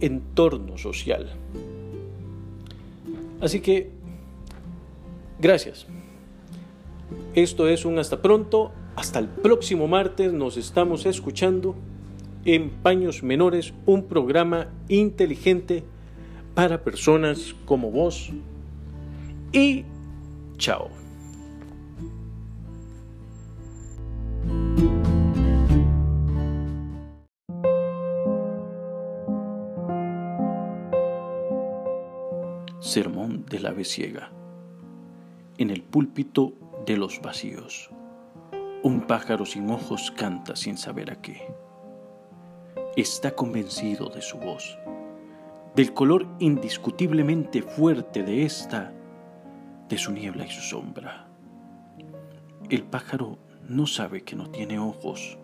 entorno 0.00 0.78
social. 0.78 1.30
Así 3.40 3.60
que, 3.60 3.90
gracias. 5.40 5.86
Esto 7.34 7.68
es 7.68 7.84
un 7.84 7.98
hasta 7.98 8.20
pronto. 8.22 8.72
Hasta 8.96 9.18
el 9.18 9.28
próximo 9.28 9.86
martes 9.86 10.32
nos 10.32 10.56
estamos 10.56 11.06
escuchando 11.06 11.76
en 12.44 12.70
Paños 12.70 13.22
Menores, 13.22 13.74
un 13.86 14.04
programa 14.04 14.68
inteligente 14.88 15.84
para 16.54 16.82
personas 16.82 17.54
como 17.64 17.90
vos. 17.90 18.32
Y 19.52 19.84
chao. 20.56 20.88
Sermón 32.80 33.44
del 33.44 33.66
ave 33.66 33.84
ciega. 33.84 34.30
En 35.58 35.70
el 35.70 35.82
púlpito 35.82 36.54
de 36.88 36.96
los 36.96 37.20
vacíos, 37.20 37.90
un 38.82 39.02
pájaro 39.02 39.44
sin 39.44 39.70
ojos 39.70 40.10
canta 40.10 40.56
sin 40.56 40.78
saber 40.78 41.10
a 41.10 41.20
qué. 41.20 41.54
Está 42.96 43.32
convencido 43.32 44.08
de 44.08 44.22
su 44.22 44.38
voz, 44.38 44.78
del 45.76 45.92
color 45.92 46.26
indiscutiblemente 46.38 47.60
fuerte 47.60 48.22
de 48.22 48.46
esta, 48.46 48.94
de 49.86 49.98
su 49.98 50.12
niebla 50.12 50.46
y 50.46 50.50
su 50.50 50.62
sombra. 50.62 51.28
El 52.70 52.84
pájaro 52.84 53.36
no 53.68 53.86
sabe 53.86 54.22
que 54.22 54.34
no 54.34 54.48
tiene 54.48 54.78
ojos, 54.78 55.36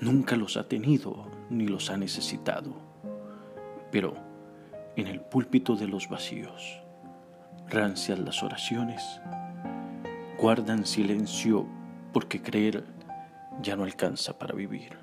nunca 0.00 0.36
los 0.36 0.56
ha 0.56 0.68
tenido 0.68 1.26
ni 1.50 1.66
los 1.66 1.90
ha 1.90 1.96
necesitado, 1.96 2.72
pero 3.90 4.14
en 4.94 5.08
el 5.08 5.22
púlpito 5.22 5.74
de 5.74 5.88
los 5.88 6.08
vacíos, 6.08 6.80
rancias 7.68 8.20
las 8.20 8.44
oraciones, 8.44 9.02
guardan 10.42 10.84
silencio 10.84 11.68
porque 12.12 12.42
creer 12.42 12.82
ya 13.62 13.76
no 13.76 13.84
alcanza 13.84 14.36
para 14.40 14.56
vivir. 14.56 14.98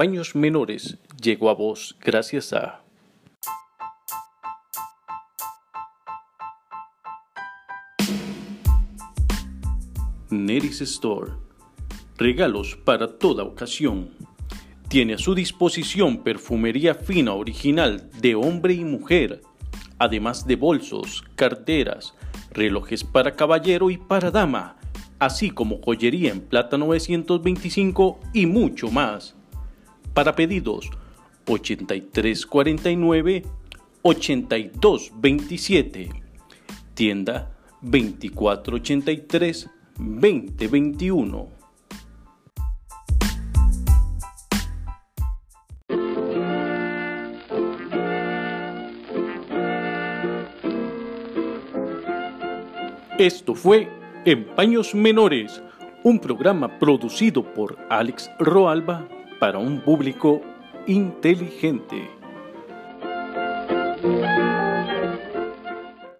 En 0.00 0.10
Paños 0.10 0.36
Menores 0.36 0.96
llegó 1.20 1.50
a 1.50 1.54
vos 1.54 1.96
gracias 2.00 2.52
a 2.52 2.84
Neris 10.30 10.82
Store. 10.82 11.32
Regalos 12.16 12.76
para 12.76 13.18
toda 13.18 13.42
ocasión. 13.42 14.10
Tiene 14.86 15.14
a 15.14 15.18
su 15.18 15.34
disposición 15.34 16.18
perfumería 16.18 16.94
fina 16.94 17.32
original 17.32 18.08
de 18.20 18.36
hombre 18.36 18.74
y 18.74 18.84
mujer, 18.84 19.42
además 19.98 20.46
de 20.46 20.54
bolsos, 20.54 21.24
carteras, 21.34 22.14
relojes 22.52 23.02
para 23.02 23.34
caballero 23.34 23.90
y 23.90 23.96
para 23.96 24.30
dama, 24.30 24.76
así 25.18 25.50
como 25.50 25.82
joyería 25.82 26.30
en 26.30 26.40
plata 26.40 26.78
925 26.78 28.20
y 28.32 28.46
mucho 28.46 28.92
más. 28.92 29.34
Para 30.18 30.34
pedidos 30.34 30.90
8349 31.46 33.44
8227. 34.02 36.08
Tienda 36.94 37.56
2483 37.82 39.70
2021. 39.96 41.48
Esto 53.20 53.54
fue 53.54 53.88
En 54.24 54.46
Paños 54.56 54.96
Menores, 54.96 55.62
un 56.02 56.18
programa 56.18 56.80
producido 56.80 57.44
por 57.54 57.78
Alex 57.88 58.28
Roalba 58.40 59.06
para 59.38 59.58
un 59.58 59.80
público 59.80 60.40
inteligente. 60.86 62.10